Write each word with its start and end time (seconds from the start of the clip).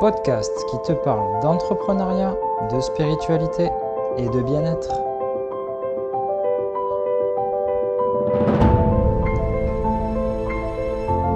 podcast 0.00 0.52
qui 0.70 0.76
te 0.82 0.92
parle 0.92 1.40
d'entrepreneuriat, 1.40 2.36
de 2.70 2.80
spiritualité 2.80 3.70
et 4.18 4.28
de 4.28 4.42
bien-être. 4.42 4.92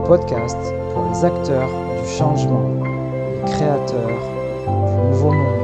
Podcast 0.07 0.59
pour 0.93 1.09
les 1.09 1.25
acteurs 1.25 1.71
du 2.03 2.09
changement, 2.11 2.85
les 2.85 3.51
créateurs 3.51 4.09
du 4.09 5.09
nouveau 5.09 5.33
monde. 5.33 5.61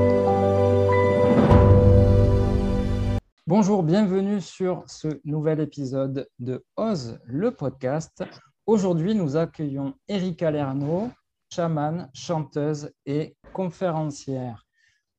Bonjour, 3.46 3.82
bienvenue 3.82 4.40
sur 4.40 4.84
ce 4.86 5.20
nouvel 5.24 5.60
épisode 5.60 6.28
de 6.38 6.64
Ose 6.76 7.18
le 7.26 7.50
podcast. 7.50 8.24
Aujourd'hui, 8.66 9.14
nous 9.14 9.36
accueillons 9.36 9.92
Erika 10.08 10.50
Lernaud, 10.50 11.10
chamane, 11.56 12.10
chanteuse 12.12 12.92
et 13.06 13.34
conférencière. 13.54 14.66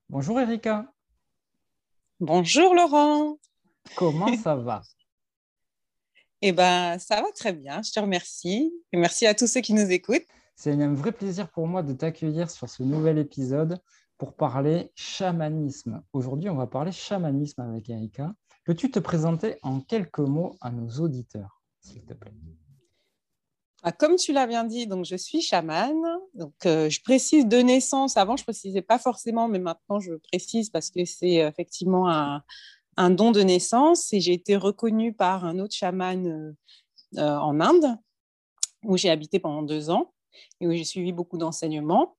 Bonjour 0.07 0.39
Erika. 0.39 0.85
Bonjour 2.19 2.75
Laurent. 2.75 3.39
Comment 3.95 4.37
ça 4.43 4.55
va? 4.55 4.83
Eh 6.43 6.51
bien, 6.51 6.99
ça 6.99 7.23
va 7.23 7.31
très 7.31 7.53
bien, 7.53 7.81
je 7.81 7.91
te 7.91 7.99
remercie. 7.99 8.71
Et 8.93 8.97
merci 8.97 9.25
à 9.25 9.33
tous 9.33 9.47
ceux 9.47 9.61
qui 9.61 9.73
nous 9.73 9.89
écoutent. 9.89 10.27
C'est 10.55 10.73
un 10.73 10.93
vrai 10.93 11.11
plaisir 11.11 11.49
pour 11.49 11.65
moi 11.65 11.81
de 11.81 11.93
t'accueillir 11.93 12.51
sur 12.51 12.69
ce 12.69 12.83
nouvel 12.83 13.17
épisode 13.17 13.81
pour 14.19 14.35
parler 14.35 14.91
chamanisme. 14.93 16.03
Aujourd'hui, 16.13 16.51
on 16.51 16.55
va 16.55 16.67
parler 16.67 16.91
chamanisme 16.91 17.61
avec 17.61 17.89
Erika. 17.89 18.31
Peux-tu 18.63 18.91
te 18.91 18.99
présenter 18.99 19.57
en 19.63 19.81
quelques 19.81 20.19
mots 20.19 20.55
à 20.61 20.69
nos 20.69 20.87
auditeurs, 20.99 21.63
s'il 21.81 22.05
te 22.05 22.13
plaît? 22.13 22.33
Comme 23.97 24.15
tu 24.15 24.33
l'as 24.33 24.47
bien 24.47 24.63
dit, 24.63 24.87
donc 24.87 25.05
je 25.05 25.15
suis 25.15 25.41
chamane. 25.41 26.03
Donc, 26.33 26.53
euh, 26.65 26.89
je 26.89 27.01
précise 27.01 27.45
de 27.45 27.57
naissance. 27.57 28.17
Avant, 28.17 28.35
je 28.35 28.43
précisais 28.43 28.81
pas 28.81 28.99
forcément, 28.99 29.47
mais 29.47 29.59
maintenant, 29.59 29.99
je 29.99 30.13
précise 30.31 30.69
parce 30.69 30.89
que 30.89 31.05
c'est 31.05 31.43
euh, 31.43 31.49
effectivement 31.49 32.09
un, 32.09 33.09
don 33.11 33.31
de 33.31 33.41
naissance. 33.41 34.11
Et 34.13 34.19
j'ai 34.19 34.33
été 34.33 34.55
reconnue 34.55 35.13
par 35.13 35.45
un 35.45 35.59
autre 35.59 35.75
chaman 35.75 36.55
euh, 37.17 37.37
en 37.37 37.59
Inde, 37.59 37.97
où 38.83 38.97
j'ai 38.97 39.09
habité 39.09 39.39
pendant 39.39 39.61
deux 39.61 39.89
ans 39.89 40.11
et 40.59 40.67
où 40.67 40.71
j'ai 40.71 40.83
suivi 40.83 41.13
beaucoup 41.13 41.37
d'enseignements. 41.37 42.15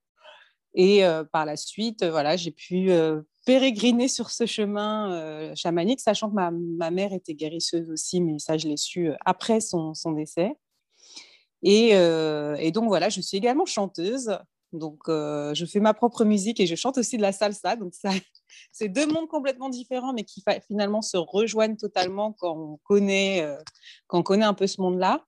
Et 0.74 1.02
par 1.32 1.44
la 1.44 1.56
suite, 1.56 2.04
voilà, 2.04 2.36
j'ai 2.36 2.52
pu 2.52 2.90
pérégriner 3.46 4.06
sur 4.06 4.30
ce 4.30 4.46
chemin 4.46 5.52
chamanique, 5.56 5.98
sachant 5.98 6.30
que 6.30 6.34
ma, 6.34 6.90
mère 6.90 7.12
était 7.12 7.34
guérisseuse 7.34 7.90
aussi, 7.90 8.20
mais 8.20 8.38
ça, 8.38 8.58
je 8.58 8.68
l'ai 8.68 8.76
su 8.76 9.10
après 9.24 9.60
son 9.60 9.94
décès. 10.12 10.54
Euh, 11.66 12.56
et, 12.56 12.70
donc 12.70 12.88
voilà, 12.88 13.08
je 13.08 13.20
suis 13.20 13.36
également 13.36 13.66
chanteuse. 13.66 14.36
Donc 14.72 15.08
euh, 15.08 15.54
je 15.54 15.64
fais 15.64 15.80
ma 15.80 15.94
propre 15.94 16.26
musique 16.26 16.60
et 16.60 16.66
je 16.66 16.74
chante 16.74 16.98
aussi 16.98 17.16
de 17.16 17.22
la 17.22 17.32
salsa. 17.32 17.76
Donc 17.76 17.94
c'est 18.72 18.88
deux 18.88 19.06
mondes 19.06 19.28
complètement 19.28 19.70
différents, 19.70 20.12
mais 20.12 20.24
qui 20.24 20.42
finalement 20.66 21.02
se 21.02 21.16
rejoignent 21.16 21.76
totalement 21.76 22.32
quand 22.32 22.56
on 22.56 22.76
connaît, 22.84 23.42
euh, 23.42 23.56
quand 24.06 24.18
on 24.18 24.22
connaît 24.22 24.44
un 24.44 24.54
peu 24.54 24.66
ce 24.66 24.80
monde-là. 24.80 25.24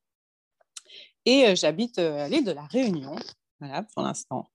Et 1.26 1.54
j'habite 1.54 1.98
à 1.98 2.28
l'île 2.28 2.44
de 2.44 2.52
la 2.52 2.64
Réunion, 2.64 3.14
voilà 3.60 3.82
pour 3.94 4.02
l'instant. 4.02 4.50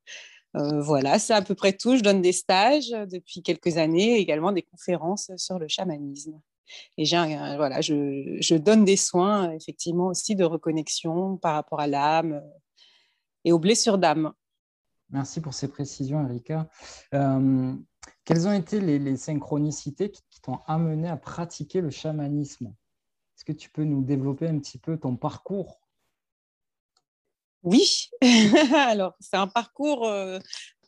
voilà, 0.54 1.20
c'est 1.20 1.34
à 1.34 1.44
peu 1.44 1.54
près 1.54 1.74
tout. 1.74 1.96
Je 1.96 2.02
donne 2.02 2.24
des 2.24 2.32
stages 2.32 2.90
depuis 2.90 3.44
quelques 3.44 3.78
années, 3.78 4.18
également 4.18 4.52
des 4.52 4.64
conférences 4.64 5.30
sur 5.38 5.60
le 5.60 5.68
chamanisme. 5.68 6.42
Et 6.98 7.06
j'ai 7.06 7.18
voilà, 7.58 7.82
je, 7.82 8.38
je, 8.40 8.56
donne 8.56 8.86
des 8.86 8.98
soins, 8.98 9.52
effectivement, 9.52 10.08
aussi 10.08 10.36
de 10.36 10.44
reconnexion 10.44 11.38
par 11.38 11.54
rapport 11.56 11.80
à 11.80 11.88
l'âme 11.88 12.34
euh, 12.34 12.42
et 13.44 13.52
aux 13.52 13.60
blessures 13.60 13.98
d'âme. 13.98 14.34
Merci 15.10 15.40
pour 15.40 15.54
ces 15.54 15.68
précisions, 15.68 16.28
Erika. 16.28 16.68
Euh, 17.14 17.74
quelles 18.24 18.48
ont 18.48 18.54
été 18.54 18.82
les, 18.82 19.18
synchronicités 19.18 20.12
qui, 20.12 20.42
t'ont 20.42 20.60
amené 20.68 21.08
à 21.08 21.18
pratiquer 21.18 21.82
le 21.82 21.90
chamanisme? 21.90 22.68
Est-ce 23.36 23.46
que 23.46 23.52
tu 23.52 23.70
peux 23.70 23.84
nous 23.84 24.04
développer 24.04 24.48
un 24.48 24.60
petit 24.60 24.78
peu 24.78 24.98
ton 24.98 25.16
parcours? 25.16 25.80
Oui, 27.64 28.10
alors 28.76 29.16
c'est 29.20 29.38
un 29.38 29.48
parcours 29.48 30.06
euh, 30.06 30.40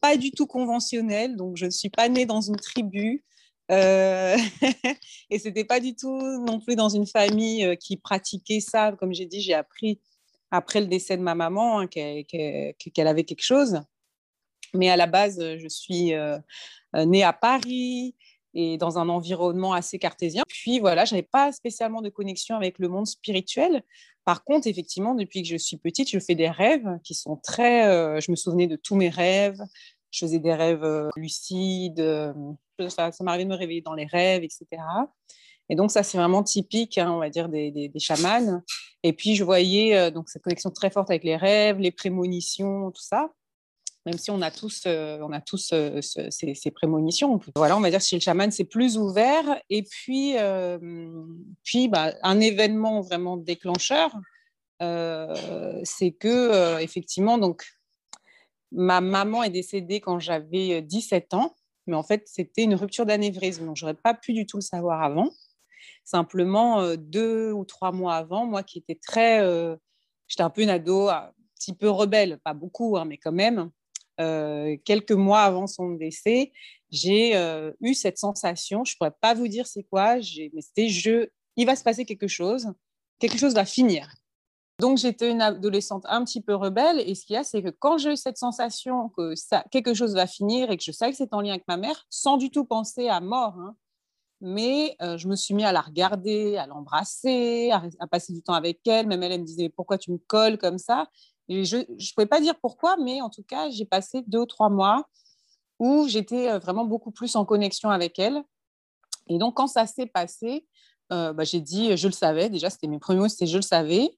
pas 0.02 0.18
du 0.18 0.32
tout 0.32 0.46
conventionnel. 0.46 1.36
Donc, 1.36 1.58
je 1.58 1.66
ne 1.66 1.72
suis 1.72 1.90
pas 1.90 2.10
née 2.10 2.26
dans 2.26 2.42
une 2.42 2.58
tribu. 2.58 3.24
Euh, 3.72 4.38
et 5.30 5.40
c'était 5.40 5.66
pas 5.66 5.80
du 5.80 5.96
tout 5.96 6.22
non 6.46 6.60
plus 6.60 6.76
dans 6.76 6.90
une 6.90 7.06
famille 7.06 7.66
euh, 7.66 7.76
qui 7.76 7.98
pratiquait 7.98 8.60
ça. 8.60 8.94
Comme 8.94 9.14
j'ai 9.14 9.26
dit, 9.26 9.42
j'ai 9.42 9.54
appris 9.54 10.00
après 10.52 10.80
le 10.80 10.88
décès 10.88 11.18
de 11.18 11.22
ma 11.22 11.36
maman 11.36 11.80
hein, 11.80 11.88
qu'elle 11.88 13.08
avait 13.08 13.24
quelque 13.24 13.44
chose. 13.44 13.82
Mais 14.74 14.90
à 14.90 14.96
la 14.96 15.08
base, 15.08 15.40
je 15.40 15.68
suis 15.68 16.14
euh, 16.14 16.38
née 16.94 17.24
à 17.24 17.34
Paris 17.34 18.16
et 18.54 18.78
dans 18.78 18.98
un 18.98 19.10
environnement 19.10 19.74
assez 19.74 20.00
cartésien. 20.00 20.44
Puis 20.48 20.80
voilà, 20.80 21.06
je 21.06 21.14
n'avais 21.14 21.28
pas 21.30 21.52
spécialement 21.52 22.02
de 22.02 22.10
connexion 22.10 22.56
avec 22.56 22.80
le 22.80 22.88
monde 22.88 23.08
spirituel. 23.08 23.84
Par 24.26 24.44
contre, 24.44 24.68
effectivement, 24.68 25.16
depuis 25.16 25.42
que 25.42 25.48
je 25.48 25.58
suis 25.58 25.78
petite, 25.78 26.10
je 26.10 26.20
fais 26.20 26.36
des 26.36 26.50
rêves 26.50 27.00
qui 27.04 27.14
sont 27.14 27.38
très... 27.38 28.20
je 28.20 28.30
me 28.32 28.36
souvenais 28.36 28.68
de 28.68 28.76
tous 28.76 28.96
mes 28.96 29.10
rêves. 29.10 29.62
Je 30.18 30.26
faisais 30.26 30.40
des 30.40 30.54
rêves 30.54 31.10
lucides 31.16 32.02
ça, 32.90 33.12
m'arrivait 33.22 33.46
de 33.46 33.50
me 33.50 33.56
réveiller 33.56 33.82
dans 33.82 33.94
les 33.94 34.06
rêves, 34.06 34.44
etc. 34.44 34.66
Et 35.70 35.76
donc, 35.76 35.92
ça, 35.92 36.04
c'est 36.04 36.18
vraiment 36.18 36.44
typique, 36.44 36.98
hein, 36.98 37.12
on 37.12 37.20
va 37.20 37.30
dire, 37.30 37.50
des, 37.50 37.72
des, 37.72 38.00
chamans. 38.00 38.62
Et 39.04 39.14
puis, 39.14 39.36
je 39.36 39.44
voyais 39.44 39.98
euh, 39.98 40.12
donc 40.12 40.30
cette 40.30 40.42
connexion 40.42 40.70
très 40.72 40.90
forte 40.90 41.10
avec 41.10 41.24
les 41.24 41.36
rêves, 41.36 41.80
les 41.80 41.92
prémonitions, 41.92 42.92
tout 42.92 43.02
ça. 43.02 43.30
Même 44.06 44.18
si 44.18 44.32
on 44.32 44.42
a 44.42 44.52
tous, 44.52 44.84
euh, 44.88 45.20
on 45.22 45.34
a 45.34 45.42
tous 45.42 45.72
euh, 45.74 46.00
ces, 46.02 46.72
prémonitions. 46.72 47.38
Voilà, 47.58 47.76
on 47.76 47.82
va 47.82 47.90
dire 47.90 48.00
chez 48.00 48.16
le 48.16 48.22
chaman, 48.22 48.50
c'est 48.52 48.64
plus 48.64 48.98
ouvert. 48.98 49.44
Et 49.70 49.84
puis, 49.84 50.36
puis 51.64 51.88
bah, 51.90 52.14
un 52.24 52.40
événement 52.40 53.02
vraiment 53.02 53.36
déclencheur, 53.36 54.12
c'est 54.80 56.12
que, 56.12 56.80
effectivement, 56.82 57.38
donc, 57.38 57.66
ma 58.72 59.02
maman 59.02 59.44
est 59.44 59.50
décédée 59.50 60.02
quand 60.02 60.20
j'avais 60.20 60.82
17 60.82 61.34
ans 61.34 61.56
mais 61.88 61.96
en 61.96 62.04
fait, 62.04 62.28
c'était 62.28 62.64
une 62.64 62.76
rupture 62.76 63.06
d'anévrisme. 63.06 63.66
Donc, 63.66 63.78
j'aurais 63.78 63.96
pas 63.96 64.14
pu 64.14 64.34
du 64.34 64.46
tout 64.46 64.58
le 64.58 64.62
savoir 64.62 65.02
avant. 65.02 65.30
Simplement, 66.04 66.82
euh, 66.82 66.96
deux 66.98 67.52
ou 67.52 67.66
trois 67.66 67.92
mois 67.92 68.16
avant, 68.16 68.46
moi 68.46 68.62
qui 68.62 68.78
étais 68.80 69.00
très. 69.02 69.42
Euh, 69.42 69.76
j'étais 70.28 70.44
un 70.44 70.50
peu 70.50 70.62
une 70.62 70.70
ado, 70.70 71.08
un 71.10 71.32
petit 71.56 71.74
peu 71.74 71.90
rebelle, 71.90 72.40
pas 72.44 72.54
beaucoup, 72.54 72.98
hein, 72.98 73.06
mais 73.06 73.18
quand 73.18 73.32
même. 73.32 73.72
Euh, 74.20 74.76
quelques 74.84 75.12
mois 75.12 75.42
avant 75.42 75.68
son 75.68 75.92
décès, 75.92 76.52
j'ai 76.90 77.34
eu 77.82 77.94
cette 77.94 78.18
sensation. 78.18 78.84
Je 78.84 78.96
pourrais 78.98 79.14
pas 79.22 79.34
vous 79.34 79.48
dire 79.48 79.68
c'est 79.68 79.84
quoi, 79.84 80.16
mais 80.16 80.62
c'était 80.62 80.90
je. 80.90 81.30
Il 81.56 81.66
va 81.66 81.76
se 81.76 81.84
passer 81.84 82.06
quelque 82.06 82.28
chose, 82.28 82.68
quelque 83.20 83.38
chose 83.38 83.54
va 83.54 83.66
finir. 83.66 84.10
Donc, 84.80 85.00
j'étais 85.00 85.32
une 85.32 85.42
adolescente 85.42 86.06
un 86.08 86.24
petit 86.24 86.42
peu 86.42 86.54
rebelle. 86.54 87.00
Et 87.00 87.16
ce 87.16 87.26
qu'il 87.26 87.34
y 87.34 87.38
a, 87.38 87.44
c'est 87.44 87.64
que 87.64 87.70
quand 87.70 87.98
j'ai 87.98 88.14
eu 88.14 88.18
cette 88.18 88.38
sensation 88.38 89.10
que 89.10 89.34
quelque 89.72 89.94
chose 89.96 90.14
va 90.14 90.28
finir 90.28 90.70
et 90.70 90.78
que 90.78 90.84
je 90.84 90.92
sais 90.92 91.10
que 91.10 91.18
c'est 91.18 91.34
en 91.34 91.42
lien 91.42 91.52
avec 91.52 91.68
ma 91.68 91.78
mère, 91.78 92.06
sans 92.10 92.38
du 92.38 92.52
tout 92.52 92.64
penser 92.64 93.10
à 93.10 93.20
mort, 93.20 93.56
hein, 93.58 93.76
mais 94.42 94.96
euh, 95.02 95.18
je 95.18 95.28
me 95.28 95.36
suis 95.36 95.56
mis 95.56 95.64
à 95.64 95.72
la 95.72 95.82
regarder, 95.82 96.58
à 96.58 96.68
l'embrasser, 96.68 97.72
à, 97.72 98.08
passer 98.08 98.34
du 98.34 98.44
temps 98.44 98.54
avec 98.54 98.86
elle. 98.88 99.08
Même 99.08 99.24
elle, 99.24 99.32
elle 99.32 99.42
me 99.42 99.46
disait 99.46 99.70
Pourquoi 99.70 99.98
tu 99.98 100.12
me 100.12 100.18
colles 100.18 100.58
comme 100.58 100.78
ça? 100.78 101.08
Je 101.50 101.78
ne 101.78 102.14
pouvais 102.16 102.28
pas 102.28 102.42
dire 102.42 102.60
pourquoi, 102.60 102.98
mais 102.98 103.22
en 103.22 103.30
tout 103.30 103.44
cas, 103.44 103.70
j'ai 103.70 103.86
passé 103.86 104.24
deux 104.28 104.40
ou 104.40 104.46
trois 104.46 104.70
mois 104.70 105.08
où 105.80 106.08
j'étais 106.08 106.50
euh, 106.52 106.60
vraiment 106.60 106.86
beaucoup 106.86 107.12
plus 107.12 107.36
en 107.36 107.46
connexion 107.46 107.90
avec 107.90 108.20
elle. 108.20 108.44
Et 109.28 109.38
donc, 109.38 109.56
quand 109.56 109.68
ça 109.68 109.88
s'est 109.88 110.08
passé, 110.08 110.68
euh, 111.12 111.34
bah, 111.34 111.44
j'ai 111.44 111.62
dit 111.62 111.98
Je 111.98 112.08
le 112.08 112.14
savais. 112.14 112.50
Déjà, 112.50 112.70
c'était 112.70 112.88
mes 112.88 113.00
premiers 113.00 113.22
mots 113.22 113.30
c'était 113.30 113.48
Je 113.48 113.58
le 113.58 113.64
savais. 113.64 114.10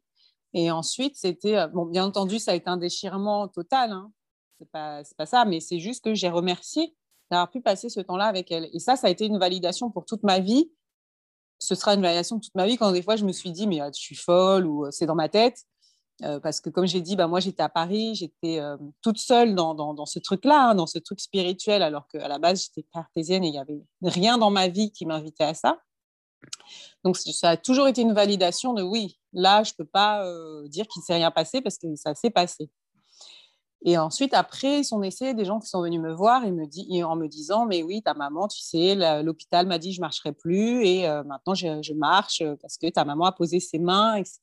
Et 0.54 0.72
ensuite, 0.72 1.16
c'était, 1.16 1.58
euh, 1.58 1.68
bon, 1.68 1.86
bien 1.86 2.06
entendu, 2.06 2.40
ça 2.40 2.52
a 2.52 2.56
été 2.56 2.70
un 2.70 2.78
déchirement 2.78 3.48
total. 3.48 3.92
Hein. 3.92 4.12
C'est 4.58 4.70
pas, 4.72 5.04
pas 5.18 5.26
ça, 5.26 5.46
mais 5.46 5.60
c'est 5.60 5.80
juste 5.80 6.04
que 6.04 6.14
j'ai 6.14 6.30
remercié 6.30 6.96
d'avoir 7.32 7.50
pu 7.50 7.62
passer 7.62 7.90
ce 7.90 8.00
temps-là 8.00 8.26
avec 8.26 8.52
elle. 8.52 8.70
Et 8.74 8.80
ça, 8.80 8.96
ça 8.96 9.08
a 9.08 9.10
été 9.10 9.26
une 9.26 9.38
validation 9.38 9.92
pour 9.92 10.06
toute 10.06 10.24
ma 10.24 10.40
vie. 10.40 10.72
Ce 11.60 11.76
sera 11.76 11.94
une 11.94 12.02
validation 12.02 12.40
toute 12.40 12.56
ma 12.56 12.66
vie 12.66 12.78
quand 12.78 12.92
des 12.92 13.02
fois 13.02 13.16
je 13.16 13.26
me 13.26 13.32
suis 13.32 13.52
dit, 13.52 13.68
mais 13.68 13.82
euh, 13.82 13.90
je 13.94 14.00
suis 14.00 14.16
folle 14.16 14.66
ou 14.66 14.86
euh, 14.86 14.92
c'est 14.92 15.06
dans 15.06 15.16
ma 15.16 15.30
tête. 15.30 15.66
parce 16.44 16.60
que 16.60 16.70
comme 16.70 16.86
j'ai 16.86 17.02
dit, 17.02 17.16
bah, 17.16 17.28
moi 17.28 17.40
j'étais 17.40 17.64
à 17.64 17.70
Paris, 17.70 18.16
j'étais 18.16 18.60
toute 19.02 19.18
seule 19.20 19.56
dans, 19.56 19.74
dans, 19.74 20.06
ce 20.06 20.20
truc-là, 20.20 20.70
hein, 20.72 20.76
dans 20.76 20.88
ce 20.88 21.00
truc 21.00 21.22
spirituel, 21.22 21.82
alors 21.82 22.08
qu'à 22.10 22.28
la 22.28 22.40
base 22.40 22.64
j'étais 22.64 22.86
cartésienne 22.92 23.46
et 23.46 23.48
il 23.48 23.52
n'y 23.52 23.60
avait 23.60 23.82
rien 24.02 24.38
dans 24.38 24.52
ma 24.52 24.68
vie 24.68 24.92
qui 24.92 25.06
m'invitait 25.06 25.46
à 25.46 25.54
ça. 25.54 25.80
Donc, 27.04 27.18
ça 27.18 27.52
a 27.52 27.58
toujours 27.58 27.88
été 27.88 28.02
une 28.02 28.14
validation 28.14 28.74
de 28.74 28.82
oui, 28.82 29.19
là, 29.34 29.64
je 29.64 29.72
ne 29.72 29.78
peux 29.78 29.90
pas 29.90 30.26
euh, 30.26 30.68
dire 30.68 30.88
qu'il 30.88 31.02
ne 31.02 31.06
s'est 31.06 31.16
rien 31.16 31.32
passé 31.32 31.62
parce 31.62 31.78
que 31.78 31.96
ça 31.96 32.16
s'est 32.16 32.30
passé. 32.30 32.70
Et 33.86 33.98
ensuite, 33.98 34.34
après 34.34 34.84
son 34.84 35.02
essai, 35.04 35.34
des 35.34 35.46
gens 35.46 35.60
qui 35.60 35.70
sont 35.70 35.82
venus 35.82 36.02
me 36.02 36.12
voir 36.12 36.44
et 36.44 36.52
me 36.52 36.66
dit, 36.66 37.02
en 37.04 37.16
me 37.16 37.28
disant 37.28 37.66
Mais 37.66 37.82
oui, 37.82 38.02
ta 38.02 38.14
maman, 38.14 38.48
tu 38.48 38.60
sais, 38.60 38.96
l'hôpital 39.24 39.68
m'a 39.68 39.78
dit 39.78 39.94
je 39.94 40.00
ne 40.00 40.06
marcherai 40.06 40.34
plus 40.34 40.86
et 40.86 41.08
euh, 41.08 41.24
maintenant 41.24 41.54
je, 41.56 41.94
marche 41.94 42.44
parce 42.62 42.78
que 42.78 42.90
ta 42.90 43.06
maman 43.06 43.26
a 43.26 43.32
posé 43.32 43.60
ses 43.62 43.80
mains, 43.80 44.16
etc. 44.16 44.42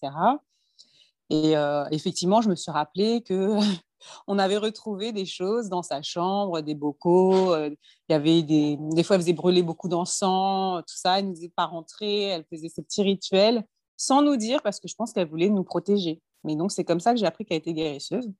Et 1.29 1.56
euh, 1.56 1.85
effectivement, 1.91 2.41
je 2.41 2.49
me 2.49 2.55
suis 2.55 2.71
rappelé 2.71 3.23
que 3.23 3.59
on 4.27 4.38
avait 4.38 4.56
retrouvé 4.56 5.12
des 5.12 5.27
choses 5.27 5.69
dans 5.69 5.83
sa 5.83 6.00
chambre, 6.00 6.62
des 6.62 6.75
bocaux. 6.75 7.55
Il 7.56 7.77
y 8.09 8.15
avait 8.15 8.43
des, 8.43 8.79
des 8.79 9.03
fois, 9.03 9.17
elle 9.17 9.23
faisait 9.23 9.33
brûler 9.35 9.62
beaucoup 9.62 9.88
d'encens, 9.88 10.83
tout 10.87 10.97
ça. 10.97 11.19
Elle 11.19 11.33
ne 11.33 11.37
nous 11.37 11.50
pas 11.55 11.67
rentrer. 11.67 12.23
Elle 12.23 12.44
faisait 12.50 12.71
ses 12.71 12.83
petits 12.83 13.03
rituels 13.03 13.67
sans 13.97 14.23
nous 14.23 14.37
dire 14.37 14.63
parce 14.63 14.81
que 14.81 14.89
je 14.89 14.95
pense 14.95 15.13
qu'elle 15.13 15.29
voulait 15.29 15.49
nous 15.49 15.65
protéger. 15.65 16.21
Mais 16.45 16.57
donc, 16.57 16.73
c'est 16.73 16.85
comme 16.85 17.01
ça 17.01 17.13
que 17.13 17.19
j'ai 17.19 17.27
appris 17.27 17.45
qu'elle 17.45 17.59
était 17.59 17.75
guérisseuse. 17.75 18.31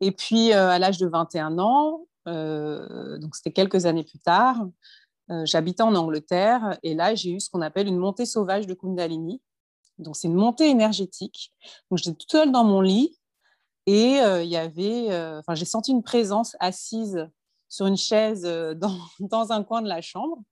Et 0.00 0.12
puis, 0.12 0.52
euh, 0.52 0.68
à 0.68 0.78
l'âge 0.78 0.98
de 0.98 1.06
21 1.06 1.58
ans, 1.58 2.06
euh, 2.28 3.18
donc 3.18 3.36
c'était 3.36 3.52
quelques 3.52 3.86
années 3.86 4.04
plus 4.04 4.18
tard, 4.18 4.66
j'habitais 5.44 5.82
en 5.82 5.94
Angleterre 5.94 6.78
et 6.82 6.94
là, 6.94 7.14
j'ai 7.14 7.32
eu 7.32 7.40
ce 7.40 7.50
qu'on 7.50 7.60
appelle 7.60 7.88
une 7.88 7.98
montée 7.98 8.26
sauvage 8.26 8.66
de 8.66 8.74
Kundalini. 8.74 9.42
Donc, 9.98 10.16
c'est 10.16 10.28
une 10.28 10.34
montée 10.34 10.68
énergétique. 10.68 11.52
Donc, 11.90 11.98
j'étais 11.98 12.16
toute 12.16 12.30
seule 12.30 12.52
dans 12.52 12.64
mon 12.64 12.80
lit 12.80 13.18
et 13.86 14.20
euh, 14.20 14.42
il 14.42 14.50
y 14.50 14.56
avait, 14.56 15.12
euh, 15.12 15.38
enfin, 15.38 15.54
j'ai 15.54 15.64
senti 15.64 15.92
une 15.92 16.02
présence 16.02 16.56
assise 16.58 17.28
sur 17.68 17.86
une 17.86 17.96
chaise 17.96 18.44
euh, 18.44 18.74
dans, 18.74 18.98
un 19.50 19.62
coin 19.62 19.80
de 19.80 19.88
la 19.88 20.00
chambre. 20.00 20.42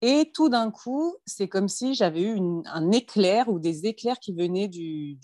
Et 0.00 0.30
tout 0.32 0.48
d'un 0.48 0.70
coup, 0.70 1.16
c'est 1.26 1.48
comme 1.48 1.68
si 1.68 1.94
j'avais 1.94 2.22
eu 2.22 2.38
un 2.66 2.92
éclair 2.92 3.48
ou 3.48 3.58
des 3.58 3.86
éclairs 3.86 4.20
qui 4.20 4.32
venaient 4.32 4.68
du, 4.68 5.18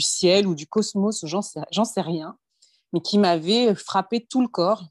ciel 0.00 0.46
ou 0.46 0.54
du 0.54 0.66
cosmos, 0.66 1.24
j'en 1.24 1.42
sais, 1.42 2.00
rien, 2.00 2.38
mais 2.92 3.00
qui 3.00 3.18
m'avaient 3.18 3.74
frappé 3.74 4.24
tout 4.24 4.40
le 4.40 4.48
corps 4.48 4.84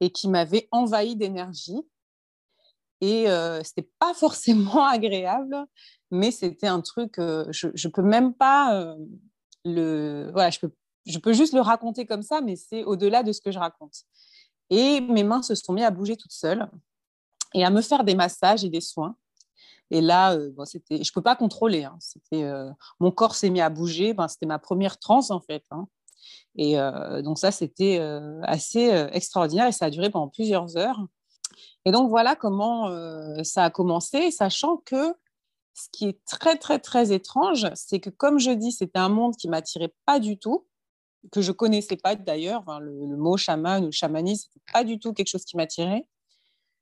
et 0.00 0.10
qui 0.10 0.28
m'avaient 0.28 0.68
envahi 0.70 1.16
d'énergie. 1.16 1.80
Et 3.00 3.28
euh, 3.28 3.62
c'était 3.64 3.90
pas 3.98 4.14
forcément 4.14 4.86
agréable, 4.86 5.66
mais 6.12 6.30
c'était 6.30 6.68
un 6.68 6.82
truc, 6.82 7.14
je 7.18 7.66
ne 7.66 7.90
peux 7.90 8.02
même 8.02 8.34
pas 8.34 8.94
le, 9.64 10.30
voilà, 10.32 10.50
je 10.50 10.60
peux, 10.60 10.70
je 11.06 11.18
peux 11.18 11.32
juste 11.32 11.54
le 11.54 11.60
raconter 11.60 12.06
comme 12.06 12.22
ça, 12.22 12.40
mais 12.40 12.54
c'est 12.54 12.84
au-delà 12.84 13.24
de 13.24 13.32
ce 13.32 13.40
que 13.40 13.50
je 13.50 13.58
raconte. 13.58 14.04
Et 14.70 15.00
mes 15.00 15.24
mains 15.24 15.42
se 15.42 15.56
sont 15.56 15.72
mises 15.72 15.84
à 15.84 15.90
bouger 15.90 16.16
toutes 16.16 16.32
seules 16.32 16.68
et 17.56 17.64
à 17.64 17.70
me 17.70 17.80
faire 17.80 18.04
des 18.04 18.14
massages 18.14 18.64
et 18.64 18.68
des 18.68 18.82
soins. 18.82 19.16
Et 19.90 20.00
là, 20.00 20.34
euh, 20.34 20.52
c'était, 20.64 21.02
je 21.02 21.12
peux 21.12 21.22
pas 21.22 21.36
contrôler. 21.36 21.84
Hein. 21.84 21.98
Euh, 22.34 22.70
mon 23.00 23.10
corps 23.10 23.34
s'est 23.34 23.50
mis 23.50 23.62
à 23.62 23.70
bouger. 23.70 24.14
C'était 24.28 24.46
ma 24.46 24.58
première 24.58 24.98
transe 24.98 25.30
en 25.30 25.40
fait. 25.40 25.64
Hein. 25.70 25.88
Et 26.56 26.78
euh, 26.78 27.22
donc 27.22 27.38
ça, 27.38 27.50
c'était 27.50 27.98
assez 28.42 28.88
extraordinaire 29.12 29.66
et 29.66 29.72
ça 29.72 29.86
a 29.86 29.90
duré 29.90 30.10
pendant 30.10 30.28
plusieurs 30.28 30.76
heures. 30.76 31.00
Et 31.86 31.92
donc 31.92 32.10
voilà 32.10 32.36
comment 32.36 32.90
ça 33.42 33.64
a 33.64 33.70
commencé, 33.70 34.30
sachant 34.30 34.78
que 34.78 35.14
ce 35.74 35.88
qui 35.92 36.08
est 36.08 36.18
très, 36.24 36.56
très, 36.56 36.78
très 36.78 37.12
étrange, 37.12 37.66
c'est 37.74 38.00
que, 38.00 38.10
comme 38.10 38.38
je 38.38 38.50
dis, 38.50 38.72
c'était 38.72 38.98
un 38.98 39.08
monde 39.08 39.36
qui 39.36 39.48
m'attirait 39.48 39.94
pas 40.04 40.18
du 40.18 40.36
tout, 40.38 40.66
que 41.30 41.42
je 41.42 41.52
connaissais 41.52 41.96
pas 41.96 42.16
d'ailleurs. 42.16 42.64
le, 42.80 43.16
mot 43.16 43.36
chaman 43.36 43.84
ou 43.84 43.92
chamanisme, 43.92 44.48
n'était 44.48 44.72
pas 44.72 44.84
du 44.84 44.98
tout 44.98 45.12
quelque 45.12 45.28
chose 45.28 45.44
qui 45.44 45.56
m'attirait. 45.56 46.06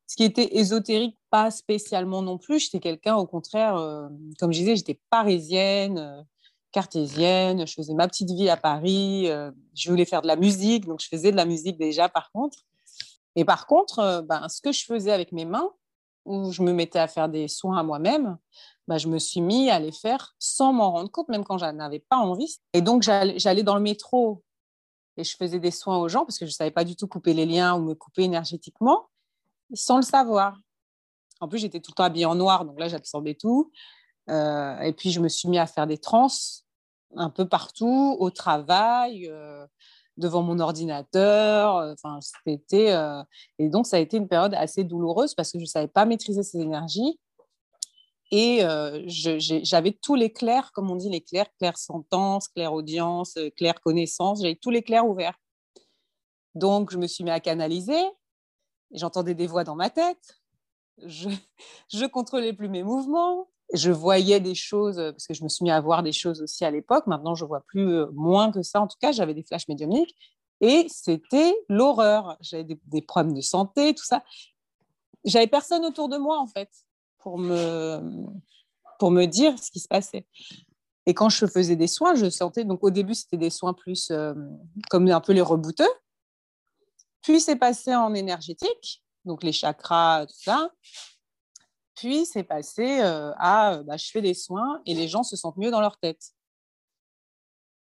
Ce 0.06 0.16
qui 0.16 0.24
était 0.24 0.56
ésotérique, 0.56 1.16
pas 1.30 1.50
spécialement 1.50 2.22
non 2.22 2.38
plus. 2.38 2.60
J'étais 2.60 2.80
quelqu'un, 2.80 3.16
au 3.16 3.26
contraire, 3.26 3.76
euh, 3.76 4.08
comme 4.38 4.52
je 4.52 4.58
disais, 4.58 4.76
j'étais 4.76 5.00
parisienne, 5.10 5.98
euh, 5.98 6.22
cartésienne, 6.72 7.66
je 7.66 7.72
faisais 7.72 7.94
ma 7.94 8.06
petite 8.08 8.30
vie 8.30 8.48
à 8.48 8.56
Paris, 8.56 9.28
euh, 9.28 9.50
je 9.74 9.90
voulais 9.90 10.04
faire 10.04 10.22
de 10.22 10.26
la 10.26 10.36
musique, 10.36 10.86
donc 10.86 11.00
je 11.00 11.08
faisais 11.08 11.30
de 11.30 11.36
la 11.36 11.44
musique 11.44 11.78
déjà 11.78 12.08
par 12.08 12.30
contre. 12.32 12.58
Et 13.36 13.44
par 13.44 13.66
contre, 13.66 14.24
ben, 14.28 14.48
ce 14.48 14.60
que 14.60 14.72
je 14.72 14.84
faisais 14.84 15.12
avec 15.12 15.32
mes 15.32 15.44
mains, 15.44 15.70
où 16.24 16.52
je 16.52 16.62
me 16.62 16.72
mettais 16.72 16.98
à 16.98 17.08
faire 17.08 17.28
des 17.28 17.48
soins 17.48 17.78
à 17.78 17.82
moi-même, 17.82 18.38
bah, 18.86 18.98
je 18.98 19.08
me 19.08 19.18
suis 19.18 19.40
mis 19.40 19.70
à 19.70 19.78
les 19.78 19.92
faire 19.92 20.34
sans 20.38 20.72
m'en 20.72 20.92
rendre 20.92 21.10
compte, 21.10 21.28
même 21.28 21.44
quand 21.44 21.58
je 21.58 21.66
n'avais 21.66 22.00
pas 22.00 22.16
envie. 22.16 22.58
Et 22.72 22.82
donc, 22.82 23.02
j'allais 23.02 23.62
dans 23.62 23.74
le 23.74 23.80
métro 23.80 24.42
et 25.16 25.24
je 25.24 25.36
faisais 25.36 25.58
des 25.58 25.70
soins 25.70 25.98
aux 25.98 26.08
gens 26.08 26.24
parce 26.24 26.38
que 26.38 26.46
je 26.46 26.50
ne 26.50 26.54
savais 26.54 26.70
pas 26.70 26.84
du 26.84 26.96
tout 26.96 27.06
couper 27.06 27.34
les 27.34 27.46
liens 27.46 27.74
ou 27.74 27.82
me 27.82 27.94
couper 27.94 28.22
énergétiquement 28.22 29.06
sans 29.74 29.96
le 29.96 30.02
savoir. 30.02 30.58
En 31.40 31.48
plus, 31.48 31.58
j'étais 31.58 31.80
tout 31.80 31.90
le 31.90 31.96
temps 31.96 32.04
habillée 32.04 32.26
en 32.26 32.34
noir, 32.34 32.64
donc 32.64 32.78
là, 32.78 32.88
j'absorbais 32.88 33.34
tout. 33.34 33.70
Euh, 34.30 34.78
et 34.80 34.92
puis, 34.92 35.10
je 35.10 35.20
me 35.20 35.28
suis 35.28 35.48
mis 35.48 35.58
à 35.58 35.66
faire 35.66 35.86
des 35.86 35.98
trans 35.98 36.28
un 37.16 37.30
peu 37.30 37.48
partout, 37.48 38.16
au 38.18 38.30
travail, 38.30 39.28
euh, 39.28 39.66
devant 40.16 40.42
mon 40.42 40.58
ordinateur. 40.60 41.76
Enfin, 41.92 42.18
c'était 42.46 42.92
euh, 42.92 43.22
et 43.58 43.68
donc 43.68 43.86
ça 43.86 43.96
a 43.96 44.00
été 44.00 44.16
une 44.16 44.28
période 44.28 44.54
assez 44.54 44.84
douloureuse 44.84 45.34
parce 45.34 45.50
que 45.52 45.58
je 45.58 45.64
ne 45.64 45.68
savais 45.68 45.88
pas 45.88 46.06
maîtriser 46.06 46.42
ces 46.42 46.58
énergies 46.58 47.18
et 48.36 48.64
euh, 48.64 49.04
j'avais 49.06 49.92
tous 49.92 50.16
les 50.16 50.32
clairs, 50.32 50.72
comme 50.72 50.90
on 50.90 50.96
dit, 50.96 51.08
les 51.08 51.20
clairs, 51.20 51.46
clair 51.56 51.76
sentence, 51.76 52.48
clair 52.48 52.72
audience, 52.72 53.36
euh, 53.36 53.50
clair 53.50 53.80
connaissance, 53.80 54.42
j'avais 54.42 54.56
tous 54.56 54.70
les 54.70 54.82
clairs 54.82 55.06
ouverts. 55.06 55.38
Donc, 56.56 56.90
je 56.90 56.98
me 56.98 57.06
suis 57.06 57.22
mis 57.22 57.30
à 57.30 57.38
canaliser, 57.38 58.02
j'entendais 58.94 59.34
des 59.34 59.46
voix 59.46 59.64
dans 59.64 59.76
ma 59.76 59.90
tête, 59.90 60.40
je, 61.04 61.28
je 61.92 62.06
contrôlais 62.06 62.52
plus 62.52 62.68
mes 62.68 62.82
mouvements, 62.82 63.48
je 63.72 63.90
voyais 63.90 64.40
des 64.40 64.54
choses, 64.54 64.96
parce 64.96 65.26
que 65.26 65.34
je 65.34 65.44
me 65.44 65.48
suis 65.48 65.64
mis 65.64 65.70
à 65.70 65.80
voir 65.80 66.02
des 66.02 66.12
choses 66.12 66.42
aussi 66.42 66.64
à 66.64 66.70
l'époque, 66.70 67.06
maintenant 67.06 67.34
je 67.34 67.44
vois 67.44 67.60
plus 67.60 67.92
euh, 67.92 68.06
moins 68.12 68.52
que 68.52 68.62
ça, 68.62 68.80
en 68.80 68.86
tout 68.86 68.98
cas, 69.00 69.12
j'avais 69.12 69.34
des 69.34 69.42
flashs 69.42 69.68
médiumniques, 69.68 70.14
et 70.60 70.86
c'était 70.88 71.54
l'horreur. 71.68 72.38
J'avais 72.40 72.64
des, 72.64 72.80
des 72.86 73.02
problèmes 73.02 73.34
de 73.34 73.40
santé, 73.40 73.92
tout 73.92 74.04
ça. 74.04 74.22
J'avais 75.24 75.48
personne 75.48 75.84
autour 75.84 76.08
de 76.08 76.16
moi, 76.16 76.38
en 76.38 76.46
fait 76.46 76.70
pour 77.24 77.38
me, 77.38 78.00
pour 78.98 79.10
me 79.10 79.24
dire 79.24 79.58
ce 79.58 79.70
qui 79.70 79.80
se 79.80 79.88
passait. 79.88 80.26
Et 81.06 81.14
quand 81.14 81.30
je 81.30 81.46
faisais 81.46 81.74
des 81.74 81.86
soins, 81.86 82.14
je 82.14 82.28
sentais, 82.28 82.64
donc 82.64 82.84
au 82.84 82.90
début, 82.90 83.14
c'était 83.14 83.38
des 83.38 83.50
soins 83.50 83.72
plus 83.72 84.10
euh, 84.10 84.34
comme 84.90 85.08
un 85.08 85.20
peu 85.20 85.32
les 85.32 85.40
rebouteux. 85.40 85.88
Puis 87.24 87.40
c'est 87.40 87.56
passé 87.56 87.92
en 87.94 88.14
énergétique, 88.14 89.02
donc 89.24 89.42
les 89.42 89.50
chakras, 89.50 90.26
tout 90.26 90.36
ça. 90.38 90.70
Puis 91.96 92.24
c'est 92.26 92.44
passé 92.44 93.00
euh, 93.00 93.32
à 93.38 93.82
bah, 93.84 93.96
je 93.96 94.08
fais 94.10 94.22
des 94.22 94.34
soins 94.34 94.80
et 94.86 94.94
les 94.94 95.08
gens 95.08 95.24
se 95.24 95.36
sentent 95.36 95.56
mieux 95.56 95.72
dans 95.72 95.80
leur 95.80 95.98
tête. 95.98 96.22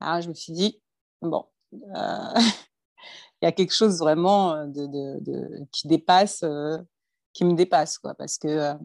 Alors 0.00 0.20
je 0.20 0.28
me 0.28 0.34
suis 0.34 0.52
dit, 0.52 0.82
bon, 1.22 1.46
euh, 1.72 2.34
il 3.40 3.44
y 3.44 3.46
a 3.46 3.52
quelque 3.52 3.74
chose 3.74 3.98
vraiment 3.98 4.66
de, 4.66 5.64
qui 5.70 5.86
dépasse, 5.86 6.44
qui 7.32 7.44
me 7.44 7.54
dépasse, 7.54 7.98
quoi, 7.98 8.14
parce 8.14 8.38
que 8.38 8.76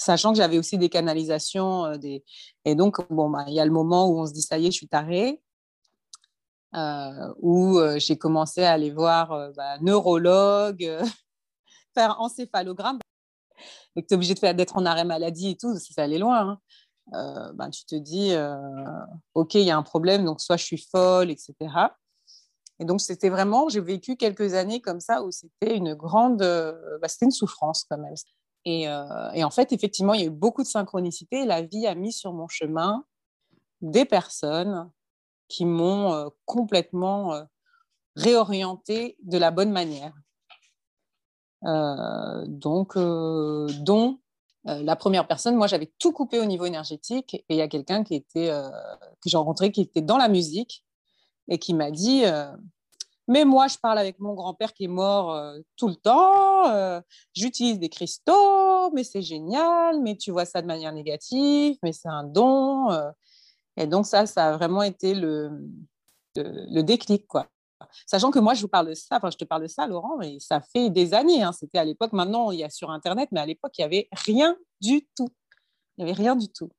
sachant 0.00 0.32
que 0.32 0.38
j'avais 0.38 0.58
aussi 0.58 0.78
des 0.78 0.88
canalisations. 0.88 1.84
Euh, 1.84 1.96
des... 1.96 2.24
Et 2.64 2.74
donc, 2.74 2.96
bon, 3.10 3.30
bah, 3.30 3.44
il 3.46 3.54
y 3.54 3.60
a 3.60 3.64
le 3.64 3.70
moment 3.70 4.08
où 4.08 4.20
on 4.20 4.26
se 4.26 4.32
dit, 4.32 4.42
ça 4.42 4.58
y 4.58 4.66
est, 4.66 4.70
je 4.70 4.76
suis 4.76 4.88
tarée, 4.88 5.40
euh, 6.74 7.34
où 7.38 7.78
euh, 7.78 7.98
j'ai 7.98 8.16
commencé 8.16 8.62
à 8.62 8.72
aller 8.72 8.90
voir 8.90 9.52
bah, 9.56 9.78
neurologue, 9.80 10.88
faire 11.94 12.16
encéphalogramme, 12.20 12.98
et 13.96 14.02
tu 14.02 14.12
es 14.12 14.14
obligé 14.14 14.34
d'être 14.34 14.76
en 14.76 14.86
arrêt 14.86 15.04
maladie 15.04 15.50
et 15.50 15.56
tout, 15.56 15.76
si 15.78 15.92
ça 15.92 16.02
allait 16.02 16.18
loin. 16.18 16.58
Hein. 17.12 17.52
bah, 17.54 17.68
tu 17.70 17.84
te 17.84 17.96
dis, 17.96 18.32
OK, 19.34 19.54
il 19.54 19.62
y 19.62 19.70
a 19.70 19.76
un 19.76 19.82
problème, 19.82 20.24
donc 20.24 20.40
soit 20.40 20.56
je 20.56 20.64
suis 20.64 20.86
folle, 20.90 21.30
etc. 21.30 21.54
Et 22.78 22.84
donc, 22.84 23.00
c'était 23.00 23.28
vraiment, 23.28 23.68
j'ai 23.68 23.80
vécu 23.80 24.16
quelques 24.16 24.54
années 24.54 24.80
comme 24.80 25.00
ça 25.00 25.22
où 25.22 25.30
c'était 25.30 25.76
une 25.76 25.94
grande, 25.94 26.38
bah, 27.02 27.08
c'était 27.08 27.26
une 27.26 27.32
souffrance 27.32 27.84
quand 27.90 27.98
même. 27.98 28.14
Euh, 28.66 29.30
et, 29.32 29.44
en 29.44 29.50
fait, 29.50 29.72
effectivement, 29.72 30.14
il 30.14 30.20
y 30.20 30.24
a 30.24 30.26
eu 30.26 30.30
beaucoup 30.30 30.62
de 30.62 30.68
synchronicité. 30.68 31.44
La 31.44 31.62
vie 31.62 31.86
a 31.86 31.94
mis 31.94 32.12
sur 32.12 32.32
mon 32.32 32.48
chemin 32.48 33.04
des 33.80 34.04
personnes 34.04 34.90
qui 35.50 35.66
m'ont 35.66 36.14
euh, 36.14 36.28
complètement 36.46 37.34
euh, 37.34 37.42
réorienté 38.16 39.16
de 39.22 39.36
la 39.36 39.50
bonne 39.50 39.72
manière. 39.72 40.14
donc, 41.62 42.96
dont 42.96 44.18
la 44.64 44.96
première 44.96 45.26
personne, 45.26 45.56
moi 45.56 45.66
j'avais 45.66 45.92
tout 45.98 46.12
coupé 46.12 46.40
au 46.40 46.46
niveau 46.46 46.64
énergétique 46.64 47.34
et 47.34 47.44
il 47.50 47.56
y 47.56 47.62
a 47.62 47.68
quelqu'un 47.68 48.02
qui 48.02 48.14
était 48.14 48.48
que 49.20 49.28
j'ai 49.28 49.36
rencontré 49.36 49.70
qui 49.70 49.82
était 49.82 50.00
dans 50.00 50.16
la 50.16 50.28
musique 50.28 50.84
et 51.48 51.58
qui 51.58 51.74
m'a 51.74 51.90
dit 51.90 52.24
mais 53.30 53.44
moi, 53.44 53.68
je 53.68 53.78
parle 53.78 54.00
avec 54.00 54.18
mon 54.18 54.34
grand-père 54.34 54.74
qui 54.74 54.86
est 54.86 54.88
mort 54.88 55.32
euh, 55.32 55.60
tout 55.76 55.86
le 55.86 55.94
temps. 55.94 56.68
Euh, 56.68 57.00
j'utilise 57.32 57.78
des 57.78 57.88
cristaux, 57.88 58.90
mais 58.92 59.04
c'est 59.04 59.22
génial. 59.22 60.00
Mais 60.00 60.16
tu 60.16 60.32
vois 60.32 60.44
ça 60.44 60.60
de 60.60 60.66
manière 60.66 60.92
négative, 60.92 61.76
mais 61.84 61.92
c'est 61.92 62.08
un 62.08 62.24
don. 62.24 62.88
Et 63.76 63.86
donc 63.86 64.06
ça, 64.06 64.26
ça 64.26 64.48
a 64.48 64.56
vraiment 64.56 64.82
été 64.82 65.14
le, 65.14 65.50
le, 66.36 66.82
déclic, 66.82 67.26
quoi. 67.26 67.46
Sachant 68.06 68.30
que 68.30 68.38
moi, 68.38 68.54
je 68.54 68.62
vous 68.62 68.68
parle 68.68 68.88
de 68.88 68.94
ça, 68.94 69.16
enfin, 69.16 69.30
je 69.30 69.38
te 69.38 69.44
parle 69.44 69.62
de 69.62 69.68
ça, 69.68 69.86
Laurent, 69.86 70.20
et 70.20 70.38
ça 70.38 70.60
fait 70.60 70.90
des 70.90 71.14
années. 71.14 71.42
Hein. 71.42 71.52
C'était 71.52 71.78
à 71.78 71.84
l'époque, 71.84 72.12
maintenant, 72.12 72.50
il 72.50 72.58
y 72.60 72.64
a 72.64 72.70
sur 72.70 72.90
Internet, 72.90 73.30
mais 73.32 73.40
à 73.40 73.46
l'époque, 73.46 73.72
il 73.78 73.80
n'y 73.80 73.86
avait 73.86 74.08
rien 74.12 74.56
du 74.80 75.06
tout. 75.16 75.28
Il 75.96 76.04
n'y 76.04 76.10
avait 76.10 76.20
rien 76.20 76.36
du 76.36 76.48
tout. 76.48 76.70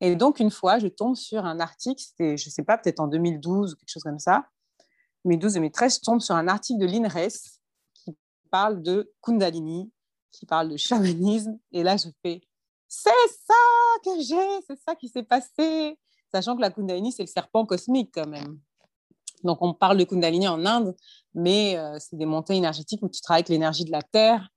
Et 0.00 0.16
donc, 0.16 0.40
une 0.40 0.50
fois, 0.50 0.78
je 0.78 0.88
tombe 0.88 1.14
sur 1.14 1.44
un 1.44 1.60
article, 1.60 2.02
c'était, 2.02 2.36
je 2.36 2.48
ne 2.48 2.50
sais 2.50 2.64
pas, 2.64 2.78
peut-être 2.78 3.00
en 3.00 3.08
2012 3.08 3.72
ou 3.72 3.76
quelque 3.76 3.88
chose 3.88 4.02
comme 4.02 4.18
ça, 4.18 4.46
mes 5.24 5.36
12 5.36 5.56
et 5.56 5.60
mes 5.60 5.70
13, 5.70 5.96
je 5.96 6.00
tombe 6.00 6.20
sur 6.20 6.34
un 6.34 6.48
article 6.48 6.80
de 6.80 6.86
l'INRES 6.86 7.60
qui 7.94 8.16
parle 8.50 8.82
de 8.82 9.12
Kundalini, 9.22 9.92
qui 10.32 10.46
parle 10.46 10.68
de 10.70 10.76
chamanisme. 10.76 11.58
Et 11.70 11.82
là, 11.82 11.96
je 11.96 12.08
fais 12.22 12.40
C'est 12.88 13.10
ça 13.46 13.54
que 14.04 14.20
j'ai, 14.20 14.60
c'est 14.66 14.80
ça 14.80 14.94
qui 14.96 15.08
s'est 15.08 15.22
passé. 15.22 15.98
Sachant 16.32 16.56
que 16.56 16.60
la 16.60 16.70
Kundalini, 16.70 17.12
c'est 17.12 17.22
le 17.22 17.28
serpent 17.28 17.66
cosmique 17.66 18.10
quand 18.14 18.26
même. 18.26 18.58
Donc, 19.44 19.58
on 19.60 19.74
parle 19.74 19.98
de 19.98 20.04
Kundalini 20.04 20.48
en 20.48 20.64
Inde, 20.64 20.94
mais 21.34 21.76
c'est 21.98 22.16
des 22.16 22.26
montées 22.26 22.54
énergétiques 22.54 23.02
où 23.02 23.08
tu 23.08 23.20
travailles 23.20 23.40
avec 23.40 23.48
l'énergie 23.48 23.84
de 23.84 23.90
la 23.90 24.02
terre 24.02 24.48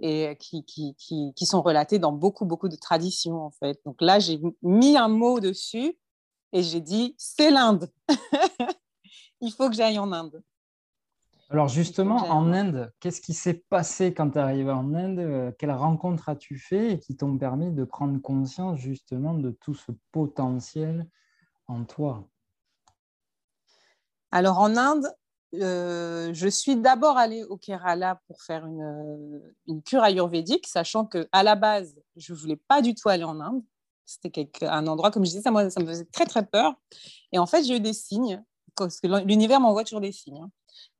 et 0.00 0.36
qui, 0.40 0.64
qui, 0.64 0.94
qui, 0.96 1.32
qui, 1.36 1.46
sont 1.46 1.60
relatées 1.60 1.98
dans 1.98 2.12
beaucoup, 2.12 2.46
beaucoup 2.46 2.68
de 2.68 2.76
traditions, 2.76 3.42
en 3.42 3.50
fait. 3.50 3.78
Donc 3.84 4.00
là, 4.00 4.18
j'ai 4.18 4.40
mis 4.62 4.96
un 4.96 5.08
mot 5.08 5.38
dessus 5.38 5.98
et 6.52 6.62
j'ai 6.62 6.80
dit, 6.80 7.14
c'est 7.18 7.50
l'Inde. 7.50 7.90
Il 9.40 9.52
faut 9.52 9.68
que 9.68 9.74
j'aille 9.74 9.98
en 9.98 10.12
Inde. 10.12 10.42
Alors 11.52 11.68
justement, 11.68 12.16
en 12.16 12.50
Inde, 12.54 12.90
qu'est-ce 12.98 13.20
qui 13.20 13.34
s'est 13.34 13.62
passé 13.68 14.14
quand 14.14 14.30
tu 14.30 14.38
es 14.38 14.40
arrivé 14.40 14.70
en 14.70 14.94
Inde 14.94 15.18
euh, 15.18 15.52
Quelles 15.58 15.72
rencontres 15.72 16.30
as-tu 16.30 16.56
fait 16.56 16.92
et 16.92 16.98
qui 16.98 17.14
t'ont 17.14 17.36
permis 17.36 17.70
de 17.70 17.84
prendre 17.84 18.18
conscience 18.22 18.78
justement 18.78 19.34
de 19.34 19.50
tout 19.50 19.74
ce 19.74 19.92
potentiel 20.12 21.06
en 21.68 21.84
toi? 21.84 22.26
Alors 24.30 24.60
en 24.60 24.78
Inde, 24.78 25.04
euh, 25.56 26.30
je 26.32 26.48
suis 26.48 26.76
d'abord 26.76 27.18
allée 27.18 27.44
au 27.44 27.58
Kerala 27.58 28.18
pour 28.28 28.40
faire 28.40 28.64
une, 28.64 29.42
une 29.66 29.82
cure 29.82 30.04
ayurvédique, 30.04 30.66
sachant 30.66 31.04
que 31.04 31.28
à 31.32 31.42
la 31.42 31.54
base, 31.54 31.94
je 32.16 32.32
voulais 32.32 32.60
pas 32.66 32.80
du 32.80 32.94
tout 32.94 33.10
aller 33.10 33.24
en 33.24 33.38
Inde. 33.40 33.62
C'était 34.06 34.48
un 34.62 34.86
endroit, 34.86 35.10
comme 35.10 35.26
je 35.26 35.32
disais, 35.32 35.42
ça, 35.42 35.50
moi, 35.50 35.68
ça 35.68 35.80
me 35.82 35.86
faisait 35.86 36.06
très 36.06 36.24
très 36.24 36.46
peur. 36.46 36.72
Et 37.30 37.38
en 37.38 37.44
fait, 37.44 37.62
j'ai 37.62 37.76
eu 37.76 37.80
des 37.80 37.92
signes, 37.92 38.42
parce 38.76 39.00
que 39.00 39.06
l'univers 39.24 39.60
m'envoie 39.60 39.84
toujours 39.84 40.00
des 40.00 40.12
signes. 40.12 40.40
Hein. 40.42 40.50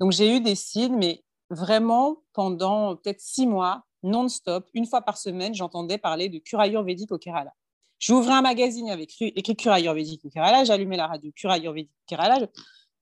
Donc 0.01 0.13
j'ai 0.13 0.37
eu 0.37 0.41
des 0.41 0.55
signes, 0.55 0.97
mais 0.97 1.25
vraiment 1.51 2.23
pendant 2.33 2.97
peut-être 2.97 3.21
six 3.21 3.47
mois, 3.47 3.85
non-stop, 4.03 4.69
une 4.75 4.87
fois 4.87 5.03
par 5.03 5.17
semaine, 5.17 5.55
j'entendais 5.55 5.99
parler 5.99 6.29
de 6.29 6.39
cure 6.39 6.61
ayurvédique 6.61 7.13
au 7.13 7.19
Kerala. 7.19 7.53
J'ouvrais 7.99 8.33
un 8.33 8.43
magazine 8.43 8.91
avec 8.91 9.15
écrit 9.21 9.57
cure 9.57 9.73
ayurvédique 9.73 10.25
au 10.25 10.29
Kerala, 10.29 10.65
j'allumais 10.65 10.97
la 10.97 11.07
radio 11.07 11.31
cure 11.33 11.51
ayurvédique 11.51 11.93
au 11.93 12.07
Kerala. 12.09 12.49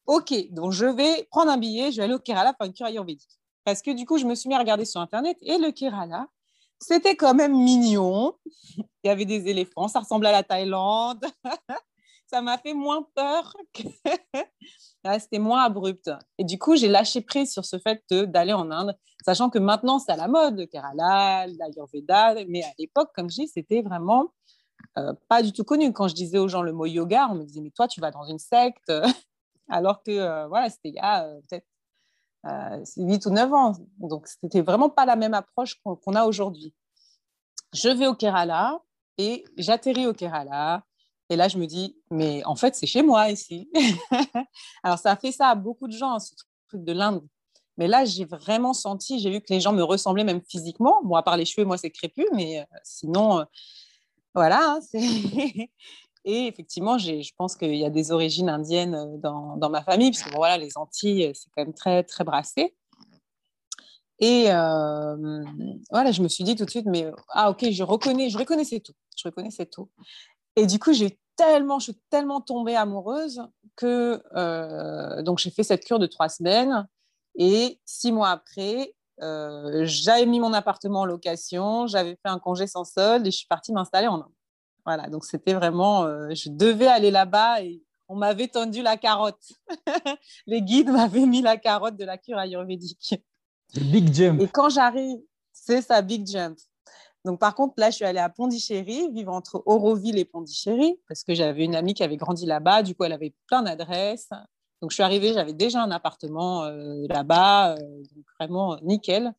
Ok, 0.07 0.35
donc 0.51 0.73
je 0.73 0.87
vais 0.87 1.27
prendre 1.31 1.51
un 1.51 1.57
billet, 1.57 1.91
je 1.91 1.99
vais 1.99 2.03
aller 2.05 2.15
au 2.15 2.19
Kerala 2.19 2.55
faire 2.55 2.67
une 2.67 2.75
cure 2.75 2.87
ayurvédique. 2.87 3.41
Parce 3.65 3.83
que 3.83 3.93
du 3.93 4.05
coup, 4.05 4.19
je 4.19 4.27
me 4.27 4.35
suis 4.35 4.49
mis 4.49 4.55
à 4.55 4.59
regarder 4.59 4.85
sur 4.85 5.01
Internet 5.01 5.39
et 5.41 5.57
le 5.57 5.71
Kerala, 5.71 6.27
c'était 6.79 7.17
quand 7.17 7.35
même 7.35 7.57
mignon. 7.57 8.35
Il 9.03 9.07
y 9.07 9.11
avait 9.11 9.25
des 9.25 9.49
éléphants, 9.49 9.89
ça 9.89 10.01
ressemblait 10.01 10.29
à 10.29 10.33
la 10.33 10.43
Thaïlande. 10.43 11.25
ça 12.31 12.43
m'a 12.43 12.59
fait 12.59 12.75
moins 12.75 13.07
peur 13.15 13.57
que 13.75 13.83
c'était 15.19 15.39
moins 15.39 15.65
abrupt. 15.65 16.11
Et 16.39 16.45
du 16.45 16.59
coup, 16.59 16.77
j'ai 16.77 16.89
lâché 16.89 17.21
prise 17.21 17.53
sur 17.53 17.65
ce 17.65 17.79
fait 17.79 18.03
d'aller 18.13 18.53
en 18.53 18.71
Inde, 18.71 18.97
sachant 19.25 19.51
que 19.51 19.59
maintenant, 19.59 19.99
c'est 19.99 20.13
à 20.13 20.17
la 20.17 20.29
mode, 20.29 20.69
Kerala, 20.69 21.47
l'Ayurveda. 21.49 22.37
Mais 22.49 22.63
à 22.63 22.73
l'époque, 22.79 23.11
comme 23.15 23.29
je 23.29 23.43
dis, 23.43 23.49
c'était 23.49 23.83
vraiment 23.83 24.33
euh, 24.99 25.13
pas 25.29 25.43
du 25.43 25.53
tout 25.53 25.65
connu. 25.65 25.93
Quand 25.93 26.09
je 26.09 26.15
disais 26.15 26.39
aux 26.39 26.49
gens 26.49 26.63
le 26.63 26.73
mot 26.73 26.87
yoga, 26.87 27.29
on 27.31 27.35
me 27.35 27.45
disait, 27.45 27.61
mais 27.61 27.71
toi, 27.71 27.89
tu 27.89 28.01
vas 28.01 28.11
dans 28.11 28.25
une 28.25 28.39
secte? 28.39 28.93
alors 29.69 30.03
que 30.03 30.11
euh, 30.11 30.47
voilà, 30.49 30.69
c'était 30.69 30.91
il 30.91 30.95
y 30.95 30.99
a 30.99 31.25
euh, 31.25 31.41
peut-être 31.49 31.67
8 32.97 33.27
euh, 33.27 33.31
ou 33.31 33.33
9 33.33 33.53
ans. 33.53 33.73
Donc, 33.99 34.27
c'était 34.27 34.63
vraiment 34.63 34.91
pas 34.91 35.07
la 35.07 35.17
même 35.17 35.35
approche 35.35 35.81
qu'on 35.83 36.15
a 36.15 36.25
aujourd'hui. 36.25 36.75
Je 37.73 37.89
vais 37.89 38.07
au 38.07 38.15
Kerala 38.15 38.81
et 39.19 39.45
j'atterris 39.57 40.07
au 40.07 40.15
Kerala. 40.15 40.83
Et 41.31 41.37
là, 41.37 41.49
je 41.49 41.57
me 41.57 41.67
dis, 41.67 41.97
mais 42.11 42.45
en 42.45 42.57
fait, 42.57 42.75
c'est 42.75 42.87
chez 42.87 43.03
moi 43.03 43.31
ici. 43.31 43.71
Alors, 44.83 44.99
ça 44.99 45.13
a 45.13 45.17
fait 45.17 45.33
ça 45.33 45.49
à 45.49 45.55
beaucoup 45.55 45.89
de 45.89 45.97
gens, 45.97 46.19
ce 46.19 46.35
truc 46.69 46.85
de 46.85 46.93
l'Inde. 46.93 47.23
Mais 47.79 47.89
là, 47.89 48.05
j'ai 48.05 48.27
vraiment 48.27 48.75
senti, 48.75 49.21
j'ai 49.21 49.31
vu 49.31 49.41
que 49.41 49.51
les 49.51 49.61
gens 49.61 49.73
me 49.73 49.83
ressemblaient 49.83 50.25
même 50.25 50.43
physiquement. 50.43 51.01
Bon, 51.03 51.15
à 51.15 51.23
part 51.23 51.39
les 51.39 51.47
cheveux, 51.47 51.65
moi, 51.65 51.79
c'est 51.79 51.91
crépus, 51.91 52.27
mais 52.35 52.67
sinon, 52.83 53.47
voilà. 54.35 54.77
Hein, 54.77 54.81
Et 56.25 56.47
effectivement, 56.47 56.99
je 56.99 57.33
pense 57.37 57.57
qu'il 57.57 57.75
y 57.75 57.85
a 57.85 57.91
des 57.91 58.13
origines 58.13 58.49
indiennes 58.49 58.95
euh, 58.95 59.17
dans, 59.17 59.71
ma 59.71 59.83
famille, 59.83 60.11
parce 60.11 60.23
que 60.23 60.37
voilà, 60.37 60.59
les 60.59 60.77
Antilles, 60.77 61.27
euh, 61.27 61.33
c'est 61.35 61.49
quand 61.55 61.65
même 61.65 61.75
très, 61.75 62.03
très 62.03 62.25
brassé. 62.25 62.75
Et 64.19 64.53
euh, 64.53 65.45
voilà, 65.91 66.13
je 66.13 66.23
me 66.23 66.29
suis 66.29 66.45
dit 66.45 66.55
tout 66.55 66.67
de 66.67 66.71
suite, 66.71 66.85
mais 66.85 67.11
ah 67.31 67.49
ok, 67.51 67.71
je 67.71 67.83
reconnais, 67.83 68.29
je 68.29 68.37
reconnaissais 68.37 68.81
tout, 68.81 68.93
je 69.17 69.27
reconnaissais 69.27 69.65
tout. 69.65 69.89
Et 70.57 70.67
du 70.67 70.79
coup, 70.79 70.93
j'ai 70.93 71.19
tellement, 71.37 71.79
je 71.79 71.85
suis 71.85 72.01
tellement 72.11 72.41
tombée 72.41 72.77
amoureuse 72.77 73.43
que 73.77 74.23
donc 75.23 75.39
j'ai 75.39 75.51
fait 75.51 75.63
cette 75.63 75.85
cure 75.85 75.99
de 75.99 76.07
trois 76.07 76.29
semaines. 76.29 76.87
Et 77.37 77.81
six 77.85 78.13
mois 78.13 78.31
après, 78.31 78.95
j'avais 79.19 80.27
mis 80.27 80.41
mon 80.41 80.53
appartement 80.53 81.01
en 81.01 81.05
location, 81.07 81.87
j'avais 81.87 82.17
fait 82.17 82.29
un 82.29 82.39
congé 82.39 82.67
sans 82.67 82.85
solde 82.85 83.27
et 83.27 83.31
je 83.31 83.39
suis 83.39 83.47
partie 83.47 83.73
m'installer 83.73 84.09
en 84.09 84.17
Inde. 84.17 84.33
Voilà, 84.87 85.09
donc 85.09 85.25
c'était 85.25 85.55
vraiment, 85.55 86.05
euh, 86.05 86.31
je 86.35 86.49
devais 86.49 86.87
aller 86.87 87.11
là-bas 87.11 87.63
et 87.63 87.83
on 88.09 88.17
m'avait 88.17 88.49
tendu 88.49 88.83
la 88.83 88.97
carotte. 88.97 89.53
Les 90.47 90.63
guides 90.63 90.91
m'avaient 90.91 91.27
mis 91.27 91.43
la 91.43 91.57
carotte 91.57 91.97
de 91.97 92.05
la 92.05 92.19
cure 92.19 92.39
ayurvédique. 92.39 93.23
big 93.75 94.13
jump. 94.13 94.41
Et 94.41 94.49
quand 94.49 94.69
j'arrive, 94.69 95.21
c'est 95.53 95.83
ça, 95.83 96.03
big 96.03 96.27
jump. 96.27 96.59
Donc 97.25 97.39
par 97.39 97.55
contre, 97.55 97.75
là, 97.77 97.91
je 97.91 97.97
suis 97.97 98.05
allée 98.05 98.19
à 98.19 98.29
Pondichéry, 98.29 99.11
vivre 99.13 99.33
entre 99.33 99.63
Auroville 99.67 100.19
et 100.19 100.25
Pondichéry, 100.25 100.99
parce 101.09 101.23
que 101.23 101.35
j'avais 101.35 101.65
une 101.65 101.75
amie 101.75 101.95
qui 101.95 102.03
avait 102.03 102.17
grandi 102.17 102.47
là-bas. 102.47 102.83
Du 102.83 102.95
coup, 102.95 103.05
elle 103.05 103.13
avait 103.13 103.35
plein 103.47 103.63
d'adresses. 103.63 104.31
Donc 104.81 104.91
je 104.91 104.95
suis 104.95 105.03
arrivée, 105.03 105.35
j'avais 105.35 105.53
déjà 105.53 105.83
un 105.83 105.91
appartement 105.91 106.65
euh, 106.65 107.07
là-bas, 107.09 107.75
euh, 107.75 108.03
vraiment 108.39 108.79
nickel 108.83 109.35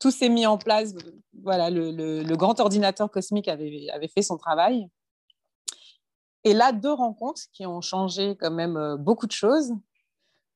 tout 0.00 0.10
s'est 0.10 0.28
mis 0.28 0.46
en 0.46 0.58
place. 0.58 0.94
Voilà, 1.42 1.70
le, 1.70 2.36
grand 2.36 2.58
ordinateur 2.60 3.10
cosmique 3.10 3.48
avait, 3.48 3.88
avait, 3.92 4.08
fait 4.08 4.22
son 4.22 4.36
travail. 4.36 4.88
Et 6.44 6.54
là, 6.54 6.72
deux 6.72 6.92
rencontres 6.92 7.42
qui 7.52 7.66
ont 7.66 7.80
changé 7.80 8.36
quand 8.36 8.50
même 8.50 8.76
euh, 8.76 8.96
beaucoup 8.96 9.26
de 9.26 9.32
choses. 9.32 9.72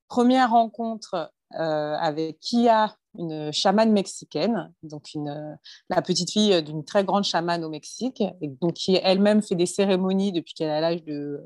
Première 0.07 0.51
rencontre 0.51 1.31
euh, 1.59 1.95
avec 1.95 2.39
Kia, 2.39 2.95
une 3.17 3.51
chamane 3.51 3.91
mexicaine, 3.91 4.73
donc 4.83 5.13
une, 5.13 5.57
la 5.89 6.01
petite 6.01 6.31
fille 6.31 6.63
d'une 6.63 6.85
très 6.85 7.03
grande 7.03 7.23
chamane 7.23 7.63
au 7.63 7.69
Mexique, 7.69 8.21
et 8.41 8.47
donc 8.47 8.73
qui 8.73 8.95
elle-même 8.95 9.41
fait 9.41 9.55
des 9.55 9.65
cérémonies 9.65 10.31
depuis 10.31 10.53
qu'elle 10.53 10.69
a 10.69 10.79
l'âge 10.79 11.03
de, 11.03 11.43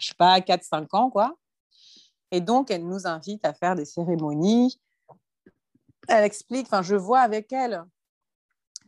je 0.00 0.08
sais 0.08 0.14
pas, 0.16 0.38
4-5 0.40 0.86
ans, 0.92 1.10
quoi. 1.10 1.34
Et 2.30 2.40
donc, 2.40 2.70
elle 2.70 2.86
nous 2.86 3.06
invite 3.06 3.44
à 3.44 3.54
faire 3.54 3.74
des 3.74 3.84
cérémonies 3.84 4.78
elle 6.08 6.24
explique, 6.24 6.66
enfin, 6.66 6.82
je 6.82 6.94
vois 6.94 7.20
avec 7.20 7.52
elle 7.52 7.84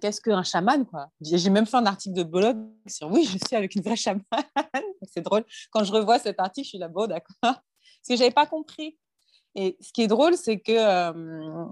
qu'est-ce 0.00 0.20
qu'un 0.22 0.42
chaman, 0.42 0.86
quoi. 0.86 1.10
J'ai 1.20 1.50
même 1.50 1.66
fait 1.66 1.76
un 1.76 1.84
article 1.84 2.16
de 2.16 2.22
blog 2.22 2.56
sur 2.86 3.10
oui, 3.10 3.24
je 3.24 3.36
suis 3.46 3.54
avec 3.54 3.74
une 3.74 3.82
vraie 3.82 3.96
chamane. 3.96 4.22
c'est 5.02 5.20
drôle. 5.20 5.44
Quand 5.70 5.84
je 5.84 5.92
revois 5.92 6.18
cet 6.18 6.40
article, 6.40 6.64
je 6.64 6.68
suis 6.70 6.78
là, 6.78 6.88
bon, 6.88 7.06
d'accord. 7.06 7.34
Parce 7.42 8.08
que 8.08 8.16
j'avais 8.16 8.30
pas 8.30 8.46
compris. 8.46 8.98
Et 9.54 9.76
ce 9.80 9.92
qui 9.92 10.02
est 10.02 10.06
drôle, 10.06 10.36
c'est 10.38 10.58
que 10.58 10.72
euh, 10.72 11.66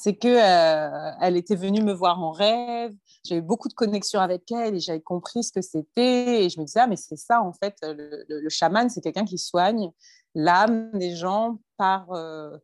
c'est 0.00 0.16
que 0.16 0.28
euh, 0.28 1.10
elle 1.20 1.36
était 1.36 1.56
venue 1.56 1.82
me 1.82 1.92
voir 1.92 2.22
en 2.22 2.32
rêve. 2.32 2.92
J'avais 3.24 3.40
beaucoup 3.40 3.68
de 3.68 3.74
connexions 3.74 4.20
avec 4.20 4.50
elle 4.52 4.76
et 4.76 4.80
j'avais 4.80 5.00
compris 5.00 5.42
ce 5.44 5.52
que 5.52 5.62
c'était. 5.62 6.44
Et 6.44 6.50
je 6.50 6.60
me 6.60 6.66
disais, 6.66 6.80
ah, 6.80 6.86
mais 6.86 6.96
c'est 6.96 7.16
ça, 7.16 7.42
en 7.42 7.52
fait, 7.52 7.76
le, 7.82 8.24
le, 8.28 8.48
chaman, 8.50 8.90
c'est 8.90 9.00
quelqu'un 9.00 9.24
qui 9.24 9.38
soigne 9.38 9.90
l'âme 10.34 10.90
des 10.92 11.14
gens 11.14 11.58
par, 11.76 12.12
euh, 12.12 12.56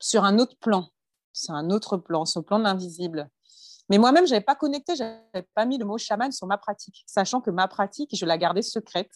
sur 0.00 0.24
un 0.24 0.38
autre 0.38 0.56
plan 0.58 0.88
c'est 1.32 1.52
un 1.52 1.70
autre 1.70 1.96
plan, 1.96 2.24
ce 2.24 2.38
plan 2.38 2.58
de 2.58 2.64
l'invisible. 2.64 3.28
Mais 3.88 3.98
moi-même, 3.98 4.26
je 4.26 4.32
n'avais 4.32 4.44
pas 4.44 4.54
connecté, 4.54 4.94
je 4.96 5.02
n'avais 5.02 5.46
pas 5.54 5.66
mis 5.66 5.78
le 5.78 5.84
mot 5.84 5.98
chaman 5.98 6.30
sur 6.32 6.46
ma 6.46 6.58
pratique, 6.58 7.02
sachant 7.06 7.40
que 7.40 7.50
ma 7.50 7.68
pratique, 7.68 8.14
je 8.14 8.24
la 8.24 8.38
gardais 8.38 8.62
secrète. 8.62 9.10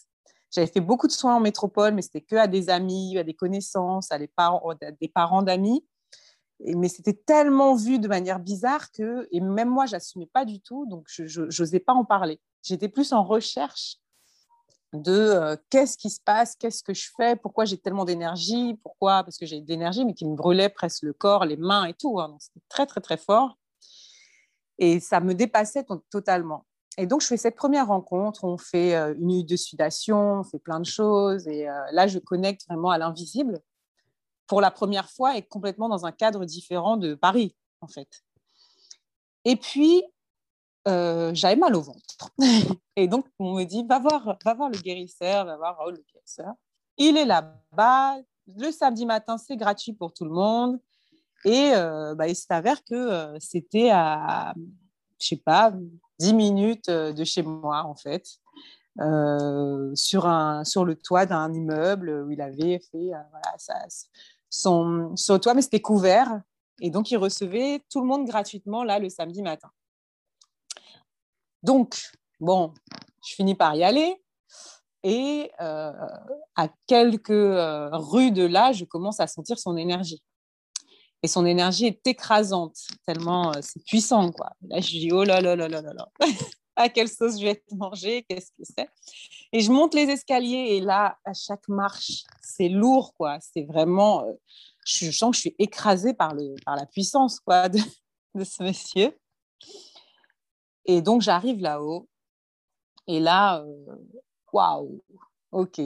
J'avais 0.51 0.67
fait 0.67 0.81
beaucoup 0.81 1.07
de 1.07 1.13
soins 1.13 1.37
en 1.37 1.41
métropole, 1.41 1.95
mais 1.95 2.03
c'était 2.03 2.21
que 2.21 2.37
à 2.37 2.47
des 2.47 2.71
amis, 2.71 3.19
à 3.19 3.25
des 3.25 3.35
connaissances, 3.35 4.11
à 4.13 4.19
des 4.19 4.29
parents 4.29 5.43
d'amis. 5.43 5.85
Mais 6.61 6.89
c'était 6.89 7.13
tellement 7.13 7.75
vu 7.75 7.99
de 7.99 8.09
manière 8.09 8.41
bizarre 8.41 8.91
que, 8.91 9.29
et 9.31 9.41
même 9.41 9.69
moi, 9.69 9.87
j'assumais 9.87 10.27
pas 10.27 10.45
du 10.45 10.61
tout, 10.61 10.87
donc 10.87 11.05
je 11.09 11.43
n'osais 11.43 11.81
pas 11.81 11.93
en 11.93 12.05
parler. 12.05 12.41
J'étais 12.63 12.89
plus 12.89 13.13
en 13.13 13.23
recherche 13.23 13.99
de 14.93 15.13
euh, 15.13 15.57
qu'est-ce 15.71 15.99
qui 15.99 16.11
se 16.11 16.21
passe, 16.21 16.57
qu'est-ce 16.57 16.83
que 16.83 16.95
je 16.95 17.11
fais, 17.17 17.37
pourquoi 17.37 17.65
j'ai 17.65 17.79
tellement 17.79 18.05
d'énergie, 18.05 18.79
pourquoi, 18.83 19.23
parce 19.25 19.37
que 19.37 19.47
j'ai 19.47 19.61
de 19.61 19.69
l'énergie, 19.69 20.05
mais 20.05 20.15
qui 20.15 20.25
me 20.25 20.35
brûlait 20.35 20.69
presque 20.69 21.03
le 21.03 21.13
corps, 21.13 21.45
les 21.45 21.57
mains 21.57 21.85
et 21.85 21.95
tout. 21.95 22.21
Hein. 22.21 22.37
c'était 22.41 22.65
très, 22.69 22.87
très, 22.87 23.01
très 23.01 23.17
fort. 23.17 23.59
Et 24.79 25.01
ça 25.01 25.21
me 25.21 25.35
dépassait 25.35 25.87
totalement. 26.11 26.67
Et 26.99 27.07
donc, 27.07 27.21
je 27.21 27.27
fais 27.27 27.37
cette 27.37 27.57
première 27.57 27.89
rencontre, 27.89 28.45
on 28.45 28.57
fait 28.57 28.95
euh, 28.95 29.15
une 29.15 29.27
nuit 29.27 29.45
de 29.45 29.57
sudation, 29.57 30.41
on 30.41 30.45
fait 30.45 30.59
plein 30.59 30.81
de 30.81 30.87
choses. 30.87 31.47
Et 31.47 31.69
euh, 31.69 31.73
là, 31.93 32.07
je 32.07 32.19
connecte 32.19 32.67
vraiment 32.69 32.91
à 32.91 32.99
l'invisible 32.99 33.61
pour 34.47 34.61
la 34.61 34.71
première 34.71 35.11
fois 35.11 35.37
et 35.37 35.43
complètement 35.43 35.89
dans 35.89 36.07
un 36.07 36.13
cadre 36.13 36.45
différent 36.45 36.97
de 36.97 37.15
Paris, 37.15 37.55
en 37.81 37.89
fait. 37.89 38.09
Et 39.45 39.57
puis, 39.57 40.03
euh, 40.89 41.33
j'avais 41.35 41.57
mal 41.57 41.75
au 41.75 41.83
ventre. 41.83 42.31
et 42.97 43.09
donc, 43.09 43.27
on 43.39 43.55
me 43.55 43.65
dit, 43.65 43.85
va 43.89 43.99
voir, 43.99 44.37
va 44.45 44.55
voir 44.55 44.71
le 44.71 44.79
guérisseur, 44.79 45.45
va 45.45 45.57
voir 45.57 45.77
Raoul 45.79 45.95
le 45.95 46.05
guérisseur. 46.13 46.55
Il 46.97 47.17
est 47.17 47.25
là-bas. 47.25 48.19
Le 48.57 48.71
samedi 48.71 49.07
matin, 49.07 49.39
c'est 49.39 49.57
gratuit 49.57 49.93
pour 49.93 50.13
tout 50.13 50.25
le 50.25 50.31
monde. 50.31 50.79
Et 51.45 51.73
euh, 51.75 52.15
bah, 52.15 52.29
il 52.29 52.37
s'avère 52.37 52.83
que 52.85 52.95
euh, 52.95 53.37
c'était 53.41 53.91
à, 53.91 54.55
je 55.21 55.27
sais 55.27 55.37
pas, 55.37 55.73
10 56.21 56.35
minutes 56.35 56.91
de 56.91 57.25
chez 57.25 57.43
moi, 57.43 57.85
en 57.85 57.97
fait. 57.97 58.27
sur, 59.95 60.27
un, 60.27 60.65
sur 60.65 60.85
le 60.85 60.97
toit 60.97 61.27
d'un 61.27 61.53
immeuble 61.53 62.25
où 62.27 62.31
il 62.31 62.41
avait 62.41 62.79
fait 62.79 63.11
voilà, 63.31 63.55
son, 64.51 65.15
son 65.17 65.39
toit, 65.39 65.55
mais 65.55 65.63
c'était 65.63 65.81
couvert. 65.81 66.41
Et 66.81 66.91
donc, 66.91 67.11
il 67.11 67.17
recevait 67.17 67.83
tout 67.91 68.01
le 68.01 68.07
monde 68.07 68.27
gratuitement, 68.27 68.85
là, 68.85 68.99
le 68.99 69.09
samedi 69.09 69.43
matin. 69.43 69.71
Donc, 71.63 71.99
bon, 72.39 72.73
je 73.27 73.35
finis 73.35 73.55
par 73.55 73.75
y 73.75 73.83
aller. 73.83 74.23
Et 75.03 75.51
euh, 75.61 75.93
à 76.57 76.69
quelques 76.87 77.31
euh, 77.31 77.89
rues 77.93 78.33
de 78.33 78.45
là, 78.45 78.73
je 78.73 78.85
commence 78.85 79.21
à 79.21 79.27
sentir 79.27 79.59
son 79.59 79.77
énergie. 79.77 80.23
Et 81.23 81.29
son 81.29 81.47
énergie 81.47 81.87
est 81.87 82.07
écrasante, 82.07 82.77
tellement 83.07 83.51
euh, 83.55 83.61
c'est 83.61 83.85
puissant. 83.85 84.31
Quoi. 84.33 84.51
Là, 84.69 84.81
je 84.81 84.91
dis, 84.91 85.11
oh 85.13 85.25
là 85.25 85.41
là 85.41 85.57
là 85.57 85.69
là 85.69 85.81
là 85.81 85.93
là, 85.93 86.09
à 86.77 86.89
quelle 86.89 87.09
sauce 87.09 87.39
je 87.39 87.45
vais 87.45 87.53
être 87.53 87.73
mangée, 87.73 88.25
qu'est-ce 88.29 88.53
que 88.53 88.63
c'est 88.63 88.89
Et 89.53 89.61
je 89.61 89.73
monte 89.73 89.95
les 89.95 90.05
escaliers 90.05 90.77
et 90.77 90.81
là, 90.81 91.19
à 91.25 91.33
chaque 91.33 91.67
marche, 91.69 92.25
c'est 92.43 92.69
lourd, 92.69 93.15
quoi. 93.15 93.39
C'est 93.41 93.65
vraiment, 93.65 94.27
je 94.85 95.11
sens 95.11 95.31
que 95.31 95.37
je 95.37 95.41
suis 95.41 95.57
écrasée 95.59 96.15
par, 96.15 96.35
le, 96.35 96.55
par 96.65 96.77
la 96.77 96.87
puissance, 96.87 97.41
quoi, 97.41 97.69
de, 97.69 97.79
ce 98.45 98.63
monsieur. 98.63 99.19
Et 100.85 101.01
donc, 101.01 101.23
j'arrive 101.23 101.61
là-haut. 101.61 102.09
Et 103.09 103.21
là, 103.21 103.65
waouh, 104.53 105.03
ok, 105.53 105.81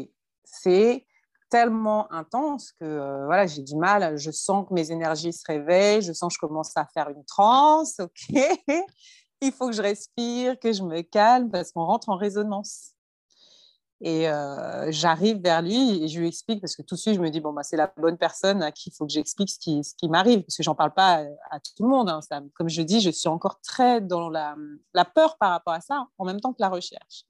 c'est 0.44 1.06
tellement 1.50 2.10
intense 2.12 2.72
que 2.72 2.84
euh, 2.84 3.26
voilà, 3.26 3.46
j'ai 3.46 3.62
du 3.62 3.76
mal. 3.76 4.16
Je 4.16 4.30
sens 4.30 4.66
que 4.66 4.72
mes 4.72 4.90
énergies 4.90 5.32
se 5.32 5.42
réveillent, 5.46 6.02
je 6.02 6.12
sens 6.12 6.32
que 6.32 6.36
je 6.40 6.46
commence 6.46 6.76
à 6.76 6.86
faire 6.86 7.08
une 7.10 7.24
transe. 7.24 8.00
Ok, 8.00 8.36
il 9.40 9.52
faut 9.52 9.68
que 9.68 9.74
je 9.74 9.82
respire, 9.82 10.58
que 10.58 10.72
je 10.72 10.82
me 10.82 11.02
calme 11.02 11.50
parce 11.50 11.72
qu'on 11.72 11.84
rentre 11.84 12.08
en 12.08 12.16
résonance. 12.16 12.92
Et 14.02 14.30
euh, 14.30 14.90
j'arrive 14.90 15.42
vers 15.42 15.60
lui 15.60 16.02
et 16.02 16.08
je 16.08 16.20
lui 16.20 16.28
explique 16.28 16.62
parce 16.62 16.74
que 16.74 16.80
tout 16.80 16.94
de 16.94 17.00
suite 17.00 17.16
je 17.16 17.20
me 17.20 17.28
dis 17.28 17.40
bon 17.40 17.52
bah 17.52 17.62
c'est 17.62 17.76
la 17.76 17.92
bonne 17.98 18.16
personne 18.16 18.62
à 18.62 18.72
qui 18.72 18.88
il 18.88 18.94
faut 18.94 19.04
que 19.04 19.12
j'explique 19.12 19.50
ce 19.50 19.58
qui, 19.58 19.84
ce 19.84 19.94
qui 19.94 20.08
m'arrive 20.08 20.40
parce 20.40 20.56
que 20.56 20.62
j'en 20.62 20.74
parle 20.74 20.94
pas 20.94 21.22
à, 21.50 21.60
tout 21.60 21.82
le 21.82 21.88
monde. 21.88 22.08
Hein. 22.08 22.20
Comme 22.54 22.70
je 22.70 22.80
dis, 22.80 23.02
je 23.02 23.10
suis 23.10 23.28
encore 23.28 23.60
très 23.60 24.00
dans 24.00 24.30
la, 24.30 24.56
la 24.94 25.04
peur 25.04 25.36
par 25.36 25.50
rapport 25.50 25.74
à 25.74 25.82
ça 25.82 26.06
en 26.16 26.24
même 26.24 26.40
temps 26.40 26.52
que 26.54 26.62
la 26.62 26.70
recherche. 26.70 27.26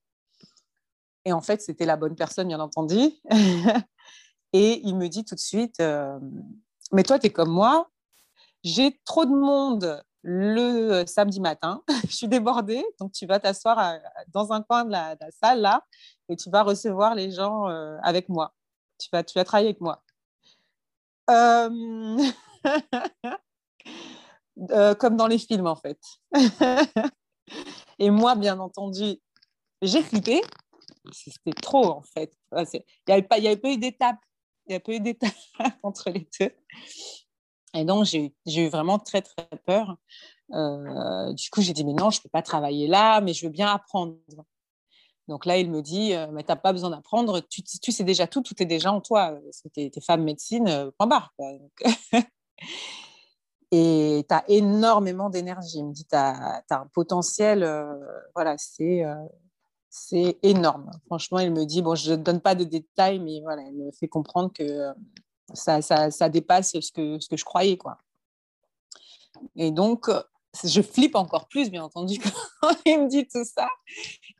Et 1.25 1.33
en 1.33 1.40
fait, 1.40 1.61
c'était 1.61 1.87
la 1.87 1.97
bonne 1.97 2.14
personne, 2.14 2.49
bien 2.49 2.61
entendu. 2.61 2.99
et 4.52 4.81
il 4.85 4.97
me 4.97 5.09
dit 5.09 5.25
tout 5.25 5.35
de 5.35 5.40
suite, 5.40 5.81
euh, 5.81 6.19
mais 6.93 7.02
toi, 7.02 7.19
tu 7.19 7.26
es 7.26 7.31
comme 7.31 7.50
moi, 7.50 7.90
j'ai 8.62 9.00
trop 9.05 9.25
de 9.25 9.35
monde 9.35 10.02
le 10.23 10.93
euh, 10.93 11.07
samedi 11.07 11.41
matin, 11.41 11.83
je 12.09 12.15
suis 12.15 12.29
débordée, 12.29 12.85
donc 12.99 13.12
tu 13.12 13.27
vas 13.27 13.41
t'asseoir 13.41 13.99
dans 14.29 14.53
un 14.53 14.62
coin 14.62 14.85
de 14.85 14.91
la, 14.91 15.17
salle 15.43 15.61
là 15.61 15.83
et 16.29 16.37
tu 16.37 16.50
vas 16.50 16.62
recevoir 16.62 17.15
les 17.15 17.31
gens 17.31 17.69
euh, 17.69 17.97
avec 18.03 18.29
moi. 18.29 18.55
Tu 18.99 19.09
vas, 19.12 19.25
tu 19.25 19.39
vas 19.39 19.45
travailler 19.45 19.71
avec 19.71 19.81
moi. 19.81 20.03
comme 24.99 25.17
dans 25.17 25.29
les 25.29 25.39
films 25.39 25.69
en 25.69 25.77
fait. 25.77 26.00
et 27.99 28.11
moi, 28.11 28.35
bien 28.35 28.59
entendu, 28.59 29.17
j'ai 29.81 30.03
flippé 30.03 30.43
c'était 31.12 31.53
trop 31.53 31.87
en 31.87 32.03
fait. 32.03 32.33
Il 32.53 32.83
n'y 33.09 33.15
avait 33.15 33.57
pas 33.57 33.71
eu 33.71 33.79
d'étape. 33.79 34.19
Il 34.67 34.71
n'y 34.71 34.77
a 34.77 34.81
pas 34.81 34.93
eu 34.93 35.00
d'étape 35.00 35.33
entre 35.83 36.11
les 36.11 36.29
deux. 36.39 36.50
Et 37.75 37.85
donc, 37.85 38.05
j'ai 38.05 38.33
eu 38.47 38.69
vraiment 38.69 38.99
très, 38.99 39.23
très 39.23 39.49
peur. 39.65 39.97
Euh, 40.53 41.33
du 41.33 41.50
coup, 41.50 41.62
j'ai 41.62 41.73
dit, 41.73 41.85
mais 41.85 41.93
non, 41.93 42.11
je 42.11 42.19
ne 42.19 42.23
peux 42.23 42.29
pas 42.29 42.43
travailler 42.43 42.87
là, 42.87 43.21
mais 43.21 43.33
je 43.33 43.47
veux 43.47 43.53
bien 43.53 43.73
apprendre. 43.73 44.17
Donc 45.29 45.47
là, 45.47 45.59
il 45.59 45.71
me 45.71 45.81
dit, 45.81 46.15
euh, 46.15 46.27
mais 46.33 46.43
tu 46.43 46.50
n'as 46.50 46.57
pas 46.57 46.73
besoin 46.73 46.91
d'apprendre, 46.91 47.41
tu, 47.41 47.93
sais 47.93 48.05
déjà 48.05 48.27
tout, 48.27 48.43
tout 48.43 48.61
est 48.61 48.67
déjà 48.67 48.93
en 48.93 49.00
toi. 49.00 49.39
Tu 49.75 49.83
es, 49.83 49.91
femme 50.00 50.25
médecine, 50.25 50.69
euh, 50.69 50.91
point 50.99 51.07
barre. 51.07 51.33
et 53.71 54.27
tu 54.29 54.35
as 54.35 54.45
énormément 54.49 55.31
d'énergie. 55.31 55.79
Il 55.79 55.87
me 55.87 55.93
dit, 55.93 56.04
tu 56.04 56.17
as, 56.17 56.65
un 56.71 56.87
potentiel, 56.93 57.61
voilà, 58.35 58.56
c'est 58.59 59.04
c'est 59.93 60.39
énorme. 60.43 60.89
Franchement, 61.06 61.41
il 61.41 61.52
me 61.52 61.67
dit, 61.67 61.83
bon, 61.83 61.97
je 61.97 62.13
ne 62.13 62.17
donne 62.17 62.41
pas 62.41 62.54
de 62.54 62.63
détails, 62.63 63.19
mais 63.19 63.41
voilà, 63.41 63.63
il 63.63 63.75
me 63.75 63.91
fait 63.91 64.06
comprendre 64.06 64.52
que 64.52 64.95
euh, 65.50 65.80
ça, 65.80 66.10
ça, 66.10 66.28
dépasse 66.28 66.78
ce 66.78 66.93
que, 66.93 67.19
ce 67.19 67.28
que 67.28 67.36
je 67.36 67.45
croyais. 67.45 67.76
Quoi. 67.76 67.99
Et 69.56 69.71
donc, 69.71 70.08
euh, 70.08 70.23
je 70.65 70.82
flippe 70.82 71.15
encore 71.15 71.49
plus, 71.49 71.71
bien 71.71 71.84
entendu, 71.84 72.19
quand 72.60 72.76
il 72.84 73.02
me 73.02 73.08
dit 73.08 73.26
tout 73.26 73.45
ça. 73.45 73.69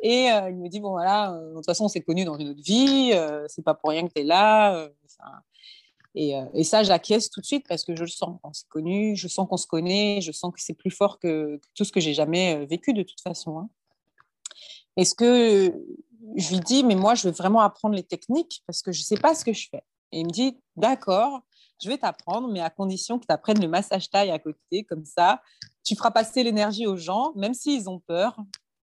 Et 0.03 0.31
euh, 0.31 0.51
il 0.51 0.57
me 0.57 0.69
dit, 0.69 0.81
bon, 0.81 0.91
voilà, 0.91 1.33
de 1.33 1.55
toute 1.57 1.67
façon, 1.67 1.85
on 1.85 1.89
s'est 1.89 2.03
connus 2.03 2.25
dans 2.25 2.39
une 2.39 2.49
autre 2.49 2.63
vie, 2.63 3.13
c'est 3.49 3.65
pas 3.65 3.75
pour 3.75 3.91
rien 3.91 4.07
que 4.07 4.13
tu 4.13 4.21
es 4.21 4.25
là. 4.25 4.89
et, 6.15 6.35
et, 6.55 6.65
ça, 6.65 6.83
j'acquiesce 6.83 7.31
tout 7.31 7.41
de 7.41 7.47
suite 7.47 7.67
parce 7.69 7.85
que 7.85 7.95
je 7.95 8.03
le 8.03 8.09
sens. 8.09 8.39
On 8.43 8.53
s'est 8.53 8.67
connus, 8.69 9.17
je 9.17 9.29
sens 9.29 9.49
qu'on 9.49 9.57
se 9.57 9.67
connaît, 9.67 10.21
je 10.21 10.33
sens 10.33 10.53
que 10.53 10.61
c'est 10.61 10.75
plus 10.75 10.91
fort 10.91 11.19
que, 11.19 11.61
tout 11.75 11.85
ce 11.85 11.93
que 11.93 12.01
j'ai 12.01 12.15
jamais 12.15 12.67
vécu 12.67 12.93
de 12.93 13.03
toute 13.03 13.21
façon. 13.21 13.59
Hein. 13.59 13.69
Est-ce 14.97 15.15
que 15.15 15.73
je 16.37 16.51
lui 16.51 16.61
dis, 16.61 16.85
mais 16.85 16.95
moi, 16.95 17.15
je 17.15 17.29
veux 17.29 17.35
vraiment 17.35 17.61
apprendre 17.61 17.95
les 17.95 18.03
techniques 18.03 18.63
parce 18.67 18.83
que 18.83 18.93
je 18.93 19.01
ne 19.01 19.05
sais 19.05 19.17
pas 19.17 19.35
ce 19.35 19.45
que 19.45 19.53
je 19.53 19.69
fais. 19.71 19.83
Et 20.13 20.21
il 20.21 20.27
me 20.27 20.31
dit, 20.31 20.59
d'accord, 20.77 21.41
je 21.83 21.89
vais 21.89 21.99
t'apprendre, 21.99 22.49
mais 22.49 22.61
à 22.61 22.71
condition 22.71 23.19
que 23.19 23.27
tu 23.27 23.33
apprennes 23.33 23.61
le 23.61 23.69
massage 23.69 24.11
taille 24.11 24.31
à 24.31 24.39
côté, 24.39 24.85
comme 24.85 25.05
ça, 25.05 25.41
tu 25.85 25.97
feras 25.97 26.11
passer 26.11 26.43
l'énergie 26.43 26.87
aux 26.87 26.97
gens, 26.97 27.33
même 27.37 27.55
s'ils 27.55 27.89
ont 27.89 28.01
peur, 28.01 28.37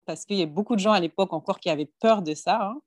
parce 0.06 0.24
qu'il 0.24 0.38
y 0.38 0.42
a 0.42 0.46
beaucoup 0.46 0.74
de 0.74 0.80
gens 0.80 0.92
à 0.92 1.00
l'époque 1.00 1.32
encore 1.32 1.60
qui 1.60 1.68
avaient 1.68 1.92
peur 2.00 2.22
de 2.22 2.34
ça. 2.34 2.60
Hein. 2.62 2.80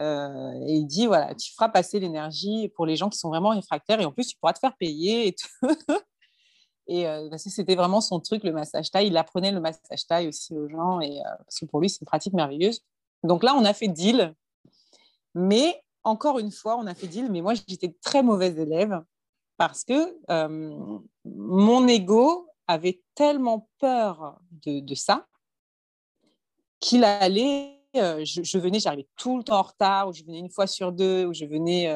Euh, 0.00 0.52
et 0.66 0.74
il 0.74 0.86
dit, 0.86 1.06
voilà, 1.06 1.34
tu 1.34 1.52
feras 1.52 1.68
passer 1.68 2.00
l'énergie 2.00 2.68
pour 2.74 2.84
les 2.84 2.96
gens 2.96 3.08
qui 3.08 3.18
sont 3.18 3.28
vraiment 3.28 3.50
réfractaires, 3.50 4.00
et 4.00 4.04
en 4.04 4.12
plus, 4.12 4.26
tu 4.26 4.36
pourras 4.36 4.52
te 4.52 4.58
faire 4.58 4.76
payer 4.76 5.28
et 5.28 5.34
tout. 5.34 5.68
Et 6.86 7.06
euh, 7.06 7.34
c'était 7.38 7.76
vraiment 7.76 8.02
son 8.02 8.20
truc, 8.20 8.44
le 8.44 8.52
massage 8.52 8.90
taille. 8.90 9.06
Il 9.06 9.16
apprenait 9.16 9.52
le 9.52 9.60
massage 9.60 10.06
taille 10.06 10.28
aussi 10.28 10.54
aux 10.54 10.68
gens, 10.68 11.00
et, 11.00 11.18
euh, 11.18 11.30
parce 11.38 11.60
que 11.60 11.64
pour 11.64 11.80
lui, 11.80 11.88
c'est 11.88 12.00
une 12.02 12.06
pratique 12.06 12.34
merveilleuse. 12.34 12.80
Donc 13.22 13.42
là, 13.42 13.54
on 13.54 13.64
a 13.64 13.72
fait 13.72 13.88
deal. 13.88 14.34
Mais 15.34 15.82
encore 16.04 16.38
une 16.38 16.50
fois, 16.50 16.76
on 16.76 16.86
a 16.86 16.94
fait 16.94 17.06
deal, 17.06 17.30
mais 17.30 17.40
moi, 17.40 17.54
j'étais 17.54 17.94
très 18.02 18.22
mauvaise 18.22 18.58
élève 18.58 19.02
parce 19.56 19.84
que 19.84 20.16
euh, 20.30 20.98
mon 21.24 21.88
ego 21.88 22.48
avait 22.66 23.02
tellement 23.14 23.68
peur 23.78 24.38
de, 24.64 24.94
ça 24.94 25.26
qu'il 26.80 27.04
allait. 27.04 27.80
Je, 27.94 28.42
je, 28.42 28.58
venais, 28.58 28.80
j'arrivais 28.80 29.08
tout 29.16 29.38
le 29.38 29.44
temps 29.44 29.58
en 29.58 29.62
retard, 29.62 30.08
ou 30.08 30.12
je 30.12 30.24
venais 30.24 30.38
une 30.38 30.50
fois 30.50 30.66
sur 30.66 30.92
deux, 30.92 31.26
ou 31.26 31.32
je 31.32 31.44
venais 31.44 31.88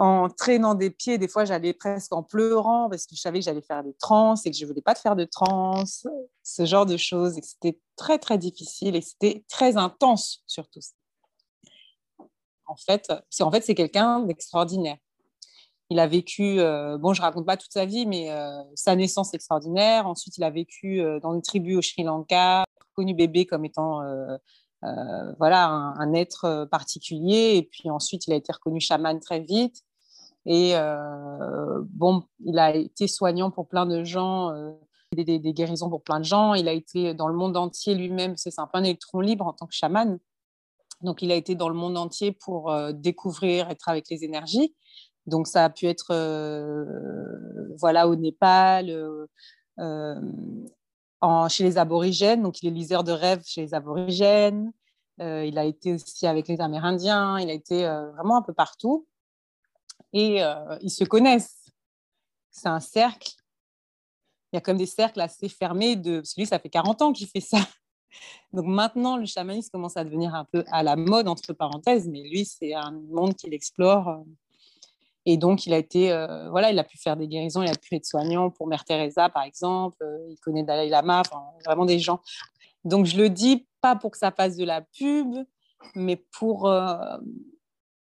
en 0.00 0.30
traînant 0.30 0.74
des 0.74 0.90
pieds. 0.90 1.18
Des 1.18 1.28
fois, 1.28 1.44
j'allais 1.44 1.74
presque 1.74 2.12
en 2.14 2.22
pleurant 2.22 2.88
parce 2.88 3.06
que 3.06 3.14
je 3.14 3.20
savais 3.20 3.40
que 3.40 3.44
j'allais 3.44 3.60
faire 3.60 3.84
des 3.84 3.92
trans 3.92 4.34
et 4.34 4.50
que 4.50 4.56
je 4.56 4.64
ne 4.64 4.68
voulais 4.68 4.80
pas 4.80 4.94
faire 4.94 5.14
de 5.14 5.24
trans, 5.24 5.84
ce 5.84 6.64
genre 6.64 6.86
de 6.86 6.96
choses. 6.96 7.36
Et 7.36 7.42
c'était 7.42 7.78
très, 7.96 8.18
très 8.18 8.38
difficile 8.38 8.96
et 8.96 9.02
c'était 9.02 9.44
très 9.48 9.76
intense 9.76 10.42
surtout. 10.46 10.80
En 12.70 12.76
fait, 12.76 13.12
c'est 13.30 13.42
en 13.42 13.50
fait, 13.50 13.74
quelqu'un 13.74 14.20
d'extraordinaire. 14.20 14.96
Il 15.90 15.98
a 15.98 16.06
vécu, 16.06 16.60
euh, 16.60 16.98
bon, 16.98 17.14
je 17.14 17.20
raconte 17.20 17.44
pas 17.44 17.56
toute 17.56 17.72
sa 17.72 17.84
vie, 17.84 18.06
mais 18.06 18.30
euh, 18.30 18.62
sa 18.76 18.94
naissance 18.94 19.34
extraordinaire. 19.34 20.06
Ensuite, 20.06 20.38
il 20.38 20.44
a 20.44 20.50
vécu 20.50 21.00
euh, 21.00 21.18
dans 21.18 21.34
une 21.34 21.42
tribu 21.42 21.74
au 21.74 21.82
Sri 21.82 22.04
Lanka, 22.04 22.64
connu 22.94 23.12
bébé 23.12 23.44
comme 23.44 23.64
étant 23.64 24.02
voilà 25.38 25.66
un, 25.66 26.14
être 26.14 26.68
particulier. 26.70 27.56
Et 27.56 27.62
puis 27.64 27.90
ensuite, 27.90 28.28
il 28.28 28.32
a 28.32 28.36
été 28.36 28.52
reconnu 28.52 28.80
chaman 28.80 29.18
très 29.18 29.40
vite. 29.40 29.82
Et 30.46 30.74
bon, 31.92 32.22
il 32.44 32.58
a 32.58 32.74
été 32.74 33.08
soignant 33.08 33.50
pour 33.50 33.66
plein 33.68 33.84
de 33.84 34.04
gens, 34.04 34.52
des, 35.12 35.40
guérisons 35.40 35.90
pour 35.90 36.02
plein 36.02 36.20
de 36.20 36.24
gens. 36.24 36.54
Il 36.54 36.68
a 36.68 36.72
été 36.72 37.14
dans 37.14 37.28
le 37.28 37.34
monde 37.34 37.56
entier 37.56 37.94
lui-même, 37.94 38.36
c'est 38.36 38.58
un 38.58 38.66
peu 38.66 38.78
un 38.78 38.84
électron 38.84 39.20
libre 39.20 39.46
en 39.46 39.52
tant 39.52 39.66
que 39.66 39.74
chaman. 39.74 40.18
Donc, 41.02 41.22
il 41.22 41.32
a 41.32 41.34
été 41.34 41.54
dans 41.54 41.68
le 41.68 41.74
monde 41.74 41.96
entier 41.96 42.32
pour 42.32 42.70
euh, 42.70 42.92
découvrir, 42.92 43.70
être 43.70 43.88
avec 43.88 44.08
les 44.10 44.24
énergies. 44.24 44.74
Donc, 45.26 45.46
ça 45.46 45.64
a 45.64 45.70
pu 45.70 45.86
être 45.86 46.14
voilà, 47.78 48.08
au 48.08 48.16
Népal, 48.16 49.26
en, 51.20 51.48
chez 51.48 51.64
les 51.64 51.78
aborigènes. 51.78 52.42
Donc, 52.42 52.62
il 52.62 52.68
est 52.68 52.72
liseur 52.72 53.04
de 53.04 53.12
rêves 53.12 53.42
chez 53.44 53.60
les 53.60 53.74
aborigènes. 53.74 54.72
il 55.18 55.58
a 55.58 55.64
été 55.64 55.94
aussi 55.94 56.26
avec 56.26 56.48
les 56.48 56.60
Amérindiens. 56.60 57.38
Il 57.38 57.50
a 57.50 57.52
été 57.52 57.84
vraiment 57.84 58.38
un 58.38 58.42
peu 58.42 58.54
partout 58.54 59.06
et 60.12 60.42
euh, 60.42 60.78
ils 60.80 60.90
se 60.90 61.04
connaissent. 61.04 61.70
C'est 62.50 62.68
un 62.68 62.80
cercle. 62.80 63.30
Il 64.52 64.56
y 64.56 64.58
a 64.58 64.60
comme 64.60 64.76
des 64.76 64.86
cercles 64.86 65.20
assez 65.20 65.48
fermés. 65.48 65.96
De... 65.96 66.20
Parce 66.20 66.48
ça 66.48 66.58
fait 66.58 66.68
40 66.68 67.02
ans 67.02 67.12
qu'il 67.12 67.28
fait 67.28 67.40
ça. 67.40 67.58
Donc 68.52 68.66
maintenant, 68.66 69.16
le 69.16 69.26
chamanisme 69.26 69.70
commence 69.70 69.96
à 69.96 70.04
devenir 70.04 70.34
un 70.34 70.44
peu 70.44 70.64
à 70.70 70.82
la 70.82 70.96
mode, 70.96 71.28
entre 71.28 71.52
parenthèses, 71.52 72.08
mais 72.08 72.22
lui, 72.22 72.44
c'est 72.44 72.74
un 72.74 72.92
monde 72.92 73.34
qu'il 73.34 73.54
explore. 73.54 74.24
Et 75.26 75.36
donc, 75.36 75.66
il 75.66 75.74
a 75.74 75.78
été, 75.78 76.12
euh, 76.12 76.48
voilà, 76.50 76.70
il 76.70 76.78
a 76.78 76.84
pu 76.84 76.98
faire 76.98 77.16
des 77.16 77.28
guérisons, 77.28 77.62
il 77.62 77.70
a 77.70 77.76
pu 77.76 77.94
être 77.94 78.06
soignant 78.06 78.50
pour 78.50 78.66
Mère 78.66 78.84
Teresa, 78.84 79.28
par 79.28 79.42
exemple. 79.42 80.04
Il 80.28 80.38
connaît 80.40 80.64
Dalai 80.64 80.88
Lama, 80.88 81.22
vraiment 81.64 81.84
des 81.84 81.98
gens. 81.98 82.20
Donc, 82.84 83.06
je 83.06 83.16
le 83.16 83.28
dis 83.28 83.66
pas 83.80 83.96
pour 83.96 84.10
que 84.10 84.18
ça 84.18 84.30
fasse 84.30 84.56
de 84.56 84.64
la 84.64 84.80
pub, 84.80 85.36
mais 85.94 86.16
pour, 86.16 86.68
euh, 86.68 86.96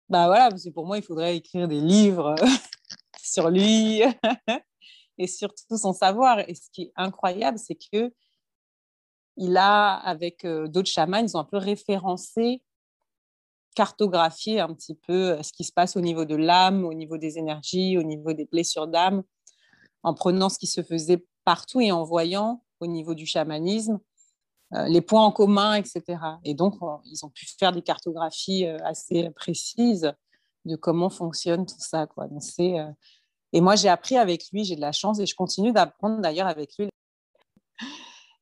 bah 0.07 0.27
voilà, 0.27 0.49
parce 0.49 0.63
que 0.63 0.69
pour 0.69 0.85
moi, 0.85 0.97
il 0.97 1.03
faudrait 1.03 1.35
écrire 1.35 1.67
des 1.67 1.81
livres 1.81 2.35
sur 3.21 3.49
lui 3.49 4.01
et 5.17 5.27
surtout 5.27 5.77
son 5.77 5.93
savoir. 5.93 6.39
Et 6.49 6.55
ce 6.55 6.69
qui 6.71 6.83
est 6.83 6.91
incroyable, 6.95 7.57
c'est 7.57 7.77
que 7.91 8.11
il 9.39 9.55
a, 9.55 9.93
avec 9.93 10.45
euh, 10.45 10.67
d'autres 10.67 10.89
chamans, 10.89 11.17
ils 11.17 11.35
ont 11.35 11.39
un 11.39 11.45
peu 11.45 11.57
référencé, 11.57 12.61
cartographié 13.73 14.59
un 14.59 14.73
petit 14.73 14.95
peu 14.95 15.31
euh, 15.31 15.43
ce 15.43 15.53
qui 15.53 15.63
se 15.63 15.71
passe 15.71 15.95
au 15.95 16.01
niveau 16.01 16.25
de 16.25 16.35
l'âme, 16.35 16.83
au 16.83 16.93
niveau 16.93 17.17
des 17.17 17.37
énergies, 17.37 17.97
au 17.97 18.03
niveau 18.03 18.33
des 18.33 18.45
blessures 18.45 18.87
d'âme, 18.87 19.23
en 20.03 20.13
prenant 20.13 20.49
ce 20.49 20.59
qui 20.59 20.67
se 20.67 20.83
faisait 20.83 21.25
partout 21.45 21.79
et 21.79 21.91
en 21.91 22.03
voyant 22.03 22.63
au 22.81 22.87
niveau 22.87 23.15
du 23.15 23.25
chamanisme 23.25 23.99
euh, 24.73 24.85
les 24.87 25.01
points 25.01 25.23
en 25.23 25.31
commun, 25.31 25.75
etc. 25.75 26.03
Et 26.43 26.53
donc, 26.53 26.75
ils 27.05 27.25
ont 27.25 27.29
pu 27.29 27.47
faire 27.57 27.71
des 27.71 27.81
cartographies 27.81 28.65
assez 28.65 29.29
précises 29.31 30.13
de 30.65 30.75
comment 30.75 31.09
fonctionne 31.09 31.65
tout 31.65 31.79
ça. 31.79 32.07
Quoi. 32.07 32.27
Donc, 32.27 32.43
et 33.51 33.61
moi, 33.61 33.75
j'ai 33.75 33.89
appris 33.89 34.17
avec 34.17 34.51
lui, 34.51 34.65
j'ai 34.65 34.75
de 34.75 34.81
la 34.81 34.91
chance 34.91 35.19
et 35.19 35.25
je 35.25 35.33
continue 35.33 35.71
d'apprendre 35.71 36.21
d'ailleurs 36.21 36.47
avec 36.47 36.77
lui. 36.77 36.89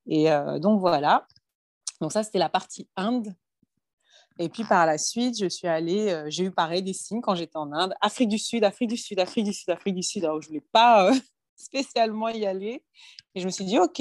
Et 0.07 0.31
euh, 0.31 0.59
donc 0.59 0.79
voilà. 0.79 1.27
Donc 2.01 2.11
ça, 2.11 2.23
c'était 2.23 2.39
la 2.39 2.49
partie 2.49 2.87
Inde. 2.95 3.33
Et 4.39 4.49
puis 4.49 4.63
par 4.63 4.85
la 4.85 4.97
suite, 4.97 5.39
je 5.39 5.47
suis 5.47 5.67
allée, 5.67 6.09
euh, 6.09 6.25
j'ai 6.29 6.45
eu 6.45 6.51
pareil 6.51 6.83
des 6.83 6.93
signes 6.93 7.21
quand 7.21 7.33
j'étais 7.33 7.57
en 7.57 7.71
Inde, 7.71 7.95
Afrique 8.01 8.29
du 8.29 8.37
Sud, 8.37 8.63
Afrique 8.63 8.89
du 8.89 8.97
Sud, 8.97 9.19
Afrique 9.19 9.45
du 9.45 9.53
Sud, 9.53 9.69
Afrique 9.69 9.95
du 9.95 10.03
Sud. 10.03 10.23
Alors 10.23 10.41
je 10.41 10.47
voulais 10.47 10.65
pas 10.71 11.09
euh, 11.09 11.15
spécialement 11.55 12.29
y 12.29 12.45
aller. 12.45 12.83
Et 13.33 13.41
je 13.41 13.45
me 13.45 13.51
suis 13.51 13.65
dit, 13.65 13.79
ok, 13.79 13.99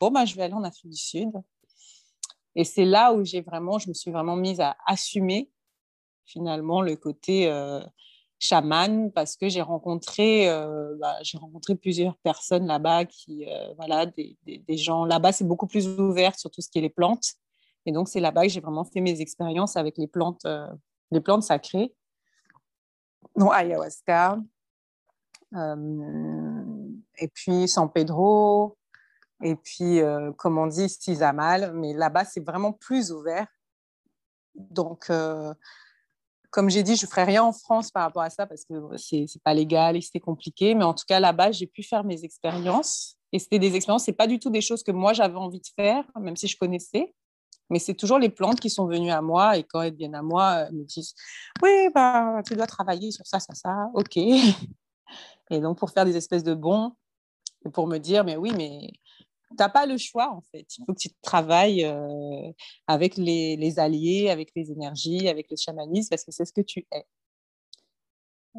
bon 0.00 0.10
bah 0.10 0.24
je 0.24 0.34
vais 0.36 0.42
aller 0.42 0.54
en 0.54 0.64
Afrique 0.64 0.92
du 0.92 0.98
Sud. 0.98 1.30
Et 2.54 2.64
c'est 2.64 2.84
là 2.84 3.12
où 3.12 3.24
j'ai 3.24 3.40
vraiment, 3.40 3.78
je 3.78 3.88
me 3.88 3.94
suis 3.94 4.10
vraiment 4.10 4.36
mise 4.36 4.60
à 4.60 4.76
assumer 4.86 5.50
finalement 6.24 6.80
le 6.80 6.96
côté 6.96 7.48
chaman 8.38 9.10
parce 9.12 9.36
que 9.36 9.48
j'ai 9.48 9.62
rencontré, 9.62 10.48
euh, 10.48 10.96
bah, 11.00 11.16
rencontré 11.34 11.74
plusieurs 11.74 12.16
personnes 12.18 12.66
là-bas 12.66 13.04
qui, 13.04 13.46
euh, 13.48 13.72
voilà, 13.76 14.06
des, 14.06 14.38
des, 14.46 14.76
gens 14.76 15.04
là-bas, 15.04 15.32
c'est 15.32 15.44
beaucoup 15.44 15.66
plus 15.66 15.88
ouvert 15.98 16.38
sur 16.38 16.50
tout 16.50 16.60
ce 16.60 16.68
qui 16.68 16.78
est 16.78 16.82
les 16.82 16.90
plantes. 16.90 17.34
Et 17.86 17.92
donc, 17.92 18.08
c'est 18.08 18.20
là-bas 18.20 18.42
que 18.42 18.48
j'ai 18.48 18.60
vraiment 18.60 18.84
fait 18.84 19.00
mes 19.00 19.20
expériences 19.20 19.76
avec 19.76 19.98
les 19.98 20.06
plantes, 20.06 20.44
euh, 20.44 20.68
les 21.10 21.20
plantes 21.20 21.42
sacrées. 21.42 21.94
Donc, 23.36 23.52
ayahuasca, 23.52 24.38
et 25.52 27.28
puis 27.32 27.66
San 27.68 27.90
Pedro, 27.90 28.76
et 29.42 29.54
puis, 29.54 30.00
comme 30.36 30.58
on 30.58 30.66
dit, 30.66 30.88
Sizamal. 30.88 31.72
Mais 31.74 31.94
là-bas, 31.94 32.24
c'est 32.24 32.44
vraiment 32.44 32.72
plus 32.72 33.12
ouvert. 33.12 33.46
Donc, 34.54 35.10
comme 36.50 36.70
j'ai 36.70 36.82
dit, 36.82 36.96
je 36.96 37.04
ne 37.04 37.10
ferai 37.10 37.24
rien 37.24 37.42
en 37.42 37.52
France 37.52 37.90
par 37.90 38.04
rapport 38.04 38.22
à 38.22 38.30
ça 38.30 38.46
parce 38.46 38.64
que 38.64 38.74
ce 38.96 39.16
n'est 39.16 39.26
pas 39.44 39.54
légal 39.54 39.96
et 39.96 40.00
c'était 40.00 40.20
compliqué. 40.20 40.74
Mais 40.74 40.84
en 40.84 40.94
tout 40.94 41.04
cas, 41.06 41.20
là-bas, 41.20 41.52
j'ai 41.52 41.66
pu 41.66 41.82
faire 41.82 42.04
mes 42.04 42.24
expériences. 42.24 43.16
Et 43.32 43.38
c'était 43.38 43.58
des 43.58 43.74
expériences, 43.74 44.06
ce 44.06 44.10
pas 44.10 44.26
du 44.26 44.38
tout 44.38 44.48
des 44.48 44.62
choses 44.62 44.82
que 44.82 44.92
moi, 44.92 45.12
j'avais 45.12 45.36
envie 45.36 45.60
de 45.60 45.66
faire, 45.76 46.04
même 46.18 46.36
si 46.36 46.48
je 46.48 46.56
connaissais. 46.56 47.14
Mais 47.70 47.78
c'est 47.78 47.94
toujours 47.94 48.18
les 48.18 48.30
plantes 48.30 48.60
qui 48.60 48.70
sont 48.70 48.86
venues 48.86 49.10
à 49.10 49.20
moi. 49.20 49.58
Et 49.58 49.64
quand 49.64 49.82
elles 49.82 49.94
viennent 49.94 50.14
à 50.14 50.22
moi, 50.22 50.60
elles 50.60 50.74
me 50.74 50.84
disent 50.84 51.14
Oui, 51.62 51.90
bah, 51.94 52.40
tu 52.46 52.54
dois 52.56 52.66
travailler 52.66 53.10
sur 53.10 53.26
ça, 53.26 53.38
ça, 53.40 53.54
ça. 53.54 53.90
OK. 53.92 54.16
Et 54.16 55.60
donc, 55.60 55.78
pour 55.78 55.90
faire 55.90 56.06
des 56.06 56.16
espèces 56.16 56.44
de 56.44 56.54
bons, 56.54 56.92
pour 57.74 57.86
me 57.86 57.98
dire 57.98 58.24
Mais 58.24 58.36
oui, 58.36 58.52
mais 58.56 58.90
n'as 59.58 59.68
pas 59.68 59.86
le 59.86 59.96
choix, 59.96 60.30
en 60.30 60.42
fait. 60.52 60.66
Il 60.76 60.84
faut 60.84 60.92
que 60.92 60.98
tu 60.98 61.10
travailles 61.22 61.84
euh, 61.84 62.52
avec 62.86 63.16
les, 63.16 63.78
alliés, 63.78 64.30
avec 64.30 64.52
les 64.54 64.70
énergies, 64.70 65.28
avec 65.28 65.50
le 65.50 65.56
chamanisme, 65.56 66.10
parce 66.10 66.24
que 66.24 66.32
c'est 66.32 66.44
ce 66.44 66.52
que 66.52 66.60
tu 66.60 66.86
es. 66.92 67.06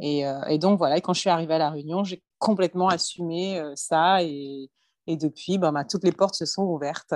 Et, 0.01 0.25
euh, 0.25 0.57
donc, 0.57 0.77
voilà, 0.77 0.99
quand 1.01 1.13
je 1.13 1.19
suis 1.19 1.29
arrivée 1.29 1.55
à 1.55 1.57
La 1.57 1.69
Réunion, 1.69 2.03
j'ai 2.03 2.23
complètement 2.37 2.87
assumé 2.87 3.59
euh, 3.59 3.73
ça. 3.75 4.23
Et, 4.23 4.69
depuis, 5.07 5.57
ben, 5.57 5.71
ben, 5.71 5.85
toutes 5.85 6.03
les 6.03 6.11
portes 6.11 6.35
se 6.35 6.45
sont 6.45 6.63
ouvertes. 6.63 7.15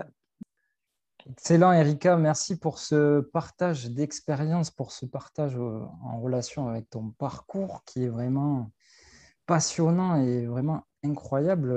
Excellent, 1.30 1.72
Erika. 1.72 2.18
Merci 2.18 2.58
pour 2.58 2.80
ce 2.80 3.22
partage 3.22 3.86
d'expérience, 3.92 4.72
pour 4.72 4.92
ce 4.92 5.06
partage 5.06 5.56
en 5.56 6.20
relation 6.20 6.68
avec 6.68 6.90
ton 6.90 7.12
parcours 7.12 7.84
qui 7.86 8.04
est 8.04 8.10
vraiment 8.10 8.72
passionnant 9.46 10.16
et 10.16 10.48
vraiment 10.48 10.82
incroyable 11.04 11.72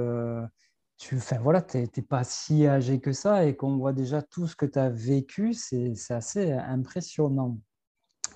tu 0.98 1.16
enfin, 1.16 1.38
voilà, 1.38 1.64
n'es 1.74 1.86
pas 2.02 2.24
si 2.24 2.66
âgé 2.66 3.00
que 3.00 3.12
ça 3.12 3.44
et 3.44 3.54
qu'on 3.54 3.76
voit 3.76 3.92
déjà 3.92 4.22
tout 4.22 4.46
ce 4.46 4.56
que 4.56 4.66
tu 4.66 4.78
as 4.78 4.88
vécu, 4.88 5.52
c'est 5.52 5.94
assez 6.10 6.52
impressionnant. 6.52 7.58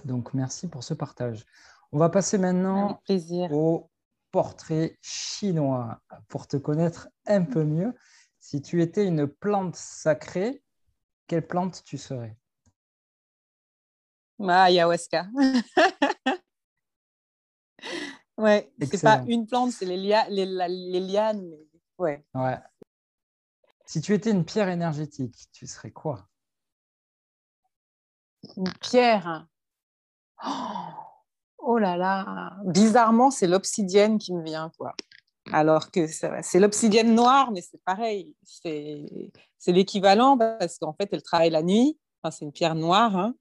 Donc, 0.04 0.34
merci 0.34 0.68
pour 0.68 0.84
ce 0.84 0.94
partage. 0.94 1.44
On 1.92 1.98
va 1.98 2.10
passer 2.10 2.38
maintenant 2.38 3.00
au 3.50 3.90
portrait 4.30 4.98
chinois 5.00 6.00
pour 6.28 6.46
te 6.46 6.56
connaître 6.56 7.08
un 7.26 7.42
peu 7.42 7.64
mieux. 7.64 7.94
Si 8.38 8.62
tu 8.62 8.80
étais 8.80 9.06
une 9.06 9.26
plante 9.26 9.76
sacrée, 9.76 10.62
quelle 11.26 11.46
plante 11.46 11.82
tu 11.84 11.98
serais? 11.98 12.36
Ah, 14.42 14.64
Ayahuasca. 14.64 15.26
ouais, 18.38 18.72
c'est 18.80 19.02
pas 19.02 19.22
une 19.26 19.46
plante, 19.46 19.72
c'est 19.72 19.84
les, 19.84 19.96
les, 20.30 20.46
les 20.46 21.00
lianes. 21.00 21.50
Ouais. 22.00 22.58
Si 23.86 24.00
tu 24.00 24.14
étais 24.14 24.30
une 24.30 24.44
pierre 24.44 24.68
énergétique, 24.68 25.48
tu 25.52 25.66
serais 25.66 25.90
quoi? 25.90 26.26
Une 28.56 28.72
pierre 28.80 29.46
oh, 31.58 31.78
là 31.78 31.96
là 31.96 32.52
Bizarrement, 32.64 33.30
c'est 33.30 33.46
l'obsidienne 33.46 34.18
qui 34.18 34.32
me 34.32 34.42
vient, 34.42 34.70
quoi. 34.78 34.94
Alors 35.52 35.90
que 35.90 36.06
c'est 36.06 36.60
l'obsidienne 36.60 37.14
noire, 37.14 37.50
mais 37.50 37.62
c'est 37.62 37.82
pareil. 37.84 38.34
C'est 38.44 39.72
l'équivalent 39.72 40.38
parce 40.38 40.78
qu'en 40.78 40.92
fait, 40.92 41.08
elle 41.12 41.22
travaille 41.22 41.50
la 41.50 41.62
nuit. 41.62 41.98
Enfin, 42.22 42.30
c'est 42.30 42.44
une 42.44 42.52
pierre 42.52 42.74
noire 42.74 43.16
hein, 43.16 43.34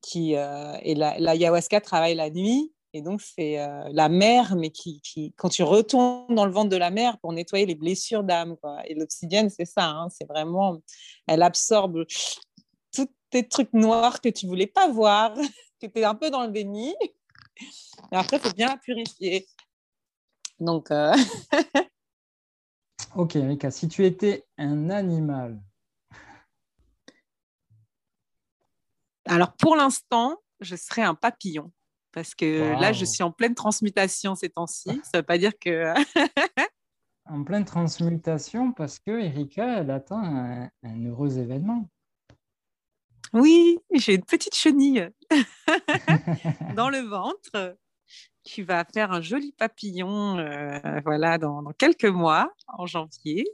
qui, 0.00 0.36
euh, 0.36 0.76
et 0.82 0.94
la, 0.94 1.18
la, 1.18 1.80
travaille 1.80 2.14
la 2.14 2.30
nuit. 2.30 2.72
Et 2.92 3.02
donc, 3.02 3.20
c'est 3.20 3.60
euh, 3.60 3.88
la 3.92 4.08
mer, 4.08 4.56
mais 4.56 4.70
qui, 4.70 5.00
qui, 5.02 5.32
quand 5.36 5.48
tu 5.48 5.62
retournes 5.62 6.34
dans 6.34 6.44
le 6.44 6.50
ventre 6.50 6.70
de 6.70 6.76
la 6.76 6.90
mer 6.90 7.18
pour 7.18 7.32
nettoyer 7.32 7.66
les 7.66 7.76
blessures 7.76 8.24
d'âme. 8.24 8.56
Et 8.86 8.94
l'obsidienne, 8.94 9.48
c'est 9.48 9.64
ça. 9.64 9.86
Hein, 9.86 10.08
c'est 10.10 10.26
vraiment, 10.26 10.80
elle 11.26 11.42
absorbe 11.42 12.04
tous 12.92 13.08
tes 13.30 13.46
trucs 13.46 13.72
noirs 13.72 14.20
que 14.20 14.28
tu 14.28 14.46
voulais 14.46 14.66
pas 14.66 14.88
voir, 14.88 15.34
que 15.80 15.86
tu 15.86 16.00
es 16.00 16.04
un 16.04 16.16
peu 16.16 16.30
dans 16.30 16.42
le 16.42 16.50
déni. 16.50 16.94
Et 18.10 18.16
après, 18.16 18.38
il 18.38 18.42
faut 18.42 18.54
bien 18.54 18.68
la 18.68 18.76
purifier. 18.76 19.46
Donc. 20.58 20.90
Euh, 20.90 21.14
ok, 23.14 23.36
Erika, 23.36 23.70
si 23.70 23.86
tu 23.86 24.04
étais 24.04 24.46
un 24.58 24.90
animal. 24.90 25.60
Alors, 29.26 29.52
pour 29.52 29.76
l'instant, 29.76 30.38
je 30.58 30.74
serais 30.74 31.02
un 31.02 31.14
papillon 31.14 31.70
parce 32.12 32.34
que 32.34 32.80
là, 32.80 32.92
je 32.92 33.04
suis 33.04 33.22
en 33.22 33.30
pleine 33.30 33.54
transmutation 33.54 34.34
ces 34.34 34.50
temps-ci. 34.50 34.88
Ça 35.04 35.10
ne 35.14 35.18
veut 35.18 35.26
pas 35.26 35.38
dire 35.38 35.52
que. 35.58 35.94
en 37.26 37.44
pleine 37.44 37.64
transmutation 37.64 38.72
parce 38.72 38.98
que 38.98 39.12
Erika, 39.12 39.80
elle 39.80 39.90
attend 39.90 40.22
un, 40.22 41.04
heureux 41.04 41.38
événement. 41.38 41.88
Oui, 43.32 43.78
j'ai 43.92 44.14
une 44.14 44.24
petite 44.24 44.54
chenille 44.54 45.08
dans 46.74 46.90
le 46.90 46.98
ventre 46.98 47.76
qui 48.42 48.62
va 48.62 48.84
faire 48.84 49.12
un 49.12 49.20
joli 49.20 49.52
papillon 49.52 50.38
euh, 50.38 50.80
voilà, 51.04 51.38
dans, 51.38 51.62
quelques 51.78 52.06
mois, 52.06 52.52
en 52.66 52.86
janvier. 52.86 53.44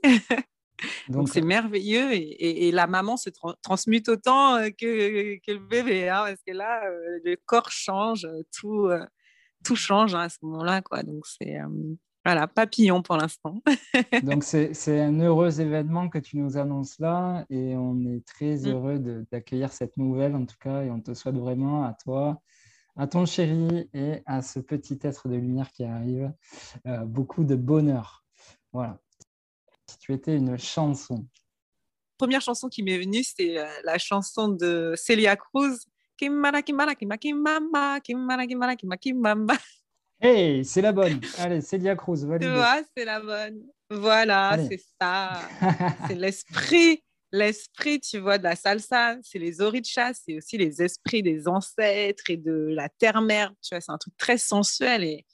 Donc 1.09 1.29
c'est 1.29 1.41
merveilleux 1.41 2.13
et, 2.13 2.71
la 2.73 2.87
maman 2.87 3.17
se 3.17 3.31
transmute 3.63 4.09
autant 4.09 4.57
euh, 4.57 4.69
que, 4.69 5.37
que 5.39 5.53
le 5.53 5.59
bébé, 5.59 6.09
hein, 6.09 6.25
parce 6.27 6.43
que 6.47 6.53
là, 6.53 6.85
euh, 6.85 7.21
le 7.25 7.37
corps 7.47 7.71
change, 7.71 8.29
tout, 8.57 8.87
euh, 8.87 9.05
tout 9.65 9.77
change 9.77 10.15
hein, 10.15 10.23
à 10.23 10.29
ce 10.29 10.39
moment-là. 10.43 10.83
Donc 11.05 11.27
c'est 11.27 11.59
voilà, 12.25 12.49
papillon 12.49 13.03
pour 13.03 13.17
l'instant. 13.17 13.63
Donc 14.25 14.43
c'est 14.43 15.01
un 15.01 15.21
heureux 15.21 15.61
événement 15.61 16.09
que 16.09 16.19
tu 16.19 16.39
nous 16.39 16.57
annonces 16.57 16.99
là 16.99 17.47
et 17.51 17.77
on 17.77 18.05
est 18.05 18.27
très 18.27 18.57
mm. 18.57 18.67
heureux 18.67 18.99
d'accueillir 19.31 19.73
cette 19.73 19.97
nouvelle 19.97 20.35
en 20.35 20.45
tout 20.45 20.57
cas 20.61 20.83
et 20.83 20.91
on 20.91 21.01
te 21.01 21.15
souhaite 21.15 21.37
vraiment 21.37 21.85
à 21.85 21.95
toi, 21.95 22.43
à 22.97 23.07
ton 23.07 23.27
chéri 23.27 23.89
et 23.95 24.23
à 24.27 24.43
ce 24.43 24.59
petit 24.59 24.99
être 25.03 25.29
de 25.29 25.37
lumière 25.37 25.71
qui 25.71 25.85
arrive 25.85 26.33
beaucoup 27.05 27.45
de 27.45 27.55
bonheur. 27.55 28.25
Voilà 28.73 28.99
si 29.89 29.99
tu 29.99 30.13
étais 30.13 30.37
une 30.37 30.59
chanson 30.59 31.27
première 32.17 32.41
chanson 32.41 32.69
qui 32.69 32.83
m'est 32.83 32.99
venue, 32.99 33.23
c'est 33.23 33.59
euh, 33.59 33.67
la 33.85 33.99
chanson 33.99 34.49
de 34.49 34.95
Celia 34.97 35.37
Cruz. 35.37 35.79
Hey, 40.19 40.65
c'est 40.65 40.81
la 40.81 40.93
bonne. 40.93 41.21
Allez, 41.37 41.61
Celia 41.61 41.95
Cruz, 41.95 42.27
Tu 42.41 42.49
vois, 42.49 42.81
c'est 42.97 43.05
la 43.05 43.21
bonne. 43.21 43.67
Voilà, 43.91 44.57
c'est 44.67 44.81
ça. 44.99 45.43
c'est 46.09 46.15
l'esprit, 46.15 47.05
l'esprit, 47.31 48.01
tu 48.01 48.19
vois, 48.19 48.39
de 48.39 48.45
la 48.45 48.57
salsa. 48.57 49.19
C'est 49.23 49.39
les 49.39 49.61
orichas, 49.61 50.15
c'est 50.15 50.39
aussi 50.39 50.57
les 50.57 50.81
esprits 50.81 51.23
des 51.23 51.47
ancêtres 51.47 52.31
et 52.31 52.39
de 52.39 52.69
la 52.71 52.89
terre-mère. 52.89 53.53
Tu 53.61 53.75
vois, 53.75 53.83
c'est 53.83 53.93
un 53.93 53.99
truc 53.99 54.17
très 54.17 54.39
sensuel 54.39 55.05
et, 55.05 55.27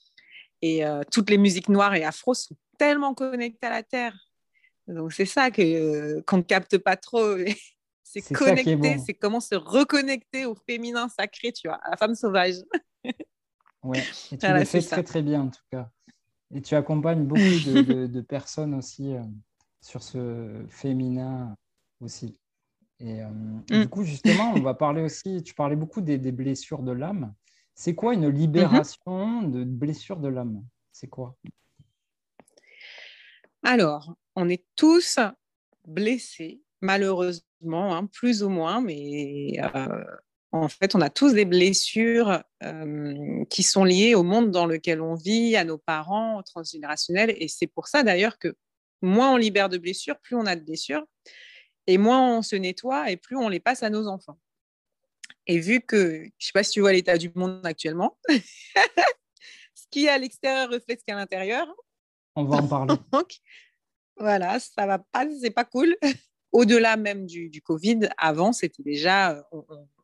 Et 0.62 0.84
euh, 0.84 1.02
toutes 1.12 1.30
les 1.30 1.38
musiques 1.38 1.68
noires 1.68 1.94
et 1.94 2.02
afro 2.02 2.34
sont 2.34 2.56
tellement 2.76 3.14
connectées 3.14 3.68
à 3.68 3.70
la 3.70 3.82
terre. 3.84 4.16
Donc 4.88 5.12
c'est 5.12 5.26
ça 5.26 5.50
que 5.50 6.20
qu'on 6.22 6.38
ne 6.38 6.42
capte 6.42 6.78
pas 6.78 6.96
trop. 6.96 7.36
c'est 8.02 8.20
connecter, 8.34 8.98
c'est 8.98 9.14
comment 9.14 9.40
se 9.40 9.54
reconnecter 9.54 10.44
au 10.44 10.54
féminin 10.54 11.08
sacré, 11.08 11.52
tu 11.52 11.68
vois, 11.68 11.76
à 11.76 11.90
la 11.90 11.96
femme 11.96 12.14
sauvage. 12.14 12.56
Oui, 13.84 13.98
et 14.30 14.38
tu 14.38 14.46
le 14.46 14.64
fais 14.64 14.80
très 14.80 15.02
très 15.02 15.22
bien 15.22 15.42
en 15.42 15.48
tout 15.48 15.64
cas. 15.68 15.90
Et 16.54 16.62
tu 16.62 16.76
accompagnes 16.76 17.24
beaucoup 17.24 17.40
de, 17.40 18.20
personnes 18.28 18.74
aussi 18.74 19.12
euh, 19.12 19.22
sur 19.80 20.04
ce 20.04 20.64
féminin 20.68 21.56
aussi. 22.00 22.38
Et, 23.00 23.22
euh, 23.22 23.28
mm. 23.28 23.64
du 23.68 23.88
coup, 23.88 24.04
justement, 24.04 24.52
on 24.54 24.60
va 24.60 24.74
parler 24.74 25.02
aussi, 25.02 25.42
tu 25.42 25.54
parlais 25.54 25.74
beaucoup 25.74 26.00
des, 26.00 26.18
blessures 26.18 26.82
de 26.82 26.92
l'âme. 26.92 27.34
C'est 27.74 27.94
quoi 27.94 28.14
une 28.14 28.28
libération 28.28 29.42
de 29.42 29.64
blessures 29.64 30.20
de 30.20 30.28
l'âme? 30.28 30.62
C'est 30.92 31.08
quoi? 31.08 31.36
Alors, 33.64 34.14
on 34.36 34.48
est 34.48 34.64
tous 34.76 35.18
blessés, 35.86 36.62
malheureusement, 36.80 37.94
hein, 37.94 38.06
plus 38.06 38.42
ou 38.42 38.48
moins, 38.48 38.80
mais 38.80 39.54
euh, 39.62 40.04
en 40.52 40.68
fait, 40.68 40.94
on 40.94 41.00
a 41.00 41.08
tous 41.08 41.32
des 41.32 41.46
blessures 41.46 42.42
euh, 42.62 43.44
qui 43.48 43.62
sont 43.62 43.84
liées 43.84 44.14
au 44.14 44.22
monde 44.22 44.50
dans 44.50 44.66
lequel 44.66 45.00
on 45.00 45.14
vit, 45.14 45.56
à 45.56 45.64
nos 45.64 45.78
parents, 45.78 46.38
au 46.38 46.42
transgénérationnel. 46.42 47.34
Et 47.38 47.48
c'est 47.48 47.66
pour 47.66 47.88
ça 47.88 48.02
d'ailleurs 48.02 48.38
que 48.38 48.54
moins 49.00 49.32
on 49.32 49.36
libère 49.36 49.70
de 49.70 49.78
blessures, 49.78 50.18
plus 50.20 50.36
on 50.36 50.44
a 50.44 50.54
de 50.54 50.60
blessures. 50.60 51.04
Et 51.86 51.98
moins 51.98 52.38
on 52.38 52.42
se 52.42 52.54
nettoie 52.54 53.10
et 53.10 53.16
plus 53.16 53.36
on 53.36 53.48
les 53.48 53.60
passe 53.60 53.82
à 53.82 53.90
nos 53.90 54.06
enfants. 54.06 54.38
Et 55.46 55.58
vu 55.58 55.80
que, 55.80 56.16
je 56.16 56.24
ne 56.24 56.30
sais 56.38 56.52
pas 56.52 56.62
si 56.62 56.72
tu 56.72 56.80
vois 56.80 56.92
l'état 56.92 57.16
du 57.16 57.32
monde 57.34 57.66
actuellement, 57.66 58.18
ce 58.28 59.84
qui 59.90 60.04
est 60.04 60.10
à 60.10 60.18
l'extérieur 60.18 60.70
reflète 60.70 61.00
ce 61.00 61.04
qu'il 61.04 61.12
y 61.12 61.14
a 61.14 61.16
à 61.16 61.20
l'intérieur. 61.20 61.66
On 62.36 62.44
va 62.44 62.58
en 62.58 62.68
parler. 62.68 62.94
Donc, 63.12 63.38
voilà, 64.22 64.61
ça 64.61 64.87
va 64.87 65.00
pas, 65.00 65.26
c'est 65.40 65.50
pas 65.50 65.64
cool. 65.64 65.96
Au-delà 66.52 66.96
même 66.96 67.26
du, 67.26 67.62
Covid, 67.62 68.08
avant, 68.18 68.52
c'était 68.52 68.82
déjà, 68.82 69.44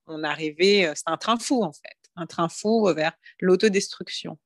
on 0.06 0.24
arrivait, 0.24 0.86
euh, 0.86 0.92
c'est 0.96 1.06
un 1.06 1.16
train 1.16 1.38
fou 1.38 1.62
en 1.62 1.72
fait, 1.72 2.10
un 2.16 2.26
train 2.26 2.48
fou 2.48 2.92
vers 2.94 3.12
l'autodestruction. 3.40 4.36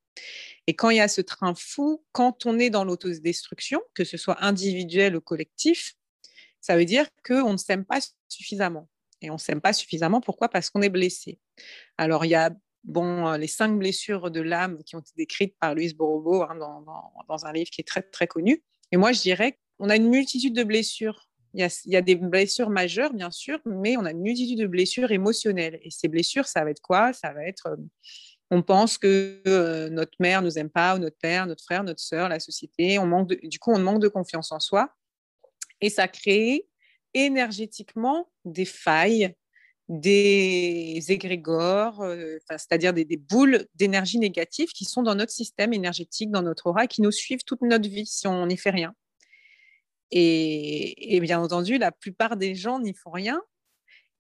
Et 0.66 0.76
quand 0.76 0.90
il 0.90 0.98
y 0.98 1.00
a 1.00 1.08
ce 1.08 1.22
train 1.22 1.54
fou, 1.54 2.04
quand 2.12 2.44
on 2.44 2.58
est 2.58 2.68
dans 2.68 2.84
l'autodestruction, 2.84 3.80
que 3.94 4.04
ce 4.04 4.18
soit 4.18 4.44
individuel 4.44 5.16
ou 5.16 5.22
collectif, 5.22 5.94
ça 6.60 6.76
veut 6.76 6.84
dire 6.84 7.08
qu'on 7.26 7.52
ne 7.52 7.58
s'aime 7.58 7.86
pas 7.86 8.00
suffisamment. 8.28 8.90
Et 9.22 9.30
on 9.30 9.34
ne 9.34 9.38
s'aime 9.38 9.62
pas 9.62 9.72
suffisamment, 9.72 10.20
pourquoi? 10.20 10.48
Parce 10.48 10.68
qu'on 10.68 10.82
est 10.82 10.90
blessé. 10.90 11.38
Alors, 11.96 12.26
il 12.26 12.30
y 12.30 12.34
a 12.34 12.50
bon, 12.84 13.28
euh, 13.28 13.38
les 13.38 13.46
cinq 13.46 13.78
blessures 13.78 14.30
de 14.30 14.40
l'âme 14.40 14.82
qui 14.84 14.96
ont 14.96 15.00
été 15.00 15.12
décrites 15.16 15.56
par 15.58 15.74
Louise 15.74 15.94
Borobo 15.94 16.42
hein, 16.42 16.56
dans, 16.56 16.84
dans, 17.28 17.46
un 17.46 17.52
livre 17.52 17.70
qui 17.70 17.80
est 17.80 17.88
très, 17.88 18.02
très 18.02 18.26
connu. 18.26 18.62
Et 18.90 18.96
moi, 18.96 19.12
je 19.12 19.20
dirais 19.20 19.58
qu'on 19.82 19.88
a 19.88 19.96
une 19.96 20.08
multitude 20.08 20.54
de 20.54 20.62
blessures 20.62 21.28
il 21.54 21.68
y, 21.84 21.96
a, 21.96 22.00
des 22.00 22.14
blessures 22.14 22.70
majeures, 22.70 23.12
bien 23.12 23.30
sûr, 23.30 23.58
mais 23.66 23.98
on 23.98 24.06
a 24.06 24.12
une 24.12 24.22
multitude 24.22 24.58
de 24.58 24.66
blessures 24.66 25.10
émotionnelles. 25.10 25.78
Et 25.82 25.90
ces 25.90 26.08
blessures, 26.08 26.46
ça 26.46 26.64
va 26.64 26.70
être 26.70 26.80
quoi? 26.80 27.12
Ça 27.12 27.30
va 27.34 27.44
être, 27.44 27.66
euh, 27.66 27.76
on 28.50 28.62
pense 28.62 28.96
que 28.96 29.42
euh, 29.46 29.90
notre 29.90 30.16
mère 30.18 30.40
nous 30.40 30.58
aime 30.58 30.70
pas, 30.70 30.96
ou 30.96 30.98
notre 30.98 31.18
père, 31.18 31.46
notre 31.46 31.62
frère, 31.62 31.84
notre 31.84 32.00
sœur, 32.00 32.30
la 32.30 32.40
société. 32.40 32.98
On 32.98 33.04
manque 33.06 33.34
du 33.42 33.58
coup, 33.58 33.70
on 33.70 33.78
manque 33.78 34.00
de 34.00 34.08
confiance 34.08 34.50
en 34.50 34.60
soi. 34.60 34.94
Et 35.82 35.90
ça 35.90 36.08
crée 36.08 36.66
énergétiquement 37.12 38.30
des 38.46 38.64
failles, 38.64 39.34
des 39.90 41.04
égrégores, 41.08 42.00
euh, 42.00 42.38
c'est-à-dire 42.48 42.94
des, 42.94 43.04
des, 43.04 43.18
boules 43.18 43.66
d'énergie 43.74 44.18
négative 44.18 44.70
qui 44.70 44.86
sont 44.86 45.02
dans 45.02 45.16
notre 45.16 45.32
système 45.32 45.74
énergétique, 45.74 46.30
dans 46.30 46.40
notre 46.40 46.68
aura, 46.68 46.86
qui 46.86 47.02
nous 47.02 47.12
suivent 47.12 47.44
toute 47.44 47.60
notre 47.60 47.90
vie 47.90 48.06
si 48.06 48.26
on 48.26 48.46
n'y 48.46 48.56
fait 48.56 48.70
rien. 48.70 48.94
Et, 50.14 51.18
bien 51.20 51.40
entendu, 51.40 51.78
la 51.78 51.90
plupart 51.90 52.36
des 52.36 52.54
gens 52.54 52.78
n'y 52.78 52.92
font 52.92 53.10
rien 53.10 53.42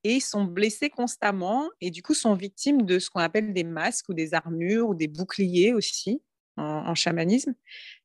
et 0.04 0.20
sont 0.20 0.44
blessés 0.44 0.88
constamment 0.88 1.70
et 1.80 1.90
du 1.90 2.02
coup 2.02 2.14
sont 2.14 2.34
victimes 2.34 2.82
de 2.82 2.98
ce 2.98 3.10
qu'on 3.10 3.20
appelle 3.20 3.52
des 3.52 3.62
masques 3.62 4.08
ou 4.08 4.14
des 4.14 4.34
armures 4.34 4.88
ou 4.88 4.94
des 4.94 5.06
boucliers 5.06 5.74
aussi 5.74 6.22
en, 6.56 6.94
chamanisme. 6.94 7.54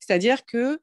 C'est-à-dire 0.00 0.44
que, 0.44 0.80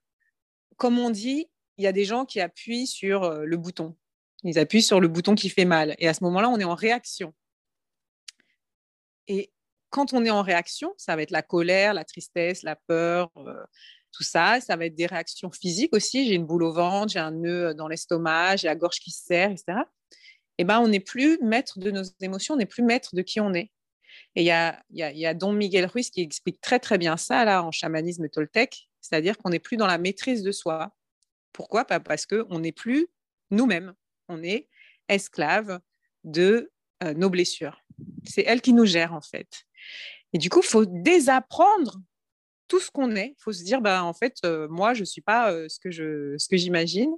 comme 0.78 0.98
on 0.98 1.12
dit, 1.12 1.48
il 1.78 1.84
y 1.84 1.88
a 1.88 1.91
des 1.91 2.06
gens 2.06 2.26
qui 2.26 2.41
appuient 2.41 2.88
sur 2.88 3.24
euh, 3.24 3.46
le 3.46 3.58
bouton. 3.58 3.96
Ils 4.44 4.58
appuient 4.58 4.82
sur 4.82 5.00
le 5.00 5.08
bouton 5.08 5.36
qui 5.36 5.50
fait 5.50 5.65
mal. 5.65 5.96
Et 6.00 6.08
à 6.08 6.13
ce 6.13 6.24
moment-là, 6.24 6.50
on 6.50 6.60
est 6.60 6.65
en 6.65 6.76
réaction. 6.76 7.34
Et 9.28 9.52
quand 9.89 10.13
on 10.13 10.26
est 10.26 10.30
en 10.30 10.41
réaction, 10.41 10.94
ça 10.98 11.15
va 11.15 11.22
être 11.22 11.32
la 11.32 11.41
colère, 11.41 11.94
la 11.94 12.04
tristesse, 12.04 12.63
la 12.63 12.76
peur, 12.76 13.32
euh, 13.38 13.63
tout 14.15 14.23
ça. 14.23 14.60
Ça 14.62 14.75
va 14.75 14.86
être 14.86 14.95
des 14.95 15.06
réactions 15.06 15.51
physiques 15.51 15.93
aussi. 15.93 16.28
J'ai 16.28 16.36
une 16.36 16.45
boule 16.45 16.63
au 16.63 16.71
ventre, 16.71 17.12
j'ai 17.13 17.19
un 17.19 17.32
nœud 17.32 17.73
dans 17.73 17.88
l'estomac, 17.88 18.58
j'ai 18.58 18.67
la 18.67 18.75
gorge 18.75 18.99
qui 18.99 19.12
se 19.12 19.23
serre, 19.23 19.51
etc. 19.51 19.80
Et 20.58 20.62
eh 20.62 20.63
ben, 20.63 20.80
on 20.80 20.88
n'est 20.88 21.01
plus 21.01 21.38
maître 21.41 21.80
de 21.80 21.91
nos 21.91 22.04
émotions, 22.21 22.54
on 22.54 22.58
n'est 22.58 22.65
plus 22.65 22.84
maître 22.84 23.13
de 23.13 23.21
qui 23.21 23.41
on 23.41 23.54
est. 23.54 23.71
Et 24.36 24.41
il 24.41 24.45
y 24.45 24.51
a, 24.51 24.82
y, 24.89 25.36
Don 25.36 25.51
Miguel 25.51 25.86
Ruiz 25.86 26.10
qui 26.10 26.21
explique 26.21 26.62
très 26.62 26.80
très 26.80 26.97
bien 26.97 27.17
ça 27.17 27.43
là 27.43 27.62
en 27.62 27.71
chamanisme 27.71 28.30
toltèque, 28.30 28.88
c'est-à-dire 29.01 29.38
qu'on 29.38 29.49
n'est 29.49 29.60
plus 29.60 29.75
dans 29.75 29.88
la 29.88 29.97
maîtrise 29.97 30.43
de 30.43 30.54
soi. 30.54 30.95
Pourquoi? 31.51 31.84
Parce 31.84 32.25
qu'on 32.25 32.60
n'est 32.60 32.71
plus 32.71 33.08
nous-mêmes, 33.51 33.93
on 34.30 34.43
est 34.43 34.69
esclave 35.10 35.80
de 36.23 36.71
euh, 37.04 37.13
nos 37.13 37.30
blessures. 37.30 37.84
C'est 38.23 38.43
elle 38.47 38.62
qui 38.62 38.71
nous 38.71 38.86
gère 38.86 39.13
en 39.13 39.21
fait. 39.21 39.65
Et 40.32 40.38
du 40.38 40.49
coup, 40.49 40.62
il 40.62 40.67
faut 40.67 40.86
désapprendre 40.86 41.99
tout 42.67 42.80
ce 42.80 42.91
qu'on 42.91 43.15
est. 43.15 43.36
Il 43.38 43.41
faut 43.41 43.54
se 43.54 43.63
dire, 43.63 43.82
bah, 43.82 44.04
en 44.04 44.13
fait, 44.13 44.38
euh, 44.45 44.67
moi, 44.69 44.93
je 44.93 45.01
ne 45.01 45.06
suis 45.06 45.21
pas 45.21 45.51
euh, 45.51 45.67
ce 45.69 45.80
que, 45.80 45.91
je, 45.91 46.36
ce 46.38 46.47
que 46.47 46.58
j'imagine. 46.58 47.12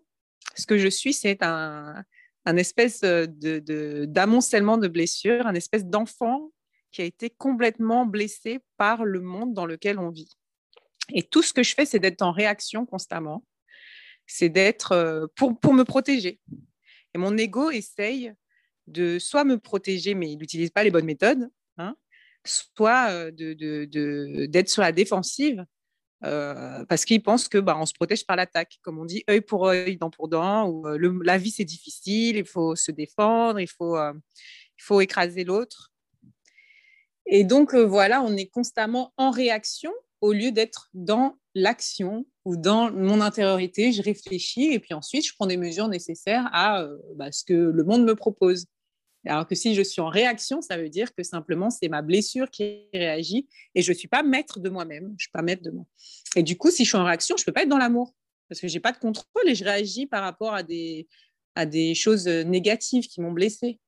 Ce 0.56 0.66
que 0.66 0.78
je 0.78 0.88
suis, 0.88 1.14
c'est 1.14 1.44
un, 1.44 2.04
un 2.46 2.58
espèce 2.58 3.02
de, 3.02 4.06
d'amoncellement 4.06 4.78
de, 4.78 4.88
blessures, 4.88 5.46
un 5.46 5.56
espèce 5.56 5.86
d'enfant 5.86 6.52
qui 6.92 7.02
a 7.02 7.06
été 7.06 7.30
complètement 7.30 8.06
blessé 8.06 8.60
par 8.78 9.04
le 9.04 9.20
monde 9.22 9.54
dans 9.54 9.66
lequel 9.66 10.00
on 10.00 10.10
vit. 10.10 10.32
Et 11.14 11.24
tout 11.24 11.44
ce 11.44 11.54
que 11.54 11.64
je 11.64 11.76
fais, 11.76 11.86
c'est 11.86 12.00
d'être 12.00 12.22
en 12.22 12.32
réaction 12.32 12.86
constamment. 12.86 13.46
C'est 14.26 14.50
d'être 14.50 14.94
euh, 14.94 15.28
pour, 15.36 15.60
pour 15.60 15.74
me 15.74 15.84
protéger. 15.84 16.40
Et 17.14 17.18
mon 17.18 17.38
ego 17.38 17.70
essaye 17.72 18.34
de 18.88 19.20
soit 19.20 19.44
me 19.44 19.58
protéger, 19.58 20.16
mais 20.16 20.32
il 20.32 20.38
n'utilise 20.38 20.72
pas 20.72 20.84
les 20.84 20.92
bonnes 20.92 21.06
méthodes, 21.06 21.50
hein, 21.78 21.96
soit 22.50 23.32
d'être 23.32 23.90
de, 23.90 24.64
sur 24.68 24.82
la 24.82 24.92
défensive 24.92 25.66
parce 26.22 27.06
qu'ils 27.06 27.22
pensent 27.22 27.48
que 27.48 27.58
bah, 27.60 27.80
se 27.86 27.94
protège 27.94 28.26
par 28.26 28.36
l'attaque, 28.36 28.80
comme 28.82 29.00
on 29.00 29.06
dit, 29.06 29.24
œil 29.30 29.42
pour 29.42 29.68
œil, 29.68 29.98
dent 29.98 30.10
pour 30.10 30.28
dent, 30.28 30.68
ou 30.70 30.86
la 31.22 31.38
vie 31.38 31.52
c'est 31.52 31.66
difficile, 31.66 32.38
il 32.38 32.46
faut 32.46 32.76
se 32.76 32.92
défendre, 32.92 33.60
il 33.60 33.68
faut, 33.68 33.98
il 33.98 34.82
faut 34.82 35.00
écraser 35.02 35.44
l'autre. 35.44 35.92
Et 37.28 37.44
donc 37.44 37.76
voilà, 37.76 38.22
on 38.24 38.36
est 38.36 38.48
constamment 38.48 39.14
en 39.18 39.32
réaction 39.32 39.92
au 40.22 40.34
lieu 40.34 40.52
d'être 40.52 40.90
dans 40.94 41.38
l'action 41.56 42.26
ou 42.46 42.56
dans 42.56 42.92
mon 42.92 43.22
intériorité, 43.22 43.92
je 43.92 44.02
réfléchis 44.02 44.72
et 44.74 44.80
puis 44.80 44.94
ensuite 44.94 45.26
je 45.26 45.34
prends 45.36 45.48
des 45.48 45.58
mesures 45.58 45.88
nécessaires 45.88 46.48
à 46.54 46.88
bah, 47.16 47.32
ce 47.32 47.44
que 47.44 47.54
le 47.54 47.84
monde 47.84 48.06
me 48.06 48.16
propose. 48.16 48.66
Alors 49.26 49.48
que 49.48 49.56
si 49.56 49.76
je 49.76 49.82
suis 49.82 50.02
en 50.02 50.10
réaction, 50.10 50.62
ça 50.62 50.78
veut 50.78 50.90
dire 50.90 51.14
que 51.14 51.24
simplement 51.24 51.70
c'est 51.70 51.90
ma 51.90 52.02
blessure 52.02 52.50
qui 52.50 52.88
réagit 52.94 53.48
et 53.76 53.82
je 53.82 53.92
ne 53.92 53.98
suis 53.98 54.08
pas 54.08 54.24
maître 54.24 54.60
de 54.60 54.70
moi-même. 54.70 55.14
Je 55.18 55.24
suis 55.24 55.32
pas 55.32 55.42
maître 55.42 55.64
de 55.64 55.72
moi. 55.72 55.86
Et 56.36 56.44
du 56.44 56.58
coup, 56.58 56.72
si 56.72 56.86
je 56.86 56.90
suis 56.90 56.98
en 56.98 57.04
réaction, 57.04 57.36
je 57.38 57.44
ne 57.44 57.46
peux 57.46 57.52
pas 57.52 57.64
être 57.64 57.70
dans 57.70 57.78
l'amour 57.78 58.14
parce 58.48 58.62
que 58.62 58.68
je 58.68 58.74
n'ai 58.74 58.80
pas 58.80 58.92
de 58.92 58.98
contrôle 58.98 59.48
et 59.48 59.56
je 59.56 59.64
réagis 59.64 60.06
par 60.06 60.24
rapport 60.24 60.54
à 60.54 60.64
des, 60.64 61.08
à 61.56 61.66
des 61.66 61.96
choses 61.96 62.28
négatives 62.28 63.08
qui 63.08 63.20
m'ont 63.22 63.32
blessée. 63.32 63.80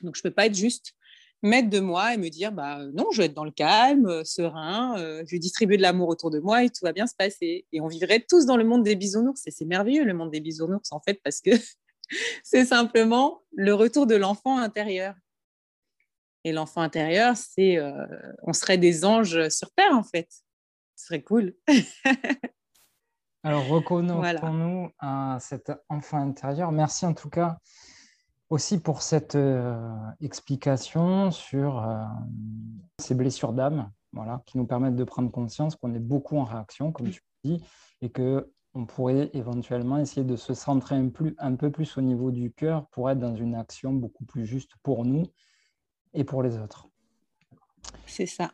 Donc, 0.00 0.16
je 0.16 0.20
ne 0.20 0.22
peux 0.30 0.34
pas 0.34 0.46
être 0.46 0.54
juste 0.54 0.94
maître 1.42 1.68
de 1.68 1.80
moi 1.80 2.14
et 2.14 2.16
me 2.16 2.28
dire 2.28 2.52
bah 2.52 2.78
non, 2.94 3.06
je 3.12 3.18
vais 3.18 3.26
être 3.26 3.34
dans 3.34 3.44
le 3.44 3.50
calme, 3.50 4.24
serein, 4.24 4.96
euh, 4.98 5.24
je 5.26 5.32
vais 5.32 5.38
distribuer 5.40 5.76
de 5.76 5.82
l'amour 5.82 6.08
autour 6.08 6.30
de 6.30 6.38
moi 6.38 6.62
et 6.62 6.68
tout 6.68 6.84
va 6.84 6.92
bien 6.92 7.06
se 7.06 7.14
passer. 7.16 7.66
Et 7.72 7.80
on 7.80 7.88
vivrait 7.88 8.24
tous 8.26 8.46
dans 8.46 8.56
le 8.56 8.64
monde 8.64 8.84
des 8.84 8.94
bisounours. 8.94 9.46
Et 9.46 9.50
c'est 9.50 9.64
merveilleux 9.64 10.04
le 10.04 10.14
monde 10.14 10.30
des 10.30 10.40
bisounours 10.40 10.92
en 10.92 11.00
fait 11.00 11.20
parce 11.22 11.40
que 11.40 11.50
c'est 12.44 12.64
simplement 12.64 13.42
le 13.52 13.74
retour 13.74 14.06
de 14.06 14.14
l'enfant 14.14 14.58
intérieur. 14.58 15.14
Et 16.44 16.52
l'enfant 16.52 16.80
intérieur, 16.80 17.36
c'est, 17.36 17.78
euh, 17.78 18.06
on 18.42 18.52
serait 18.52 18.78
des 18.78 19.04
anges 19.04 19.48
sur 19.48 19.70
Terre 19.72 19.92
en 19.92 20.02
fait. 20.02 20.28
Ce 20.96 21.06
serait 21.06 21.22
cool. 21.22 21.54
Alors, 23.44 23.66
reconnectons-nous 23.66 24.90
à 25.00 25.38
cet 25.40 25.72
enfant 25.88 26.18
intérieur. 26.18 26.70
Merci 26.70 27.06
en 27.06 27.14
tout 27.14 27.28
cas 27.28 27.58
aussi 28.52 28.78
pour 28.78 29.02
cette 29.02 29.34
euh, 29.34 29.90
explication 30.20 31.30
sur 31.30 31.82
euh, 31.82 32.04
ces 32.98 33.14
blessures 33.14 33.52
d'âme, 33.52 33.90
voilà, 34.12 34.42
qui 34.46 34.58
nous 34.58 34.66
permettent 34.66 34.94
de 34.94 35.04
prendre 35.04 35.30
conscience 35.30 35.74
qu'on 35.74 35.94
est 35.94 36.00
beaucoup 36.00 36.36
en 36.36 36.44
réaction, 36.44 36.92
comme 36.92 37.08
tu 37.08 37.22
dis, 37.44 37.64
et 38.02 38.10
que 38.10 38.52
on 38.74 38.86
pourrait 38.86 39.30
éventuellement 39.34 39.98
essayer 39.98 40.24
de 40.24 40.36
se 40.36 40.54
centrer 40.54 40.96
un, 40.96 41.08
plus, 41.08 41.34
un 41.38 41.56
peu 41.56 41.70
plus 41.70 41.96
au 41.98 42.00
niveau 42.00 42.30
du 42.30 42.52
cœur 42.52 42.86
pour 42.88 43.10
être 43.10 43.18
dans 43.18 43.34
une 43.34 43.54
action 43.54 43.92
beaucoup 43.92 44.24
plus 44.24 44.46
juste 44.46 44.72
pour 44.82 45.04
nous 45.04 45.24
et 46.14 46.24
pour 46.24 46.42
les 46.42 46.58
autres. 46.58 46.88
C'est 48.06 48.26
ça. 48.26 48.52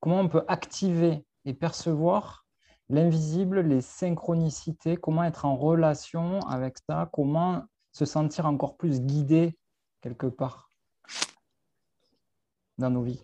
Comment 0.00 0.20
on 0.20 0.28
peut 0.28 0.44
activer 0.48 1.24
et 1.44 1.54
percevoir 1.54 2.46
l'invisible, 2.88 3.60
les 3.60 3.80
synchronicités, 3.80 4.96
comment 4.96 5.22
être 5.24 5.44
en 5.44 5.56
relation 5.56 6.40
avec 6.40 6.78
ça, 6.88 7.08
comment 7.12 7.62
se 7.92 8.04
sentir 8.04 8.46
encore 8.46 8.76
plus 8.76 9.00
guidé 9.00 9.56
quelque 10.00 10.26
part 10.26 10.70
dans 12.78 12.90
nos 12.90 13.02
vies? 13.02 13.22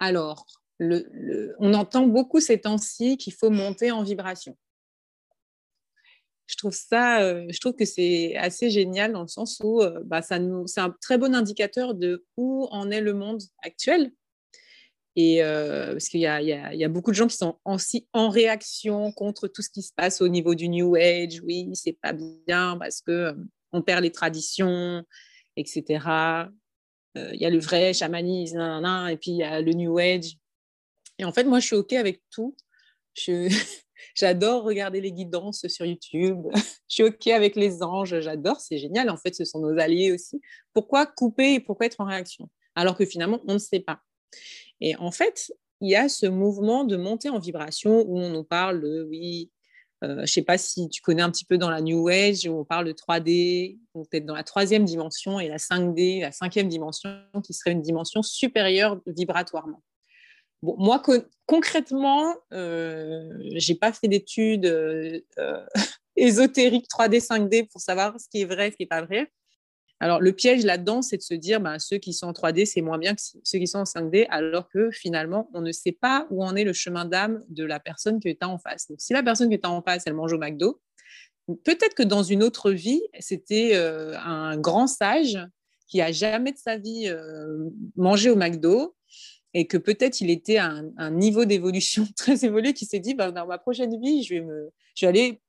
Alors, 0.00 0.46
on 0.80 1.74
entend 1.74 2.06
beaucoup 2.06 2.40
ces 2.40 2.60
temps-ci 2.60 3.16
qu'il 3.16 3.34
faut 3.34 3.50
monter 3.50 3.90
en 3.90 4.02
vibration. 4.02 4.56
Je 6.48 6.56
trouve 6.56 6.74
ça, 6.74 7.20
euh, 7.22 7.46
je 7.50 7.60
trouve 7.60 7.74
que 7.74 7.84
c'est 7.84 8.34
assez 8.36 8.70
génial 8.70 9.12
dans 9.12 9.20
le 9.20 9.28
sens 9.28 9.60
où 9.62 9.82
euh, 9.82 10.00
bah, 10.04 10.22
c'est 10.22 10.34
un 10.34 10.96
très 11.02 11.18
bon 11.18 11.34
indicateur 11.34 11.94
de 11.94 12.24
où 12.38 12.66
en 12.70 12.90
est 12.90 13.02
le 13.02 13.12
monde 13.12 13.42
actuel. 13.62 14.12
Et 15.14 15.42
euh, 15.42 15.92
parce 15.92 16.08
qu'il 16.08 16.20
y, 16.20 16.26
a 16.26 16.88
beaucoup 16.88 17.10
de 17.10 17.16
gens 17.16 17.26
qui 17.26 17.36
sont 17.36 17.58
en 17.64 18.28
réaction 18.28 19.12
contre 19.12 19.48
tout 19.48 19.62
ce 19.62 19.68
qui 19.68 19.82
se 19.82 19.92
passe 19.92 20.22
au 20.22 20.28
niveau 20.28 20.54
du 20.54 20.68
New 20.68 20.94
Age. 20.94 21.42
Oui, 21.42 21.68
c'est 21.74 21.98
pas 22.00 22.14
bien 22.46 22.78
parce 22.78 23.02
que 23.02 23.34
on 23.72 23.82
perd 23.82 24.02
les 24.02 24.12
traditions, 24.12 25.02
etc. 25.56 26.48
Il 27.16 27.40
y 27.40 27.46
a 27.46 27.50
le 27.50 27.58
vrai 27.58 27.92
chamanisme, 27.92 28.60
et 29.10 29.16
puis 29.16 29.32
il 29.32 29.38
y 29.38 29.42
a 29.42 29.60
le 29.60 29.72
New 29.72 29.98
Age. 29.98 30.38
Et 31.18 31.24
en 31.24 31.32
fait, 31.32 31.44
moi, 31.44 31.60
je 31.60 31.66
suis 31.66 31.76
OK 31.76 31.92
avec 31.92 32.22
tout. 32.30 32.56
J'adore 34.14 34.62
regarder 34.62 35.00
les 35.00 35.12
guidances 35.12 35.66
sur 35.66 35.84
YouTube. 35.84 36.46
je 36.54 36.94
suis 36.94 37.02
OK 37.02 37.26
avec 37.28 37.56
les 37.56 37.82
anges. 37.82 38.20
J'adore, 38.20 38.60
c'est 38.60 38.78
génial. 38.78 39.10
En 39.10 39.16
fait, 39.16 39.34
ce 39.34 39.44
sont 39.44 39.60
nos 39.60 39.78
alliés 39.78 40.12
aussi. 40.12 40.40
Pourquoi 40.72 41.06
couper 41.06 41.54
et 41.54 41.60
pourquoi 41.60 41.86
être 41.86 42.00
en 42.00 42.04
réaction? 42.04 42.48
Alors 42.74 42.96
que 42.96 43.04
finalement, 43.04 43.40
on 43.48 43.54
ne 43.54 43.58
sait 43.58 43.80
pas. 43.80 44.00
Et 44.80 44.94
en 44.96 45.10
fait, 45.10 45.52
il 45.80 45.90
y 45.90 45.96
a 45.96 46.08
ce 46.08 46.26
mouvement 46.26 46.84
de 46.84 46.96
montée 46.96 47.28
en 47.28 47.38
vibration 47.38 48.04
où 48.06 48.18
on 48.18 48.30
nous 48.30 48.44
parle 48.44 48.80
de, 48.80 49.06
oui, 49.08 49.50
euh, 50.04 50.16
je 50.16 50.20
ne 50.20 50.26
sais 50.26 50.42
pas 50.42 50.58
si 50.58 50.88
tu 50.88 51.02
connais 51.02 51.22
un 51.22 51.30
petit 51.30 51.44
peu 51.44 51.58
dans 51.58 51.70
la 51.70 51.80
New 51.80 52.08
Age, 52.08 52.46
où 52.46 52.52
on 52.52 52.64
parle 52.64 52.86
de 52.86 52.92
3D, 52.92 53.78
peut-être 53.94 54.26
dans 54.26 54.34
la 54.34 54.44
troisième 54.44 54.84
dimension, 54.84 55.40
et 55.40 55.48
la 55.48 55.56
5D, 55.56 56.20
la 56.20 56.32
cinquième 56.32 56.68
dimension, 56.68 57.10
qui 57.44 57.52
serait 57.52 57.72
une 57.72 57.82
dimension 57.82 58.22
supérieure 58.22 59.00
vibratoirement. 59.06 59.82
Moi, 60.62 61.00
concrètement, 61.46 62.34
euh, 62.52 63.30
je 63.54 63.72
n'ai 63.72 63.78
pas 63.78 63.92
fait 63.92 64.08
d'études 64.08 64.66
euh, 64.66 65.20
ésotériques 66.16 66.88
3D, 66.90 67.24
5D 67.24 67.68
pour 67.68 67.80
savoir 67.80 68.18
ce 68.20 68.28
qui 68.28 68.42
est 68.42 68.44
vrai, 68.44 68.72
ce 68.72 68.76
qui 68.76 68.82
n'est 68.82 68.88
pas 68.88 69.02
vrai. 69.02 69.30
Alors, 70.00 70.20
le 70.20 70.32
piège 70.32 70.64
là-dedans, 70.64 71.02
c'est 71.02 71.16
de 71.16 71.22
se 71.22 71.34
dire, 71.34 71.60
ben, 71.60 71.78
ceux 71.78 71.98
qui 71.98 72.12
sont 72.12 72.28
en 72.28 72.32
3D, 72.32 72.66
c'est 72.66 72.82
moins 72.82 72.98
bien 72.98 73.14
que 73.14 73.20
ceux 73.20 73.58
qui 73.58 73.66
sont 73.66 73.78
en 73.78 73.84
5D, 73.84 74.26
alors 74.30 74.68
que 74.68 74.90
finalement, 74.90 75.48
on 75.54 75.60
ne 75.60 75.72
sait 75.72 75.92
pas 75.92 76.26
où 76.30 76.44
en 76.44 76.54
est 76.54 76.64
le 76.64 76.72
chemin 76.72 77.04
d'âme 77.04 77.44
de 77.48 77.64
la 77.64 77.80
personne 77.80 78.20
tu 78.20 78.36
as 78.40 78.48
en 78.48 78.58
face. 78.58 78.88
Donc, 78.88 79.00
si 79.00 79.12
la 79.12 79.22
personne 79.22 79.50
tu 79.50 79.58
as 79.62 79.70
en 79.70 79.82
face, 79.82 80.04
elle 80.06 80.14
mange 80.14 80.32
au 80.32 80.38
McDo, 80.38 80.80
peut-être 81.64 81.94
que 81.94 82.02
dans 82.02 82.22
une 82.22 82.42
autre 82.42 82.70
vie, 82.70 83.02
c'était 83.18 83.72
euh, 83.74 84.16
un 84.18 84.56
grand 84.56 84.86
sage 84.86 85.38
qui 85.88 86.00
a 86.00 86.12
jamais 86.12 86.52
de 86.52 86.58
sa 86.58 86.76
vie 86.76 87.10
mangé 87.96 88.28
au 88.28 88.36
McDo 88.36 88.94
et 89.54 89.66
que 89.66 89.76
peut-être 89.76 90.20
il 90.20 90.30
était 90.30 90.58
à 90.58 90.80
un, 90.96 91.10
niveau 91.10 91.44
d'évolution 91.44 92.06
très 92.16 92.44
évolué 92.44 92.74
qui 92.74 92.86
s'est 92.86 93.00
dit 93.00 93.14
bah, 93.14 93.30
dans 93.30 93.46
ma 93.46 93.58
prochaine 93.58 94.00
vie, 94.00 94.22
je 94.22 94.34
vais, 94.34 94.40
me, 94.40 94.70
je 94.94 95.06
vais 95.06 95.08
aller 95.08 95.40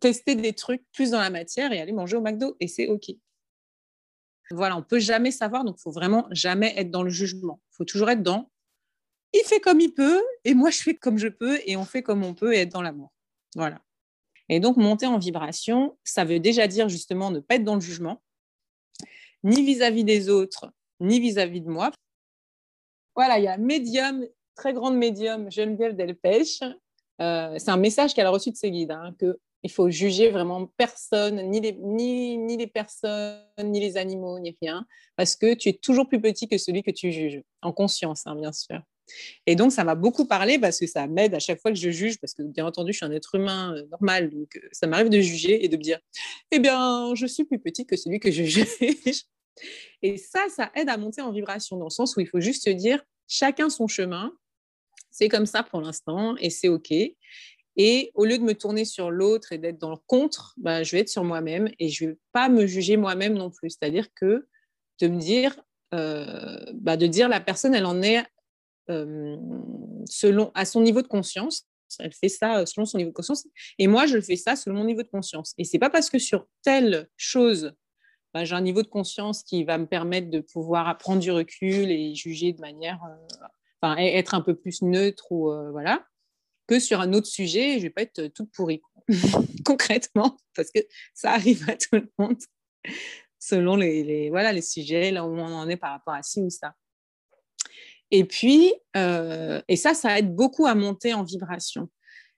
tester 0.00 0.34
des 0.34 0.52
trucs 0.52 0.84
plus 0.92 1.10
dans 1.10 1.20
la 1.20 1.30
matière 1.30 1.72
et 1.72 1.80
aller 1.80 1.92
manger 1.92 2.16
au 2.16 2.20
McDo 2.20 2.56
et 2.60 2.68
c'est 2.68 2.88
OK. 2.88 3.10
Voilà, 4.50 4.76
on 4.76 4.82
peut 4.82 4.98
jamais 4.98 5.30
savoir, 5.30 5.64
donc 5.64 5.76
il 5.78 5.82
faut 5.82 5.90
vraiment 5.90 6.26
jamais 6.30 6.72
être 6.76 6.90
dans 6.90 7.02
le 7.02 7.10
jugement. 7.10 7.60
Il 7.72 7.76
faut 7.76 7.84
toujours 7.84 8.08
être 8.10 8.22
dans 8.22 8.50
il 9.34 9.42
fait 9.44 9.60
comme 9.60 9.80
il 9.80 9.92
peut 9.92 10.22
et 10.44 10.54
moi 10.54 10.70
je 10.70 10.78
fais 10.78 10.94
comme 10.94 11.18
je 11.18 11.28
peux 11.28 11.60
et 11.66 11.76
on 11.76 11.84
fait 11.84 12.02
comme 12.02 12.24
on 12.24 12.34
peut 12.34 12.54
et 12.54 12.60
être 12.60 12.72
dans 12.72 12.82
l'amour. 12.82 13.12
Voilà. 13.54 13.82
Et 14.48 14.60
donc 14.60 14.76
monter 14.76 15.06
en 15.06 15.18
vibration, 15.18 15.98
ça 16.04 16.24
veut 16.24 16.40
déjà 16.40 16.66
dire 16.66 16.88
justement 16.88 17.30
ne 17.30 17.40
pas 17.40 17.56
être 17.56 17.64
dans 17.64 17.74
le 17.74 17.80
jugement, 17.80 18.22
ni 19.44 19.64
vis-à-vis 19.64 20.04
des 20.04 20.30
autres, 20.30 20.72
ni 21.00 21.20
vis-à-vis 21.20 21.60
de 21.60 21.68
moi. 21.68 21.92
Voilà, 23.18 23.40
il 23.40 23.42
y 23.42 23.48
a 23.48 23.56
médium, 23.56 24.24
très 24.54 24.72
grande 24.72 24.96
médium, 24.96 25.50
Geneviève 25.50 25.96
Delpech. 25.96 26.62
Euh, 27.20 27.56
c'est 27.58 27.70
un 27.70 27.76
message 27.76 28.14
qu'elle 28.14 28.26
a 28.26 28.30
reçu 28.30 28.52
de 28.52 28.54
ses 28.54 28.70
guides, 28.70 28.92
hein, 28.92 29.12
qu'il 29.18 29.72
faut 29.72 29.90
juger 29.90 30.30
vraiment 30.30 30.68
personne, 30.76 31.50
ni 31.50 31.60
les, 31.60 31.72
ni, 31.72 32.38
ni 32.38 32.56
les 32.56 32.68
personnes, 32.68 33.42
ni 33.64 33.80
les 33.80 33.96
animaux, 33.96 34.38
ni 34.38 34.56
rien, 34.62 34.86
parce 35.16 35.34
que 35.34 35.54
tu 35.54 35.68
es 35.68 35.72
toujours 35.72 36.06
plus 36.06 36.20
petit 36.20 36.46
que 36.46 36.58
celui 36.58 36.84
que 36.84 36.92
tu 36.92 37.10
juges, 37.10 37.42
en 37.60 37.72
conscience, 37.72 38.24
hein, 38.28 38.36
bien 38.36 38.52
sûr. 38.52 38.80
Et 39.46 39.56
donc, 39.56 39.72
ça 39.72 39.82
m'a 39.82 39.96
beaucoup 39.96 40.28
parlé 40.28 40.60
parce 40.60 40.78
que 40.78 40.86
ça 40.86 41.08
m'aide 41.08 41.34
à 41.34 41.40
chaque 41.40 41.60
fois 41.60 41.72
que 41.72 41.76
je 41.76 41.90
juge, 41.90 42.20
parce 42.20 42.34
que 42.34 42.44
bien 42.44 42.66
entendu, 42.66 42.92
je 42.92 42.98
suis 42.98 43.06
un 43.06 43.10
être 43.10 43.34
humain 43.34 43.74
euh, 43.74 43.84
normal, 43.90 44.30
donc 44.30 44.54
euh, 44.54 44.68
ça 44.70 44.86
m'arrive 44.86 45.08
de 45.08 45.20
juger 45.20 45.64
et 45.64 45.66
de 45.66 45.76
me 45.76 45.82
dire, 45.82 45.98
eh 46.52 46.60
bien, 46.60 47.12
je 47.16 47.26
suis 47.26 47.42
plus 47.42 47.58
petit 47.58 47.84
que 47.84 47.96
celui 47.96 48.20
que 48.20 48.30
je 48.30 48.44
juge. 48.44 49.24
Et 50.02 50.16
ça, 50.16 50.46
ça 50.48 50.70
aide 50.74 50.88
à 50.88 50.96
monter 50.96 51.22
en 51.22 51.32
vibration 51.32 51.76
dans 51.76 51.86
le 51.86 51.90
sens 51.90 52.16
où 52.16 52.20
il 52.20 52.28
faut 52.28 52.40
juste 52.40 52.64
se 52.64 52.70
dire 52.70 53.02
chacun 53.26 53.70
son 53.70 53.86
chemin. 53.86 54.32
C'est 55.10 55.28
comme 55.28 55.46
ça 55.46 55.62
pour 55.62 55.80
l'instant 55.80 56.36
et 56.36 56.50
c'est 56.50 56.68
OK. 56.68 56.92
Et 57.80 58.10
au 58.14 58.24
lieu 58.24 58.38
de 58.38 58.42
me 58.42 58.54
tourner 58.54 58.84
sur 58.84 59.10
l'autre 59.10 59.52
et 59.52 59.58
d'être 59.58 59.78
dans 59.78 59.90
le 59.90 59.98
contre, 60.06 60.54
bah, 60.56 60.82
je 60.82 60.92
vais 60.92 61.02
être 61.02 61.08
sur 61.08 61.22
moi-même 61.22 61.70
et 61.78 61.88
je 61.88 62.04
ne 62.04 62.10
vais 62.10 62.18
pas 62.32 62.48
me 62.48 62.66
juger 62.66 62.96
moi-même 62.96 63.34
non 63.34 63.50
plus. 63.50 63.70
C'est-à-dire 63.70 64.08
que 64.14 64.48
de 65.00 65.06
me 65.06 65.18
dire, 65.18 65.56
euh, 65.94 66.58
bah, 66.74 66.96
de 66.96 67.06
dire 67.06 67.28
la 67.28 67.40
personne, 67.40 67.76
elle 67.76 67.86
en 67.86 68.02
est 68.02 68.24
euh, 68.90 69.36
selon, 70.06 70.50
à 70.54 70.64
son 70.64 70.80
niveau 70.80 71.02
de 71.02 71.06
conscience. 71.06 71.68
Elle 72.00 72.12
fait 72.12 72.28
ça 72.28 72.66
selon 72.66 72.84
son 72.84 72.98
niveau 72.98 73.10
de 73.10 73.14
conscience. 73.14 73.46
Et 73.78 73.86
moi, 73.86 74.06
je 74.06 74.20
fais 74.20 74.36
ça 74.36 74.56
selon 74.56 74.78
mon 74.78 74.84
niveau 74.84 75.02
de 75.02 75.08
conscience. 75.08 75.54
Et 75.56 75.64
c'est 75.64 75.78
pas 75.78 75.88
parce 75.88 76.10
que 76.10 76.18
sur 76.18 76.48
telle 76.62 77.08
chose, 77.16 77.72
bah, 78.34 78.44
j'ai 78.44 78.54
un 78.54 78.60
niveau 78.60 78.82
de 78.82 78.88
conscience 78.88 79.42
qui 79.42 79.64
va 79.64 79.78
me 79.78 79.86
permettre 79.86 80.30
de 80.30 80.40
pouvoir 80.40 80.96
prendre 80.98 81.20
du 81.20 81.30
recul 81.30 81.90
et 81.90 82.14
juger 82.14 82.52
de 82.52 82.60
manière, 82.60 83.00
euh, 83.04 83.46
enfin, 83.80 83.96
être 83.96 84.34
un 84.34 84.40
peu 84.40 84.54
plus 84.54 84.82
neutre 84.82 85.32
ou 85.32 85.50
euh, 85.50 85.70
voilà, 85.70 86.04
que 86.66 86.78
sur 86.78 87.00
un 87.00 87.12
autre 87.12 87.26
sujet, 87.26 87.78
je 87.78 87.84
vais 87.84 87.90
pas 87.90 88.02
être 88.02 88.26
toute 88.28 88.50
pourrie 88.52 88.82
concrètement, 89.64 90.36
parce 90.54 90.70
que 90.70 90.80
ça 91.14 91.32
arrive 91.32 91.68
à 91.68 91.76
tout 91.76 91.96
le 91.96 92.10
monde 92.18 92.38
selon 93.38 93.76
les, 93.76 94.30
voilà 94.30 94.52
les 94.52 94.62
sujets 94.62 95.10
là 95.10 95.24
où 95.24 95.30
on 95.30 95.52
en 95.52 95.68
est 95.68 95.76
par 95.76 95.92
rapport 95.92 96.14
à 96.14 96.22
ci 96.22 96.40
ou 96.40 96.50
ça. 96.50 96.74
Et 98.10 98.24
puis, 98.24 98.72
euh, 98.96 99.60
et 99.68 99.76
ça, 99.76 99.94
ça 99.94 100.18
aide 100.18 100.34
beaucoup 100.34 100.66
à 100.66 100.74
monter 100.74 101.12
en 101.12 101.22
vibration. 101.22 101.90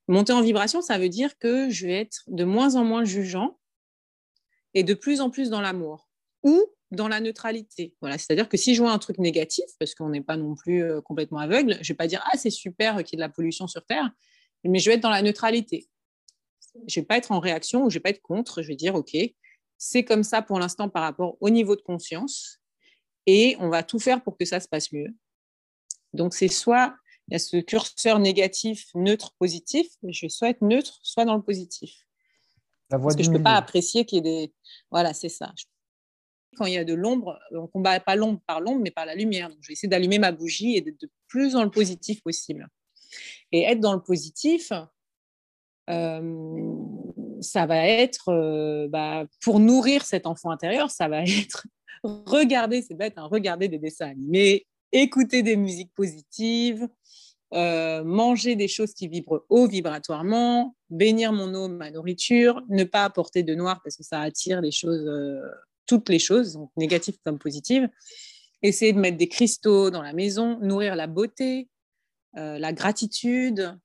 Monter 0.08 0.32
en 0.32 0.40
vibration, 0.40 0.82
ça 0.82 0.98
veut 0.98 1.08
dire 1.08 1.38
que 1.38 1.70
je 1.70 1.86
vais 1.86 2.00
être 2.00 2.24
de 2.26 2.44
moins 2.44 2.74
en 2.74 2.84
moins 2.84 3.04
jugeant 3.04 3.59
et 4.74 4.84
de 4.84 4.94
plus 4.94 5.20
en 5.20 5.30
plus 5.30 5.50
dans 5.50 5.60
l'amour 5.60 6.08
ou 6.42 6.64
dans 6.90 7.08
la 7.08 7.20
neutralité. 7.20 7.94
Voilà, 8.00 8.18
c'est-à-dire 8.18 8.48
que 8.48 8.56
si 8.56 8.74
je 8.74 8.82
vois 8.82 8.92
un 8.92 8.98
truc 8.98 9.18
négatif, 9.18 9.64
parce 9.78 9.94
qu'on 9.94 10.08
n'est 10.08 10.22
pas 10.22 10.36
non 10.36 10.54
plus 10.54 10.82
euh, 10.82 11.00
complètement 11.00 11.38
aveugle, 11.38 11.78
je 11.82 11.92
vais 11.92 11.96
pas 11.96 12.06
dire 12.06 12.22
ah 12.26 12.36
c'est 12.36 12.50
super 12.50 12.96
qu'il 13.04 13.12
y 13.12 13.14
ait 13.14 13.24
de 13.24 13.28
la 13.28 13.28
pollution 13.28 13.68
sur 13.68 13.84
Terre, 13.84 14.10
mais 14.64 14.78
je 14.78 14.90
vais 14.90 14.96
être 14.96 15.02
dans 15.02 15.10
la 15.10 15.22
neutralité. 15.22 15.88
Je 16.86 17.00
vais 17.00 17.06
pas 17.06 17.16
être 17.16 17.32
en 17.32 17.40
réaction 17.40 17.84
ou 17.84 17.90
je 17.90 17.94
vais 17.94 18.00
pas 18.00 18.10
être 18.10 18.22
contre. 18.22 18.62
Je 18.62 18.68
vais 18.68 18.76
dire 18.76 18.94
ok, 18.94 19.16
c'est 19.78 20.04
comme 20.04 20.22
ça 20.22 20.42
pour 20.42 20.58
l'instant 20.58 20.88
par 20.88 21.02
rapport 21.02 21.36
au 21.40 21.50
niveau 21.50 21.76
de 21.76 21.82
conscience 21.82 22.58
et 23.26 23.56
on 23.60 23.68
va 23.68 23.82
tout 23.82 23.98
faire 23.98 24.22
pour 24.22 24.36
que 24.36 24.44
ça 24.44 24.60
se 24.60 24.68
passe 24.68 24.92
mieux. 24.92 25.08
Donc 26.12 26.34
c'est 26.34 26.48
soit 26.48 26.94
il 27.28 27.34
y 27.34 27.36
a 27.36 27.38
ce 27.38 27.58
curseur 27.58 28.18
négatif, 28.18 28.88
neutre, 28.94 29.34
positif. 29.38 29.86
Je 30.02 30.22
vais 30.22 30.28
soit 30.28 30.50
être 30.50 30.62
neutre, 30.62 30.98
soit 31.02 31.24
dans 31.24 31.36
le 31.36 31.42
positif. 31.42 32.04
Parce 32.90 33.16
que 33.16 33.22
je 33.22 33.30
ne 33.30 33.36
peux 33.36 33.42
pas 33.42 33.54
apprécier 33.54 34.04
qu'il 34.04 34.16
y 34.16 34.18
ait 34.18 34.46
des. 34.46 34.54
Voilà, 34.90 35.14
c'est 35.14 35.28
ça. 35.28 35.52
Quand 36.56 36.66
il 36.66 36.74
y 36.74 36.78
a 36.78 36.84
de 36.84 36.94
l'ombre, 36.94 37.38
on 37.52 37.62
ne 37.62 37.66
combat 37.68 38.00
pas 38.00 38.16
l'ombre 38.16 38.40
par 38.46 38.60
l'ombre, 38.60 38.80
mais 38.82 38.90
par 38.90 39.06
la 39.06 39.14
lumière. 39.14 39.48
Donc, 39.48 39.58
je 39.62 39.68
vais 39.68 39.72
essayer 39.72 39.88
d'allumer 39.88 40.18
ma 40.18 40.32
bougie 40.32 40.76
et 40.76 40.80
d'être 40.80 41.00
de 41.00 41.10
plus 41.28 41.52
dans 41.52 41.62
le 41.62 41.70
positif 41.70 42.22
possible. 42.22 42.68
Et 43.52 43.62
être 43.62 43.80
dans 43.80 43.94
le 43.94 44.02
positif, 44.02 44.72
euh, 45.88 46.76
ça 47.40 47.66
va 47.66 47.86
être, 47.86 48.28
euh, 48.28 48.88
bah, 48.88 49.26
pour 49.42 49.60
nourrir 49.60 50.04
cet 50.04 50.26
enfant 50.26 50.50
intérieur, 50.50 50.90
ça 50.90 51.08
va 51.08 51.22
être 51.22 51.66
regarder, 52.02 52.82
c'est 52.82 52.94
bête, 52.94 53.14
hein, 53.16 53.28
regarder 53.30 53.68
des 53.68 53.78
dessins 53.78 54.08
animés, 54.08 54.66
écouter 54.92 55.42
des 55.42 55.56
musiques 55.56 55.92
positives, 55.94 56.88
euh, 57.52 58.04
manger 58.04 58.54
des 58.54 58.68
choses 58.68 58.94
qui 58.94 59.08
vibrent 59.08 59.44
haut 59.48 59.66
vibratoirement, 59.66 60.76
bénir 60.88 61.32
mon 61.32 61.52
eau, 61.54 61.68
ma 61.68 61.90
nourriture, 61.90 62.62
ne 62.68 62.84
pas 62.84 63.04
apporter 63.04 63.42
de 63.42 63.54
noir 63.56 63.80
parce 63.82 63.96
que 63.96 64.04
ça 64.04 64.20
attire 64.20 64.60
les 64.60 64.70
choses, 64.70 65.04
euh, 65.06 65.40
toutes 65.86 66.08
les 66.08 66.20
choses, 66.20 66.52
donc 66.52 66.70
négatives 66.76 67.18
comme 67.24 67.38
positives. 67.38 67.88
Essayer 68.62 68.92
de 68.92 69.00
mettre 69.00 69.16
des 69.16 69.28
cristaux 69.28 69.90
dans 69.90 70.02
la 70.02 70.12
maison, 70.12 70.60
nourrir 70.60 70.94
la 70.94 71.08
beauté, 71.08 71.68
euh, 72.36 72.58
la 72.58 72.72
gratitude, 72.72 73.76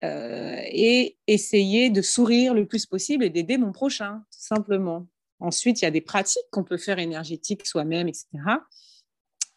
et 0.00 1.18
essayer 1.26 1.90
de 1.90 2.02
sourire 2.02 2.54
le 2.54 2.66
plus 2.66 2.86
possible 2.86 3.24
et 3.24 3.30
d'aider 3.30 3.58
mon 3.58 3.72
prochain, 3.72 4.22
tout 4.30 4.38
simplement. 4.38 5.08
Ensuite, 5.40 5.82
il 5.82 5.86
y 5.86 5.88
a 5.88 5.90
des 5.90 6.00
pratiques 6.00 6.44
qu'on 6.52 6.62
peut 6.62 6.78
faire 6.78 7.00
énergétiques 7.00 7.66
soi-même, 7.66 8.06
etc. 8.06 8.28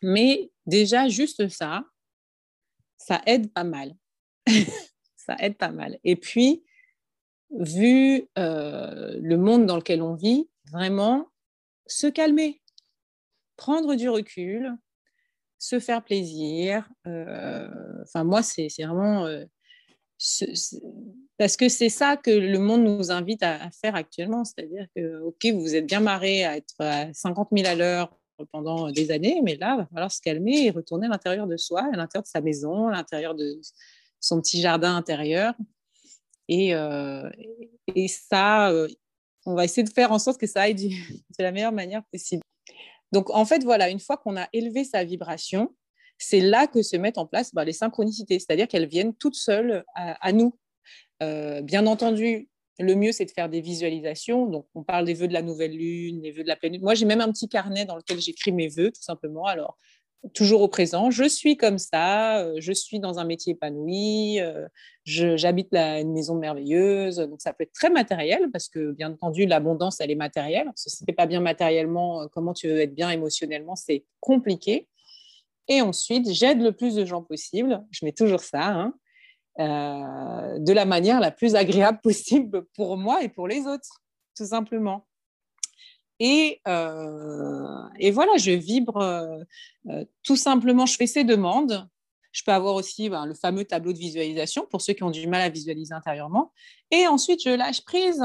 Mais 0.01 0.51
déjà, 0.65 1.09
juste 1.09 1.47
ça, 1.49 1.85
ça 3.05 3.21
aide 3.25 3.51
pas 3.51 3.63
mal. 3.63 3.93
ça 5.15 5.35
aide 5.39 5.57
pas 5.57 5.71
mal. 5.71 5.99
Et 6.03 6.15
puis, 6.15 6.63
vu 7.51 8.27
euh, 8.37 9.17
le 9.21 9.37
monde 9.37 9.65
dans 9.65 9.77
lequel 9.77 10.01
on 10.01 10.15
vit, 10.15 10.49
vraiment 10.71 11.27
se 11.87 12.07
calmer, 12.07 12.61
prendre 13.57 13.95
du 13.95 14.09
recul, 14.09 14.75
se 15.57 15.79
faire 15.79 16.03
plaisir. 16.03 16.89
Euh, 17.07 17.67
enfin, 18.03 18.23
moi, 18.23 18.41
c'est 18.41 18.67
vraiment... 18.79 19.25
Euh, 19.25 19.45
parce 21.37 21.57
que 21.57 21.67
c'est 21.67 21.89
ça 21.89 22.15
que 22.15 22.29
le 22.29 22.59
monde 22.59 22.83
nous 22.83 23.11
invite 23.11 23.41
à, 23.41 23.71
faire 23.71 23.95
actuellement. 23.95 24.45
C'est-à-dire 24.45 24.85
que, 24.95 25.21
OK, 25.21 25.45
vous 25.47 25.75
êtes 25.75 25.87
bien 25.87 25.99
marré 25.99 26.45
à 26.45 26.57
être 26.57 26.75
à 26.79 27.11
50 27.11 27.49
000 27.51 27.67
à 27.67 27.73
l'heure 27.73 28.15
pendant 28.51 28.91
des 28.91 29.11
années, 29.11 29.41
mais 29.43 29.55
là, 29.55 29.75
il 29.75 29.77
va 29.77 29.85
falloir 29.87 30.11
se 30.11 30.21
calmer 30.21 30.65
et 30.65 30.71
retourner 30.71 31.07
à 31.07 31.09
l'intérieur 31.09 31.47
de 31.47 31.57
soi, 31.57 31.81
à 31.81 31.97
l'intérieur 31.97 32.23
de 32.23 32.27
sa 32.27 32.41
maison, 32.41 32.87
à 32.87 32.91
l'intérieur 32.91 33.35
de 33.35 33.59
son 34.19 34.41
petit 34.41 34.61
jardin 34.61 34.95
intérieur. 34.95 35.53
Et, 36.47 36.75
euh, 36.75 37.29
et 37.95 38.07
ça, 38.07 38.71
on 39.45 39.55
va 39.55 39.65
essayer 39.65 39.83
de 39.83 39.89
faire 39.89 40.11
en 40.11 40.19
sorte 40.19 40.39
que 40.39 40.47
ça 40.47 40.61
aille 40.61 40.75
de 41.39 41.43
la 41.43 41.51
meilleure 41.51 41.71
manière 41.71 42.03
possible. 42.11 42.43
Donc, 43.11 43.29
en 43.29 43.45
fait, 43.45 43.63
voilà, 43.63 43.89
une 43.89 43.99
fois 43.99 44.17
qu'on 44.17 44.37
a 44.37 44.47
élevé 44.53 44.83
sa 44.83 45.03
vibration, 45.03 45.75
c'est 46.17 46.39
là 46.39 46.67
que 46.67 46.81
se 46.81 46.95
mettent 46.95 47.17
en 47.17 47.25
place 47.25 47.53
bah, 47.53 47.65
les 47.65 47.73
synchronicités, 47.73 48.39
c'est-à-dire 48.39 48.67
qu'elles 48.67 48.87
viennent 48.87 49.13
toutes 49.15 49.35
seules 49.35 49.83
à, 49.95 50.31
nous. 50.31 50.57
Euh, 51.21 51.61
bien 51.61 51.87
entendu, 51.87 52.49
le 52.79 52.95
mieux, 52.95 53.11
c'est 53.11 53.25
de 53.25 53.31
faire 53.31 53.49
des 53.49 53.61
visualisations. 53.61 54.47
Donc, 54.47 54.65
on 54.75 54.83
parle 54.83 55.05
des 55.05 55.13
vœux 55.13 55.27
de 55.27 55.33
la 55.33 55.41
nouvelle 55.41 55.75
lune, 55.75 56.21
des 56.21 56.31
vœux 56.31 56.43
de 56.43 56.47
la 56.47 56.55
pleine 56.55 56.73
lune. 56.73 56.81
Moi, 56.81 56.95
j'ai 56.95 57.05
même 57.05 57.21
un 57.21 57.31
petit 57.31 57.47
carnet 57.47 57.85
dans 57.85 57.95
lequel 57.95 58.19
j'écris 58.19 58.51
mes 58.51 58.69
vœux, 58.69 58.91
tout 58.91 59.03
simplement. 59.03 59.45
Alors, 59.45 59.77
toujours 60.33 60.61
au 60.61 60.67
présent. 60.67 61.09
Je 61.09 61.23
suis 61.23 61.57
comme 61.57 61.77
ça, 61.77 62.39
euh, 62.39 62.55
je 62.59 62.71
suis 62.71 62.99
dans 62.99 63.19
un 63.19 63.25
métier 63.25 63.53
épanoui, 63.53 64.39
euh, 64.39 64.67
j'habite 65.03 65.73
une 65.73 66.13
maison 66.13 66.35
merveilleuse. 66.35 67.17
Donc 67.17 67.41
ça 67.41 67.53
peut 67.53 67.63
être 67.63 67.73
très 67.73 67.89
matériel 67.89 68.49
parce 68.51 68.69
que 68.69 68.91
bien 68.91 69.11
entendu 69.11 69.45
l'abondance 69.45 69.99
elle 69.99 70.11
est 70.11 70.15
matérielle. 70.15 70.71
Si 70.75 71.05
tu 71.05 71.13
pas 71.13 71.25
bien 71.25 71.39
matériellement, 71.39 72.21
euh, 72.23 72.27
comment 72.31 72.53
tu 72.53 72.67
veux 72.67 72.79
être 72.79 72.93
bien 72.93 73.09
émotionnellement, 73.09 73.75
c'est 73.75 74.05
compliqué. 74.19 74.87
Et 75.67 75.81
ensuite, 75.81 76.29
j'aide 76.29 76.61
le 76.61 76.71
plus 76.71 76.95
de 76.95 77.05
gens 77.05 77.23
possible. 77.23 77.83
Je 77.91 78.05
mets 78.05 78.11
toujours 78.11 78.41
ça. 78.41 78.67
Hein, 78.67 78.93
de 79.61 80.73
la 80.73 80.85
manière 80.85 81.19
la 81.19 81.31
plus 81.31 81.55
agréable 81.55 81.99
possible 82.03 82.65
pour 82.75 82.97
moi 82.97 83.23
et 83.23 83.29
pour 83.29 83.47
les 83.47 83.67
autres, 83.67 84.01
tout 84.35 84.45
simplement. 84.45 85.07
Euh, 86.67 87.89
et, 87.99 88.11
voilà, 88.11 88.37
je 88.37 88.51
vibre 88.51 88.97
euh, 88.97 89.39
euh, 89.89 90.05
tout 90.23 90.35
simplement, 90.35 90.85
je 90.85 90.95
fais 90.95 91.07
ces 91.07 91.23
demandes. 91.23 91.87
Je 92.31 92.43
peux 92.43 92.51
avoir 92.51 92.75
aussi 92.75 93.09
ben, 93.09 93.25
le 93.25 93.33
fameux 93.33 93.65
tableau 93.65 93.91
de 93.91 93.97
visualisation 93.97 94.65
pour 94.69 94.81
ceux 94.81 94.93
qui 94.93 95.03
ont 95.03 95.11
du 95.11 95.27
mal 95.27 95.41
à 95.41 95.49
visualiser 95.49 95.93
intérieurement. 95.93 96.53
Et 96.91 97.07
ensuite, 97.07 97.41
je 97.43 97.49
lâche 97.49 97.83
prise 97.83 98.23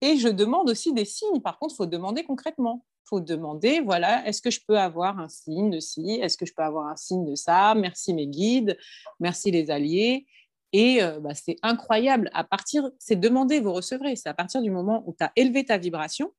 et 0.00 0.16
je 0.16 0.28
demande 0.28 0.68
aussi 0.68 0.92
des 0.92 1.04
signes. 1.04 1.40
Par 1.40 1.58
contre, 1.58 1.74
il 1.74 1.76
faut 1.76 1.86
demander 1.86 2.24
concrètement. 2.24 2.84
Faut 3.06 3.20
demander, 3.20 3.80
voilà, 3.80 4.26
est-ce 4.26 4.40
que 4.40 4.50
je 4.50 4.60
peux 4.66 4.78
avoir 4.78 5.18
un 5.18 5.28
signe 5.28 5.70
de 5.70 5.78
ci? 5.78 6.18
Est-ce 6.22 6.36
que 6.36 6.46
je 6.46 6.54
peux 6.54 6.62
avoir 6.62 6.88
un 6.88 6.96
signe 6.96 7.24
de 7.24 7.34
ça? 7.34 7.74
Merci 7.74 8.14
mes 8.14 8.26
guides, 8.26 8.78
merci 9.20 9.50
les 9.50 9.70
alliés. 9.70 10.26
Et 10.76 10.98
bah, 11.20 11.34
c'est 11.34 11.54
incroyable. 11.62 12.30
À 12.34 12.42
partir, 12.42 12.90
c'est 12.98 13.14
demander, 13.14 13.60
vous 13.60 13.72
recevrez. 13.72 14.16
C'est 14.16 14.28
à 14.28 14.34
partir 14.34 14.60
du 14.60 14.72
moment 14.72 15.04
où 15.06 15.14
tu 15.16 15.22
as 15.22 15.30
élevé 15.36 15.64
ta 15.64 15.78
vibration, 15.78 16.32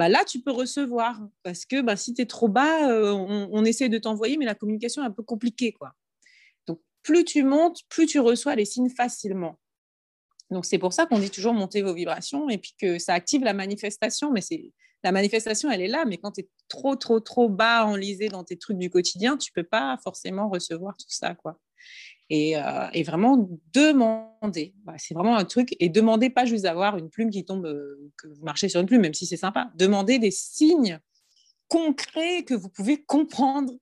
bah, 0.00 0.08
là, 0.08 0.24
tu 0.24 0.40
peux 0.40 0.50
recevoir. 0.50 1.20
Parce 1.42 1.66
que 1.66 1.82
bah, 1.82 1.94
si 1.94 2.14
tu 2.14 2.22
es 2.22 2.26
trop 2.26 2.48
bas, 2.48 2.90
euh, 2.90 3.12
on, 3.12 3.64
essaie 3.66 3.90
de 3.90 3.98
t'envoyer, 3.98 4.38
mais 4.38 4.46
la 4.46 4.54
communication 4.54 5.02
est 5.02 5.06
un 5.06 5.10
peu 5.10 5.22
compliquée. 5.22 5.72
Quoi. 5.72 5.92
Donc, 6.66 6.80
plus 7.02 7.22
tu 7.22 7.42
montes, 7.42 7.82
plus 7.90 8.06
tu 8.06 8.18
reçois 8.18 8.54
les 8.54 8.64
signes 8.64 8.88
facilement. 8.88 9.58
Donc, 10.50 10.64
c'est 10.64 10.78
pour 10.78 10.94
ça 10.94 11.04
qu'on 11.04 11.18
dit 11.18 11.30
toujours 11.30 11.52
monter 11.52 11.82
vos 11.82 11.92
vibrations 11.92 12.48
et 12.48 12.56
puis 12.56 12.74
que 12.80 12.98
ça 12.98 13.12
active 13.12 13.44
la 13.44 13.52
manifestation. 13.52 14.32
Mais 14.32 14.40
c'est 14.40 14.72
la 15.04 15.12
manifestation, 15.12 15.70
elle 15.70 15.82
est 15.82 15.88
là. 15.88 16.06
Mais 16.06 16.16
quand 16.16 16.32
tu 16.32 16.40
es 16.40 16.48
trop, 16.68 16.96
trop, 16.96 17.20
trop 17.20 17.50
bas 17.50 17.84
enlisé 17.84 18.28
dans 18.28 18.42
tes 18.42 18.56
trucs 18.56 18.78
du 18.78 18.88
quotidien, 18.88 19.36
tu 19.36 19.52
peux 19.52 19.64
pas 19.64 19.98
forcément 20.02 20.48
recevoir 20.48 20.96
tout 20.96 21.10
ça. 21.10 21.34
quoi. 21.34 21.58
Euh, 22.32 22.88
et, 22.92 23.02
vraiment 23.02 23.48
demander. 23.72 24.74
Bah, 24.84 24.94
c'est 24.98 25.14
vraiment 25.14 25.36
un 25.36 25.44
truc. 25.44 25.74
Et 25.80 25.88
demander 25.88 26.30
pas 26.30 26.44
juste 26.44 26.62
d'avoir 26.64 26.96
une 26.96 27.10
plume 27.10 27.30
qui 27.30 27.44
tombe, 27.44 27.66
euh, 27.66 28.10
que 28.16 28.28
vous 28.28 28.44
marchez 28.44 28.68
sur 28.68 28.80
une 28.80 28.86
plume, 28.86 29.02
même 29.02 29.14
si 29.14 29.26
c'est 29.26 29.36
sympa. 29.36 29.70
Demander 29.74 30.18
des 30.18 30.30
signes 30.30 31.00
concrets 31.68 32.44
que 32.44 32.54
vous 32.54 32.68
pouvez 32.68 33.02
comprendre. 33.02 33.72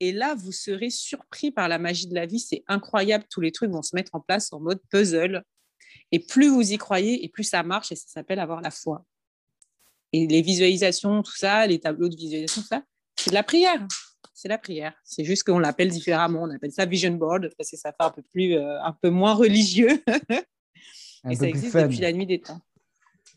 Et 0.00 0.12
là, 0.12 0.34
vous 0.34 0.52
serez 0.52 0.90
surpris 0.90 1.50
par 1.50 1.68
la 1.68 1.78
magie 1.78 2.06
de 2.06 2.14
la 2.14 2.26
vie. 2.26 2.38
C'est 2.38 2.64
incroyable. 2.68 3.24
Tous 3.30 3.40
les 3.40 3.50
trucs 3.50 3.70
vont 3.70 3.82
se 3.82 3.96
mettre 3.96 4.14
en 4.14 4.20
place 4.20 4.52
en 4.52 4.60
mode 4.60 4.80
puzzle. 4.90 5.42
Et 6.12 6.18
plus 6.18 6.48
vous 6.48 6.72
y 6.72 6.76
croyez, 6.76 7.24
et 7.24 7.28
plus 7.30 7.44
ça 7.44 7.62
marche. 7.62 7.92
Et 7.92 7.96
ça 7.96 8.08
s'appelle 8.08 8.40
avoir 8.40 8.60
la 8.60 8.70
foi. 8.70 9.06
Et 10.12 10.26
les 10.26 10.42
visualisations, 10.42 11.22
tout 11.22 11.34
ça, 11.34 11.66
les 11.66 11.80
tableaux 11.80 12.10
de 12.10 12.16
visualisation, 12.16 12.60
tout 12.60 12.68
ça, 12.68 12.82
c'est 13.16 13.30
de 13.30 13.34
la 13.34 13.42
prière 13.42 13.86
c'est 14.36 14.48
la 14.48 14.58
prière. 14.58 14.92
C'est 15.02 15.24
juste 15.24 15.44
qu'on 15.44 15.58
l'appelle 15.58 15.88
différemment. 15.88 16.42
On 16.42 16.50
appelle 16.50 16.70
ça 16.70 16.84
vision 16.84 17.10
board 17.12 17.50
parce 17.56 17.70
que 17.70 17.76
ça 17.78 17.90
fait 17.90 18.04
un 18.04 18.10
peu 18.10 18.22
plus, 18.22 18.54
euh, 18.54 18.80
un 18.82 18.92
peu 18.92 19.08
moins 19.08 19.32
religieux. 19.32 20.04
et 21.30 21.34
ça 21.34 21.48
existe 21.48 21.74
depuis 21.74 22.00
la 22.00 22.12
nuit 22.12 22.26
des 22.26 22.40
temps. 22.40 22.60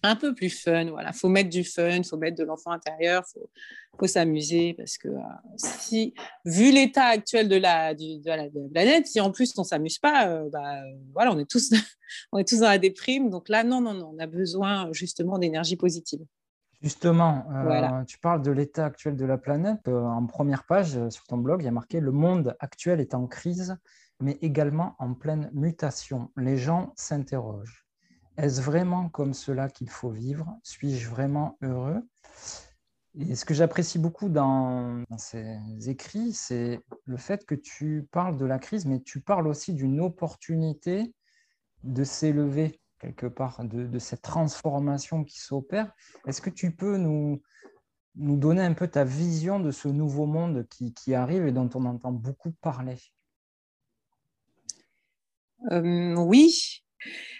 Un 0.03 0.17
peu 0.17 0.35
plus 0.35 0.49
fun, 0.49 0.89
voilà. 0.89 1.13
Faut 1.13 1.29
mettre 1.29 1.49
du 1.49 1.63
fun, 1.63 2.03
faut 2.03 2.17
mettre 2.17 2.37
de 2.37 2.43
l'enfant 2.43 2.71
intérieur, 2.71 3.25
faut, 3.33 3.49
faut 3.97 4.07
s'amuser 4.07 4.73
parce 4.73 4.97
que 4.97 5.07
euh, 5.07 5.21
si, 5.55 6.13
vu 6.45 6.71
l'état 6.71 7.05
actuel 7.05 7.47
de 7.47 7.55
la, 7.55 7.93
de, 7.93 8.25
la, 8.25 8.47
planète, 8.71 9.07
si 9.07 9.21
en 9.21 9.31
plus 9.31 9.53
on 9.57 9.63
s'amuse 9.63 9.99
pas, 9.99 10.27
euh, 10.27 10.49
bah, 10.49 10.81
voilà, 11.13 11.31
on 11.31 11.39
est 11.39 11.49
tous, 11.49 11.71
on 12.33 12.39
est 12.39 12.47
tous 12.47 12.59
dans 12.59 12.67
la 12.67 12.77
déprime. 12.77 13.29
Donc 13.29 13.47
là, 13.47 13.63
non, 13.63 13.79
non, 13.79 13.93
non, 13.93 14.11
on 14.15 14.19
a 14.19 14.27
besoin 14.27 14.89
justement 14.91 15.37
d'énergie 15.37 15.77
positive. 15.77 16.19
Justement, 16.81 17.45
euh, 17.51 18.03
tu 18.05 18.19
parles 18.19 18.41
de 18.41 18.51
l'état 18.51 18.85
actuel 18.85 19.17
de 19.17 19.25
la 19.25 19.37
planète. 19.37 19.87
Euh, 19.89 20.01
en 20.01 20.25
première 20.25 20.65
page 20.65 20.95
euh, 20.95 21.09
sur 21.09 21.25
ton 21.25 21.37
blog, 21.37 21.61
il 21.61 21.65
y 21.65 21.67
a 21.67 21.71
marqué 21.71 21.99
Le 21.99 22.13
monde 22.13 22.55
actuel 22.59 23.01
est 23.01 23.13
en 23.13 23.27
crise, 23.27 23.75
mais 24.21 24.37
également 24.41 24.95
en 24.97 25.13
pleine 25.13 25.49
mutation. 25.53 26.31
Les 26.37 26.57
gens 26.57 26.93
s'interrogent. 26.95 27.85
Est-ce 28.37 28.61
vraiment 28.61 29.09
comme 29.09 29.33
cela 29.33 29.67
qu'il 29.67 29.89
faut 29.89 30.09
vivre? 30.09 30.57
Suis-je 30.63 31.09
vraiment 31.09 31.57
heureux? 31.61 32.01
Et 33.17 33.35
ce 33.35 33.43
que 33.43 33.53
j'apprécie 33.53 33.99
beaucoup 33.99 34.29
dans, 34.29 35.03
dans 35.09 35.17
ces 35.17 35.59
écrits, 35.89 36.31
c'est 36.31 36.79
le 37.03 37.17
fait 37.17 37.45
que 37.45 37.55
tu 37.55 38.07
parles 38.11 38.37
de 38.37 38.45
la 38.45 38.57
crise, 38.57 38.85
mais 38.85 39.01
tu 39.01 39.19
parles 39.19 39.47
aussi 39.47 39.73
d'une 39.73 39.99
opportunité 39.99 41.13
de 41.83 42.05
s'élever 42.05 42.79
quelque 42.99 43.25
part 43.25 43.63
de, 43.63 43.99
cette 43.99 44.21
transformation 44.21 45.23
qui 45.23 45.39
s'opère. 45.39 45.91
Est-ce 46.27 46.41
que 46.41 46.49
tu 46.49 46.71
peux 46.71 46.97
nous, 46.97 47.41
nous 48.15 48.37
donner 48.37 48.61
un 48.61 48.73
peu 48.73 48.87
ta 48.87 49.03
vision 49.03 49.59
de 49.59 49.71
ce 49.71 49.87
nouveau 49.87 50.25
monde 50.25 50.67
qui, 50.69 51.13
arrive 51.13 51.47
et 51.47 51.51
dont 51.51 51.69
on 51.73 51.85
entend 51.85 52.11
beaucoup 52.11 52.51
parler? 52.61 52.97
Euh, 55.71 56.15
Oui, 56.15 56.83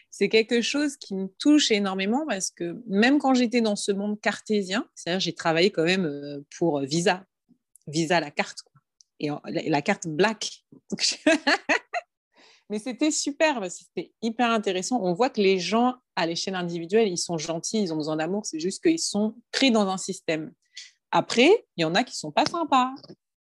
c'est 0.09 0.29
quelque 0.29 0.61
chose 0.61 0.97
qui 0.97 1.15
me 1.15 1.27
touche 1.39 1.71
énormément 1.71 2.25
parce 2.27 2.51
que 2.51 2.81
même 2.87 3.19
quand 3.19 3.33
j'étais 3.33 3.61
dans 3.61 3.75
ce 3.75 3.91
monde 3.91 4.19
cartésien, 4.19 4.87
c'est-à-dire 4.95 5.19
j'ai 5.19 5.33
travaillé 5.33 5.71
quand 5.71 5.85
même 5.85 6.05
euh, 6.05 6.45
pour 6.57 6.81
Visa, 6.81 7.25
Visa 7.87 8.19
la 8.19 8.31
carte, 8.31 8.63
et 9.19 9.29
la, 9.45 9.81
carte 9.81 10.07
black. 10.07 10.63
Mais 12.69 12.77
c'était 12.77 13.11
super, 13.11 13.65
c'était 13.71 14.11
hyper 14.21 14.51
intéressant. 14.51 14.99
On 15.01 15.13
voit 15.13 15.29
que 15.29 15.41
les 15.41 15.59
gens 15.59 15.95
à 16.15 16.27
l'échelle 16.27 16.55
individuelle, 16.55 17.07
ils 17.07 17.17
sont 17.17 17.37
gentils, 17.37 17.81
ils 17.81 17.93
ont 17.93 17.97
besoin 17.97 18.17
d'amour, 18.17 18.45
c'est 18.45 18.59
juste 18.59 18.83
qu'ils 18.83 18.99
sont 18.99 19.35
pris 19.51 19.71
dans 19.71 19.87
un 19.87 19.97
système. 19.97 20.53
Après, 21.11 21.65
il 21.77 21.81
y 21.81 21.85
en 21.85 21.95
a 21.95 22.03
qui 22.03 22.15
sont 22.15 22.31
pas 22.31 22.45
sympas, 22.45 22.93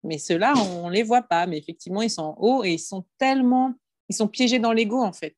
mais 0.03 0.19
ceux-là, 0.19 0.53
on 0.55 0.89
ne 0.89 0.93
les 0.93 1.01
voit 1.01 1.23
pas. 1.23 1.47
Mais 1.47 1.57
effectivement, 1.57 2.03
ils 2.03 2.11
sont 2.11 2.21
en 2.21 2.37
haut 2.39 2.63
et 2.63 2.73
ils 2.73 2.79
sont 2.79 3.05
tellement, 3.17 3.73
ils 4.09 4.15
sont 4.15 4.27
piégés 4.27 4.59
dans 4.59 4.73
l'ego 4.73 5.01
en 5.01 5.13
fait, 5.13 5.35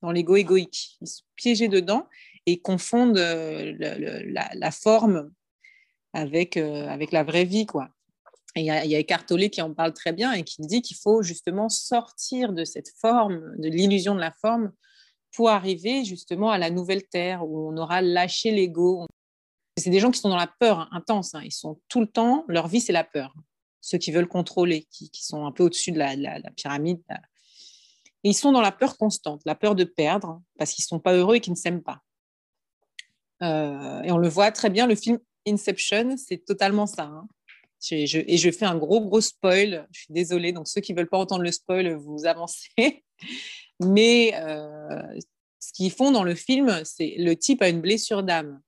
dans 0.00 0.10
l'ego 0.10 0.36
égoïque. 0.36 0.96
Ils 1.02 1.08
sont 1.08 1.24
piégés 1.36 1.68
dedans 1.68 2.06
et 2.46 2.60
confondent 2.60 3.18
euh, 3.18 3.74
la, 4.54 4.70
forme 4.70 5.30
avec, 6.14 6.56
euh, 6.56 6.88
avec 6.88 7.12
la 7.12 7.24
vraie 7.24 7.44
vie, 7.44 7.66
quoi 7.66 7.90
il 8.56 8.64
y, 8.64 8.70
a, 8.70 8.84
il 8.84 8.94
Eckhart 8.94 9.26
Tolle 9.26 9.50
qui 9.50 9.62
en 9.62 9.74
parle 9.74 9.92
très 9.92 10.12
bien 10.12 10.32
et 10.32 10.42
qui 10.42 10.62
dit 10.62 10.82
qu'il 10.82 10.96
faut 10.96 11.22
justement 11.22 11.68
sortir 11.68 12.52
de 12.52 12.64
cette 12.64 12.90
forme, 13.00 13.54
de 13.58 13.68
l'illusion 13.68 14.14
de 14.14 14.20
la 14.20 14.32
forme, 14.32 14.72
pour 15.32 15.50
arriver 15.50 16.04
justement 16.04 16.50
à 16.50 16.58
la 16.58 16.70
nouvelle 16.70 17.06
terre 17.06 17.46
où 17.46 17.68
on 17.68 17.76
aura 17.76 18.00
lâché 18.02 18.50
l'ego. 18.50 19.06
C'est 19.76 19.90
des 19.90 20.00
gens 20.00 20.10
qui 20.10 20.18
sont 20.18 20.30
dans 20.30 20.36
la 20.36 20.52
peur 20.58 20.88
intense. 20.92 21.34
Hein. 21.34 21.42
Ils 21.44 21.52
sont 21.52 21.80
tout 21.88 22.00
le 22.00 22.06
temps, 22.06 22.44
leur 22.48 22.68
vie 22.68 22.80
c'est 22.80 22.92
la 22.92 23.04
peur. 23.04 23.34
Ceux 23.80 23.98
qui 23.98 24.10
veulent 24.10 24.28
contrôler, 24.28 24.88
qui, 24.90 25.10
sont 25.14 25.46
un 25.46 25.52
peu 25.52 25.62
au-dessus 25.62 25.92
de 25.92 25.98
la, 25.98 26.50
pyramide. 26.56 27.02
Et 28.24 28.30
ils 28.30 28.34
sont 28.34 28.50
dans 28.50 28.60
la 28.60 28.72
peur 28.72 28.96
constante, 28.96 29.42
la 29.44 29.54
peur 29.54 29.76
de 29.76 29.84
perdre 29.84 30.42
parce 30.58 30.72
qu'ils 30.72 30.82
ne 30.82 30.88
sont 30.88 31.00
pas 31.00 31.12
heureux 31.14 31.36
et 31.36 31.40
qu'ils 31.40 31.52
ne 31.52 31.58
s'aiment 31.58 31.82
pas. 31.82 32.02
Euh, 33.42 34.02
et 34.02 34.10
on 34.10 34.18
le 34.18 34.28
voit 34.28 34.50
très 34.50 34.70
bien, 34.70 34.86
le 34.86 34.96
film 34.96 35.18
Inception, 35.46 36.16
c'est 36.16 36.44
totalement 36.44 36.86
ça. 36.86 37.04
Hein 37.04 37.28
et 37.90 38.06
je 38.06 38.50
fais 38.50 38.64
un 38.64 38.76
gros, 38.76 39.00
gros 39.00 39.20
spoil. 39.20 39.86
Je 39.92 40.00
suis 40.00 40.12
désolée. 40.12 40.52
Donc, 40.52 40.68
ceux 40.68 40.80
qui 40.80 40.92
ne 40.92 40.98
veulent 40.98 41.08
pas 41.08 41.18
entendre 41.18 41.42
le 41.42 41.52
spoil, 41.52 41.94
vous 41.94 42.26
avancez. 42.26 42.68
Mais 43.80 44.32
ce 45.60 45.72
qu'ils 45.72 45.92
font 45.92 46.10
dans 46.10 46.24
le 46.24 46.34
film, 46.34 46.82
c'est 46.84 47.14
le 47.18 47.36
type 47.36 47.62
a 47.62 47.68
une 47.68 47.80
blessure 47.80 48.22
d'âme. 48.22 48.60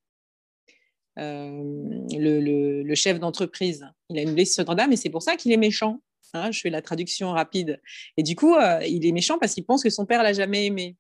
le, 1.17 2.95
chef 2.95 3.19
d'entreprise, 3.19 3.87
il 4.09 4.19
a 4.19 4.23
une 4.23 4.35
blessure 4.35 4.65
d'âme 4.65 4.93
et 4.93 4.97
c'est 4.97 5.11
pour 5.11 5.23
ça 5.23 5.37
qu'il 5.37 5.53
est 5.53 5.57
méchant. 5.57 6.01
Hein, 6.33 6.53
je 6.53 6.61
fais 6.61 6.71
la 6.71 6.81
traduction 6.81 7.33
rapide. 7.33 7.81
Et 8.17 8.23
du 8.23 8.37
coup, 8.37 8.55
il 8.87 9.05
est 9.05 9.13
méchant 9.13 9.39
parce 9.39 9.55
qu'il 9.55 9.65
pense 9.65 9.83
que 9.83 9.91
son 9.91 10.07
père 10.07 10.23
l'a 10.23 10.33
jamais 10.33 10.67
aimé. 10.67 10.97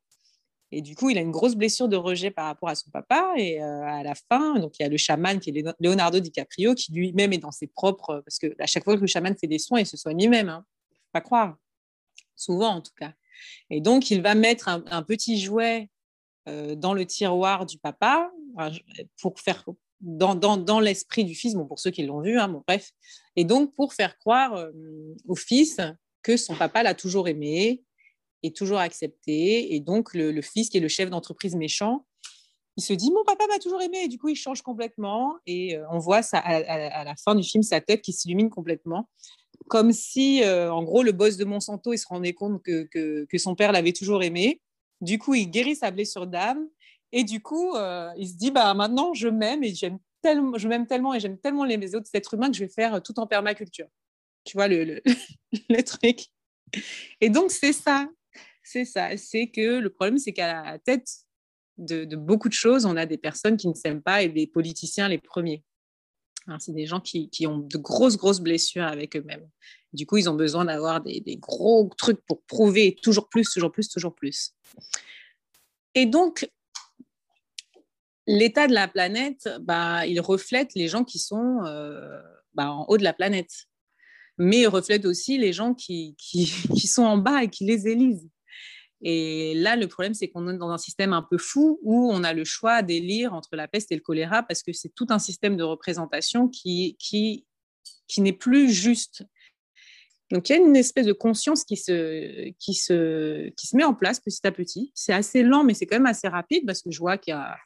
Et 0.72 0.82
du 0.82 0.94
coup, 0.94 1.10
il 1.10 1.18
a 1.18 1.20
une 1.20 1.32
grosse 1.32 1.56
blessure 1.56 1.88
de 1.88 1.96
rejet 1.96 2.30
par 2.30 2.46
rapport 2.46 2.68
à 2.68 2.74
son 2.74 2.90
papa. 2.90 3.32
Et 3.36 3.62
euh, 3.62 3.82
à 3.82 4.02
la 4.02 4.14
fin, 4.14 4.58
donc 4.58 4.78
il 4.78 4.82
y 4.82 4.86
a 4.86 4.88
le 4.88 4.96
chaman 4.96 5.40
qui 5.40 5.50
est 5.50 5.64
Leonardo 5.80 6.20
DiCaprio, 6.20 6.74
qui 6.74 6.92
lui-même 6.92 7.32
est 7.32 7.38
dans 7.38 7.50
ses 7.50 7.66
propres. 7.66 8.22
Parce 8.24 8.38
que 8.38 8.54
à 8.60 8.66
chaque 8.66 8.84
fois 8.84 8.94
que 8.96 9.00
le 9.00 9.06
chaman 9.06 9.34
fait 9.36 9.48
des 9.48 9.58
soins, 9.58 9.80
il 9.80 9.86
se 9.86 9.96
soigne 9.96 10.20
lui-même. 10.20 10.48
Hein. 10.48 10.64
Pas 11.12 11.20
croire. 11.20 11.56
Souvent, 12.36 12.76
en 12.76 12.80
tout 12.80 12.92
cas. 12.96 13.12
Et 13.68 13.80
donc, 13.80 14.10
il 14.10 14.22
va 14.22 14.34
mettre 14.34 14.68
un, 14.68 15.02
petit 15.02 15.40
jouet 15.40 15.88
euh, 16.48 16.74
dans 16.74 16.94
le 16.94 17.04
tiroir 17.04 17.66
du 17.66 17.78
papa 17.78 18.30
pour 19.20 19.40
faire. 19.40 19.64
Dans, 20.02 20.34
dans, 20.34 20.56
dans 20.56 20.80
l'esprit 20.80 21.24
du 21.24 21.34
fils, 21.34 21.54
bon, 21.54 21.66
pour 21.66 21.78
ceux 21.78 21.90
qui 21.90 22.02
l'ont 22.04 22.22
vu, 22.22 22.38
hein, 22.38 22.48
bon, 22.48 22.64
bref. 22.66 22.90
Et 23.36 23.44
donc, 23.44 23.74
pour 23.74 23.92
faire 23.92 24.16
croire 24.16 24.54
euh, 24.54 24.70
au 25.28 25.34
fils 25.34 25.78
que 26.22 26.38
son 26.38 26.54
papa 26.54 26.82
l'a 26.82 26.94
toujours 26.94 27.28
aimé, 27.28 27.82
est 28.43 28.57
toujours 28.57 28.78
accepté. 28.78 29.74
Et 29.74 29.80
donc, 29.80 30.14
le, 30.14 30.41
fils, 30.43 30.68
qui 30.68 30.78
est 30.78 30.80
le 30.80 30.88
chef 30.88 31.11
d'entreprise 31.11 31.55
méchant, 31.55 32.07
il 32.76 32.82
se 32.82 32.93
dit 32.93 33.11
Mon 33.12 33.24
papa 33.24 33.47
m'a 33.49 33.59
toujours 33.59 33.82
aimé. 33.82 34.05
Et 34.05 34.09
du 34.09 34.18
coup, 34.18 34.28
il 34.28 34.36
change 34.36 34.62
complètement. 34.62 35.36
Et 35.47 35.76
euh, 35.76 35.84
on 35.91 35.99
voit 35.99 36.22
ça, 36.22 36.38
à, 36.38 37.05
la 37.05 37.14
fin 37.16 37.34
du 37.34 37.43
film 37.43 37.62
sa 37.62 37.80
tête 37.80 38.03
qui 38.03 38.12
s'illumine 38.12 38.51
complètement. 38.51 39.09
Comme 39.68 39.93
si, 39.93 40.43
euh, 40.43 40.72
en 40.72 40.82
gros, 40.82 41.03
le 41.03 41.12
boss 41.12 41.36
de 41.36 41.45
Monsanto, 41.45 41.93
il 41.93 41.99
se 41.99 42.07
rendait 42.09 42.32
compte 42.32 42.62
que, 42.62 42.88
que, 43.26 43.38
son 43.38 43.55
père 43.55 43.72
l'avait 43.72 43.93
toujours 43.93 44.22
aimé. 44.22 44.61
Du 45.01 45.18
coup, 45.18 45.34
il 45.34 45.47
guérit 45.47 45.76
sa 45.76 45.91
blessure 45.91 46.26
d'âme. 46.26 46.66
Et 47.12 47.24
du 47.24 47.41
coup, 47.41 47.74
euh, 47.74 48.11
il 48.16 48.28
se 48.28 48.34
dit 48.34 48.51
bah, 48.51 48.72
Maintenant, 48.74 49.14
je 49.14 49.28
m'aime 49.28 49.62
et 49.64 49.74
j'aime 49.74 49.99
tellement, 50.22 50.59
je 50.59 50.68
m'aime 50.68 50.86
tellement 50.86 51.14
et 51.14 51.20
j'aime 51.20 51.38
tellement 51.38 51.64
les 51.64 51.95
autres 51.95 52.11
êtres 52.14 52.34
humains 52.34 52.51
que 52.51 52.57
je 52.57 52.64
vais 52.64 52.70
faire 52.70 53.03
tout 53.03 53.18
en 53.18 53.26
permaculture. 53.26 53.88
Tu 54.45 54.57
vois 54.57 54.68
le, 54.68 54.84
le, 54.84 55.03
le 55.68 55.82
truc. 55.82 56.28
Et 57.20 57.30
donc, 57.30 57.51
c'est 57.51 57.72
ça 57.72 58.09
c'est 58.70 58.84
ça. 58.84 59.16
C'est 59.16 59.48
que 59.48 59.78
le 59.78 59.90
problème, 59.90 60.18
c'est 60.18 60.32
qu'à 60.32 60.62
la 60.62 60.78
tête 60.78 61.08
de, 61.78 62.04
beaucoup 62.16 62.48
de 62.48 62.54
choses, 62.54 62.86
on 62.86 62.96
a 62.96 63.04
des 63.04 63.18
personnes 63.18 63.56
qui 63.56 63.66
ne 63.66 63.74
s'aiment 63.74 64.02
pas 64.02 64.22
et 64.22 64.28
des 64.28 64.46
politiciens 64.46 65.08
les 65.08 65.18
premiers. 65.18 65.64
Hein, 66.46 66.58
c'est 66.60 66.72
des 66.72 66.86
gens 66.86 67.00
qui, 67.00 67.28
ont 67.46 67.58
de 67.58 67.78
grosses, 67.78 68.16
grosses 68.16 68.40
blessures 68.40 68.84
avec 68.84 69.16
eux-mêmes. 69.16 69.48
Du 69.92 70.06
coup, 70.06 70.18
ils 70.18 70.30
ont 70.30 70.34
besoin 70.34 70.64
d'avoir 70.64 71.00
des, 71.00 71.36
gros 71.36 71.90
trucs 71.98 72.24
pour 72.26 72.42
prouver 72.42 72.96
toujours 73.02 73.28
plus, 73.28 73.50
toujours 73.50 73.72
plus, 73.72 73.88
toujours 73.88 74.14
plus. 74.14 74.52
Et 75.96 76.06
donc, 76.06 76.48
l'état 78.28 78.68
de 78.68 78.72
la 78.72 78.86
planète, 78.86 79.48
bah, 79.62 80.06
il 80.06 80.20
reflète 80.20 80.74
les 80.76 80.86
gens 80.86 81.02
qui 81.02 81.18
sont 81.18 81.64
euh, 81.64 82.22
bah, 82.54 82.70
en 82.70 82.84
haut 82.86 82.98
de 82.98 83.04
la 83.04 83.12
planète. 83.12 83.66
Mais 84.38 84.60
il 84.60 84.68
reflète 84.68 85.04
aussi 85.04 85.38
les 85.38 85.52
gens 85.52 85.74
qui, 85.74 86.14
qui 86.18 86.46
sont 86.86 87.02
en 87.02 87.18
bas 87.18 87.42
et 87.42 87.48
qui 87.48 87.64
les 87.64 87.88
élisent. 87.88 88.30
Et 89.03 89.55
là, 89.55 89.76
le 89.76 89.88
problème, 89.88 90.14
c'est 90.14 90.28
qu'on 90.28 90.48
est 90.48 90.59
dans 90.59 90.70
un 90.70 90.78
système 90.78 91.12
un 91.12 91.22
peu 91.22 91.38
fou 91.38 91.78
où 91.82 92.11
on 92.12 92.22
a 92.22 92.32
le 92.32 92.44
choix 92.44 92.82
d'élire 92.82 93.32
entre 93.32 93.57
la 93.57 93.66
peste 93.66 93.90
et 93.92 93.94
le 93.94 94.03
choléra 94.03 94.42
parce 94.42 94.62
que 94.62 94.72
c'est 94.72 94.94
tout 94.94 95.07
un 95.11 95.18
système 95.18 95.57
de 95.57 95.62
représentation 95.62 96.48
qui, 96.48 96.96
qui, 96.98 97.46
qui 98.07 98.20
n'est 98.20 98.34
plus 98.34 98.70
juste. 98.70 99.24
Donc, 100.30 100.48
il 100.48 100.53
y 100.53 100.57
a 100.57 100.59
une 100.59 100.76
espèce 100.76 101.07
de 101.07 101.12
conscience 101.12 101.64
qui 101.64 101.76
se, 101.76 102.51
qui, 102.59 102.74
se, 102.74 103.48
qui 103.51 103.66
se 103.66 103.76
met 103.76 103.84
en 103.84 103.94
place 103.94 104.20
petit 104.20 104.46
à 104.46 104.53
petit. 104.53 104.92
C'est 104.94 105.12
assez 105.12 105.42
lent, 105.42 105.64
mais 105.64 105.74
c'est 105.74 105.86
quand 105.86 105.96
même 105.96 106.07
assez 106.07 106.28
rapide 106.28 106.64
parce 106.66 106.82
que 106.82 106.90
je 106.90 106.98
vois 106.98 107.18
qu'il 107.18 107.32
y 107.32 107.36
a 107.36 107.57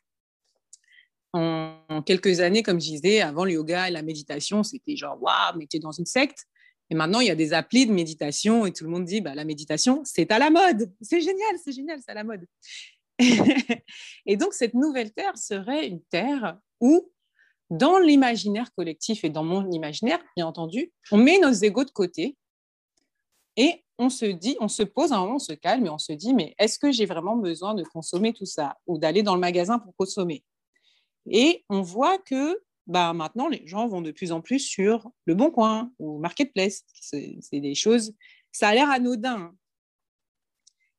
en, 1.34 2.02
quelques 2.06 2.40
années, 2.40 2.62
comme 2.62 2.80
je 2.80 2.86
disais, 2.86 3.20
avant 3.20 3.44
le 3.44 3.52
yoga 3.52 3.88
et 3.88 3.90
la 3.90 4.02
méditation, 4.02 4.62
c'était 4.62 4.96
genre, 4.96 5.20
waouh, 5.20 5.58
mais 5.58 5.66
tu 5.66 5.76
es 5.76 5.80
dans 5.80 5.92
une 5.92 6.06
secte. 6.06 6.46
Et 6.90 6.94
maintenant, 6.94 7.20
il 7.20 7.28
y 7.28 7.30
a 7.30 7.34
des 7.34 7.52
applis 7.52 7.86
de 7.86 7.92
méditation 7.92 8.66
et 8.66 8.72
tout 8.72 8.84
le 8.84 8.90
monde 8.90 9.04
dit, 9.04 9.20
bah, 9.20 9.34
la 9.34 9.44
méditation, 9.44 10.02
c'est 10.04 10.30
à 10.30 10.38
la 10.38 10.50
mode. 10.50 10.92
C'est 11.00 11.20
génial, 11.20 11.56
c'est 11.62 11.72
génial, 11.72 11.98
c'est 12.04 12.10
à 12.10 12.14
la 12.14 12.24
mode. 12.24 12.46
et 14.26 14.36
donc, 14.36 14.52
cette 14.52 14.74
nouvelle 14.74 15.12
Terre 15.12 15.36
serait 15.38 15.86
une 15.86 16.02
Terre 16.02 16.58
où, 16.80 17.10
dans 17.70 17.98
l'imaginaire 17.98 18.72
collectif 18.74 19.24
et 19.24 19.30
dans 19.30 19.44
mon 19.44 19.70
imaginaire, 19.70 20.22
bien 20.36 20.46
entendu, 20.46 20.92
on 21.10 21.16
met 21.16 21.38
nos 21.38 21.52
égaux 21.52 21.84
de 21.84 21.90
côté 21.90 22.36
et 23.56 23.84
on 23.98 24.10
se 24.10 24.26
dit, 24.26 24.56
on 24.60 24.68
se 24.68 24.82
pose 24.82 25.12
un 25.12 25.20
moment, 25.20 25.36
on 25.36 25.38
se 25.38 25.52
calme 25.52 25.86
et 25.86 25.90
on 25.90 25.98
se 25.98 26.12
dit, 26.12 26.34
mais 26.34 26.54
est-ce 26.58 26.78
que 26.78 26.90
j'ai 26.90 27.06
vraiment 27.06 27.36
besoin 27.36 27.74
de 27.74 27.84
consommer 27.84 28.32
tout 28.32 28.46
ça 28.46 28.76
ou 28.86 28.98
d'aller 28.98 29.22
dans 29.22 29.34
le 29.34 29.40
magasin 29.40 29.78
pour 29.78 29.94
consommer? 29.96 30.44
Et 31.30 31.64
on 31.70 31.80
voit 31.80 32.18
que 32.18 32.60
bah, 32.86 33.12
maintenant, 33.14 33.48
les 33.48 33.66
gens 33.66 33.88
vont 33.88 34.02
de 34.02 34.10
plus 34.10 34.32
en 34.32 34.40
plus 34.40 34.60
sur 34.60 35.10
le 35.24 35.34
Bon 35.34 35.50
Coin 35.50 35.92
ou 35.98 36.18
Marketplace. 36.18 36.84
C'est 37.00 37.40
des 37.52 37.74
choses, 37.74 38.14
ça 38.52 38.68
a 38.68 38.74
l'air 38.74 38.90
anodin. 38.90 39.54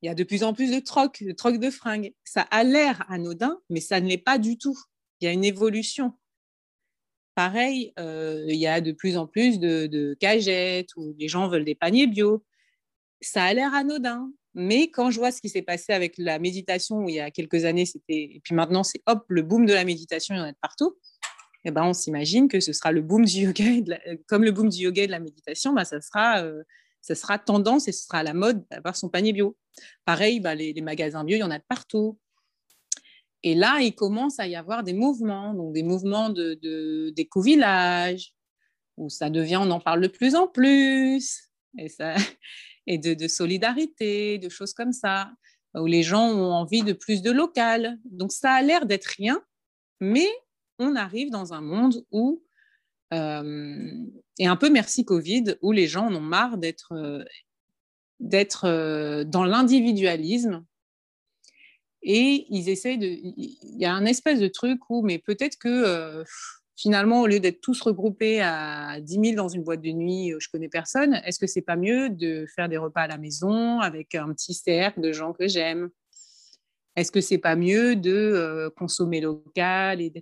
Il 0.02 0.08
y 0.08 0.10
a 0.10 0.16
de 0.16 0.24
plus 0.24 0.44
en 0.44 0.54
plus 0.54 0.72
de 0.72 0.80
troc, 0.80 1.24
de 1.24 1.32
troc 1.32 1.58
de 1.58 1.70
fringues. 1.70 2.14
Ça 2.24 2.42
a 2.42 2.64
l'air 2.64 3.06
anodin, 3.10 3.60
mais 3.70 3.82
ça 3.82 4.00
ne 4.02 4.08
l'est 4.08 4.18
pas 4.18 4.38
du 4.38 4.58
tout. 4.58 4.78
Il 5.20 5.26
y 5.26 5.28
a 5.28 5.32
une 5.32 5.46
évolution. 5.46 6.14
Pareil, 7.36 7.94
euh, 8.00 8.46
il 8.48 8.56
y 8.56 8.68
a 8.68 8.82
de 8.82 8.92
plus 8.92 9.18
en 9.18 9.28
plus 9.28 9.60
de, 9.60 9.88
de 9.88 10.16
cagettes 10.20 10.96
où 10.96 11.14
les 11.18 11.28
gens 11.28 11.48
veulent 11.48 11.66
des 11.66 11.76
paniers 11.76 12.08
bio. 12.08 12.44
Ça 13.22 13.44
a 13.46 13.54
l'air 13.54 13.74
anodin, 13.74 14.32
mais 14.56 14.90
quand 14.90 15.12
je 15.12 15.20
vois 15.20 15.32
ce 15.32 15.42
qui 15.42 15.50
s'est 15.50 15.62
passé 15.62 15.92
avec 15.92 16.18
la 16.18 16.40
méditation, 16.40 17.04
où 17.04 17.10
il 17.10 17.16
y 17.16 17.20
a 17.20 17.30
quelques 17.30 17.66
années, 17.66 17.86
c'était, 17.86 18.24
et 18.36 18.42
puis 18.42 18.56
maintenant, 18.56 18.84
c'est 18.84 19.02
hop, 19.06 19.26
le 19.28 19.42
boom 19.42 19.66
de 19.66 19.74
la 19.74 19.84
méditation, 19.84 20.34
il 20.34 20.38
y 20.38 20.42
en 20.42 20.46
a 20.46 20.52
de 20.54 20.58
partout. 20.62 20.96
Eh 21.68 21.72
ben, 21.72 21.84
on 21.84 21.94
s'imagine 21.94 22.48
que 22.48 22.60
ce 22.60 22.74
sera 22.74 22.92
le 22.92 23.02
boom 23.02 23.26
du 23.26 23.40
yoga, 23.40 23.64
euh, 24.08 24.18
comme 24.28 24.44
le 24.44 24.52
boom 24.52 24.70
du 24.70 24.84
yoga 24.84 25.04
et 25.04 25.08
de 25.08 25.12
la 25.12 25.20
méditation, 25.20 25.74
bah, 25.74 25.84
ça, 25.84 26.00
sera, 26.00 26.44
euh, 26.44 26.64
ça 27.02 27.16
sera 27.16 27.40
tendance 27.40 27.88
et 27.88 27.92
ce 27.92 28.04
sera 28.04 28.20
à 28.20 28.24
la 28.24 28.36
mode 28.36 28.64
d'avoir 28.70 28.96
son 28.96 29.10
panier 29.10 29.34
bio. 29.34 29.58
Pareil, 30.06 30.40
bah, 30.40 30.54
les, 30.54 30.80
magasins 30.82 31.24
bio, 31.24 31.38
il 31.38 31.40
y 31.40 31.44
en 31.44 31.50
a 31.50 31.58
de 31.58 31.64
partout. 31.68 32.20
Et 33.42 33.56
là, 33.56 33.80
il 33.82 33.96
commence 33.96 34.40
à 34.40 34.48
y 34.48 34.56
avoir 34.56 34.84
des 34.84 34.94
mouvements, 34.94 35.56
donc 35.56 35.74
des 35.74 35.84
mouvements 35.84 36.30
de, 36.30 37.10
d'éco-village, 37.16 38.34
où 38.98 39.10
ça 39.10 39.32
devient, 39.32 39.58
on 39.58 39.72
en 39.72 39.80
parle 39.80 40.02
de 40.02 40.08
plus 40.08 40.36
en 40.36 40.48
plus, 40.48 41.50
et, 41.80 41.90
ça, 41.90 42.16
et 42.88 43.00
de, 43.00 43.16
de 43.16 43.28
solidarité, 43.28 44.38
de 44.38 44.50
choses 44.50 44.74
comme 44.74 44.94
ça, 44.94 45.32
où 45.74 45.88
les 45.88 46.04
gens 46.04 46.30
ont 46.30 46.54
envie 46.54 46.84
de 46.84 46.94
plus 46.94 47.24
de 47.24 47.32
local. 47.32 47.98
Donc 48.06 48.32
ça 48.32 48.54
a 48.54 48.62
l'air 48.62 48.86
d'être 48.86 49.08
rien, 49.18 49.42
mais 50.00 50.28
on 50.80 50.96
arrive 50.96 51.32
dans 51.32 51.54
un 51.54 51.62
monde 51.62 52.06
où, 52.12 52.44
euh, 53.14 53.90
et 54.40 54.48
un 54.48 54.56
peu 54.56 54.70
merci 54.70 55.06
Covid, 55.06 55.56
où 55.62 55.72
les 55.72 55.88
gens 55.88 56.08
en 56.08 56.16
ont 56.16 56.22
marre 56.22 56.58
d'être 56.58 56.94
euh, 56.94 57.24
euh, 58.64 59.24
dans 59.24 59.46
l'individualisme 59.46 60.66
et 62.02 62.46
ils 62.50 62.70
essayent 62.70 62.98
de. 62.98 63.08
Il 63.08 63.80
y 63.80 63.86
a 63.86 63.94
un 63.94 64.06
espèce 64.06 64.40
de 64.40 64.48
truc 64.48 64.80
où, 64.90 65.02
mais 65.02 65.18
peut-être 65.18 65.58
que 65.58 66.24
finalement, 66.78 67.22
au 67.22 67.28
lieu 67.28 67.40
d'être 67.40 67.62
tous 67.62 67.82
regroupés 67.82 68.42
à 68.42 69.00
10 69.02 69.14
000 69.14 69.36
dans 69.36 69.48
une 69.48 69.64
boîte 69.64 69.82
de 69.82 69.92
nuit, 69.92 70.34
je 70.40 70.50
connais 70.50 70.70
personne, 70.70 71.16
est-ce 71.26 71.40
que 71.40 71.48
c'est 71.48 71.62
pas 71.62 71.78
mieux 71.78 72.10
de 72.10 72.46
faire 72.54 72.70
des 72.70 72.78
repas 72.78 73.04
à 73.04 73.08
la 73.08 73.18
maison 73.18 73.80
avec 73.80 74.14
un 74.14 74.32
petit 74.34 74.54
cercle 74.54 75.02
de 75.02 75.12
gens 75.12 75.34
que 75.34 75.48
j'aime? 75.48 75.90
Est-ce 76.96 77.12
que 77.12 77.22
c'est 77.22 77.38
pas 77.38 77.56
mieux 77.56 77.96
de 77.96 78.12
euh, 78.12 78.70
consommer 78.70 79.20
local 79.22 80.02
et, 80.02 80.14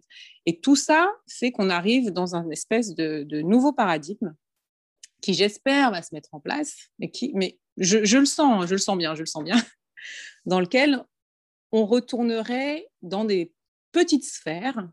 tout 0.61 0.76
ça 0.76 1.11
fait 1.28 1.51
qu'on 1.51 1.69
arrive 1.69 2.11
dans 2.11 2.36
un 2.36 2.49
espèce 2.49 2.95
de, 2.95 3.41
nouveau 3.41 3.74
paradigme 3.74 4.34
qui, 5.21 5.34
j'espère, 5.34 5.91
va 5.91 6.01
se 6.01 6.13
mettre 6.13 6.34
en 6.34 6.39
place, 6.39 6.89
mais 6.99 7.09
qui, 7.09 7.32
mais 7.34 7.59
je, 7.78 8.17
le 8.17 8.26
sens, 8.26 8.65
je 8.67 8.74
le 8.74 8.78
sens 8.78 8.97
bien, 8.97 9.15
je 9.15 9.21
le 9.21 9.26
sens 9.26 9.43
bien, 9.43 9.55
dans 10.45 10.59
lequel 10.59 11.03
on 11.71 11.86
retournerait 11.86 12.88
dans 13.01 13.24
des 13.24 13.53
petites 13.91 14.26
sphères, 14.26 14.89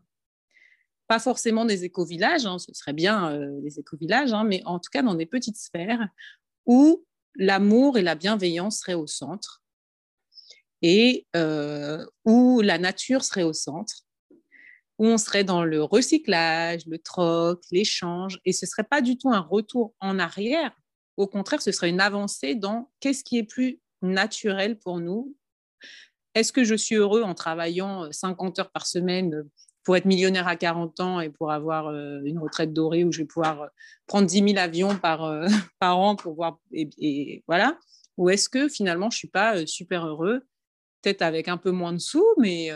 pas 1.07 1.19
forcément 1.19 1.65
des 1.65 1.83
éco-villages, 1.83 2.45
hein, 2.45 2.59
ce 2.59 2.73
serait 2.73 2.93
bien 2.93 3.31
euh, 3.31 3.59
des 3.61 3.79
éco-villages, 3.79 4.31
hein, 4.31 4.45
mais 4.45 4.61
en 4.65 4.79
tout 4.79 4.89
cas 4.91 5.01
dans 5.01 5.15
des 5.15 5.25
petites 5.25 5.57
sphères 5.57 6.07
où 6.65 7.05
l'amour 7.35 7.97
et 7.97 8.01
la 8.01 8.15
bienveillance 8.15 8.79
seraient 8.79 8.93
au 8.93 9.07
centre 9.07 9.61
et 10.81 11.27
euh, 11.35 12.05
où 12.25 12.61
la 12.61 12.77
nature 12.77 13.23
serait 13.23 13.43
au 13.43 13.53
centre, 13.53 13.93
où 14.97 15.05
on 15.05 15.17
serait 15.17 15.43
dans 15.43 15.63
le 15.63 15.83
recyclage, 15.83 16.85
le 16.87 16.97
troc, 16.97 17.61
l'échange, 17.71 18.39
et 18.45 18.53
ce 18.53 18.65
ne 18.65 18.69
serait 18.69 18.83
pas 18.83 19.01
du 19.01 19.17
tout 19.17 19.31
un 19.31 19.39
retour 19.39 19.93
en 19.99 20.19
arrière. 20.19 20.71
Au 21.17 21.27
contraire, 21.27 21.61
ce 21.61 21.71
serait 21.71 21.89
une 21.89 22.01
avancée 22.01 22.55
dans 22.55 22.89
qu'est-ce 22.99 23.23
qui 23.23 23.37
est 23.37 23.43
plus 23.43 23.79
naturel 24.01 24.77
pour 24.77 24.99
nous. 24.99 25.35
Est-ce 26.33 26.53
que 26.53 26.63
je 26.63 26.75
suis 26.75 26.95
heureux 26.95 27.23
en 27.23 27.35
travaillant 27.35 28.11
50 28.11 28.59
heures 28.59 28.71
par 28.71 28.87
semaine 28.87 29.43
pour 29.83 29.97
être 29.97 30.05
millionnaire 30.05 30.47
à 30.47 30.55
40 30.55 30.99
ans 30.99 31.19
et 31.19 31.29
pour 31.29 31.51
avoir 31.51 31.87
euh, 31.87 32.21
une 32.23 32.37
retraite 32.37 32.71
dorée 32.71 33.03
où 33.03 33.11
je 33.11 33.19
vais 33.19 33.25
pouvoir 33.25 33.63
euh, 33.63 33.67
prendre 34.05 34.27
10 34.27 34.53
000 34.53 34.57
avions 34.57 34.95
par, 34.95 35.21
par 35.79 35.99
an 35.99 36.15
pour 36.15 36.35
voir. 36.35 36.59
et 36.71 37.43
voilà? 37.47 37.77
Ou 38.17 38.29
est-ce 38.29 38.49
que 38.49 38.69
finalement, 38.69 39.09
je 39.09 39.15
ne 39.15 39.19
suis 39.19 39.27
pas 39.27 39.65
super 39.65 40.05
heureux, 40.05 40.43
peut-être 41.01 41.21
avec 41.21 41.47
un 41.47 41.57
peu 41.57 41.71
moins 41.71 41.93
de 41.93 41.99
sous, 41.99 42.25
mais 42.37 42.69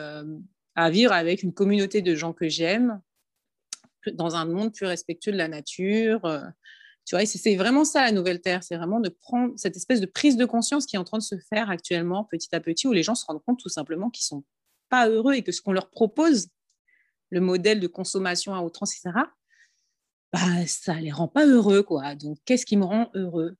à 0.75 0.89
vivre 0.89 1.11
avec 1.11 1.43
une 1.43 1.53
communauté 1.53 2.01
de 2.01 2.15
gens 2.15 2.33
que 2.33 2.49
j'aime, 2.49 3.01
dans 4.13 4.35
un 4.35 4.45
monde 4.45 4.73
plus 4.73 4.85
respectueux 4.85 5.31
de 5.31 5.37
la 5.37 5.47
nature. 5.47 6.21
Tu 7.05 7.15
vois, 7.15 7.25
c'est 7.25 7.55
vraiment 7.55 7.85
ça 7.85 8.01
la 8.01 8.11
nouvelle 8.11 8.41
terre, 8.41 8.63
c'est 8.63 8.77
vraiment 8.77 8.99
de 8.99 9.09
prendre 9.09 9.53
cette 9.57 9.75
espèce 9.75 10.01
de 10.01 10.07
prise 10.07 10.37
de 10.37 10.45
conscience 10.45 10.85
qui 10.87 10.95
est 10.95 10.99
en 10.99 11.03
train 11.03 11.19
de 11.19 11.23
se 11.23 11.37
faire 11.37 11.69
actuellement 11.69 12.23
petit 12.23 12.53
à 12.55 12.59
petit, 12.59 12.87
où 12.87 12.93
les 12.93 13.03
gens 13.03 13.15
se 13.15 13.25
rendent 13.25 13.43
compte 13.43 13.59
tout 13.59 13.69
simplement 13.69 14.09
qu'ils 14.09 14.25
sont 14.25 14.43
pas 14.89 15.07
heureux 15.07 15.33
et 15.33 15.43
que 15.43 15.51
ce 15.51 15.61
qu'on 15.61 15.71
leur 15.71 15.89
propose, 15.89 16.47
le 17.29 17.41
modèle 17.41 17.79
de 17.79 17.87
consommation 17.87 18.53
à 18.53 18.61
outrance, 18.61 18.95
etc., 18.95 19.19
bah, 20.33 20.67
ça 20.67 20.95
les 20.95 21.11
rend 21.11 21.27
pas 21.27 21.45
heureux, 21.45 21.83
quoi. 21.83 22.15
Donc, 22.15 22.37
qu'est-ce 22.45 22.65
qui 22.65 22.75
me 22.75 22.85
rend 22.85 23.09
heureux? 23.13 23.55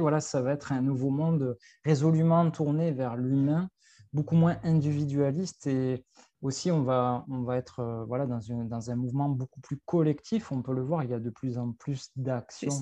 Voilà, 0.00 0.20
ça 0.20 0.42
va 0.42 0.52
être 0.52 0.72
un 0.72 0.82
nouveau 0.82 1.10
monde 1.10 1.56
résolument 1.84 2.50
tourné 2.50 2.92
vers 2.92 3.16
l'humain, 3.16 3.68
beaucoup 4.12 4.36
moins 4.36 4.58
individualiste 4.62 5.66
et 5.66 6.04
aussi 6.42 6.70
on 6.70 6.82
va, 6.82 7.24
on 7.28 7.42
va 7.42 7.56
être 7.56 7.80
euh, 7.80 8.04
voilà, 8.04 8.26
dans, 8.26 8.40
dans, 8.64 8.90
un 8.90 8.96
mouvement 8.96 9.28
beaucoup 9.28 9.60
plus 9.60 9.78
collectif. 9.84 10.52
On 10.52 10.62
peut 10.62 10.74
le 10.74 10.82
voir, 10.82 11.04
il 11.04 11.10
y 11.10 11.14
a 11.14 11.20
de 11.20 11.30
plus 11.30 11.58
en 11.58 11.72
plus 11.72 12.10
d'actions 12.16 12.80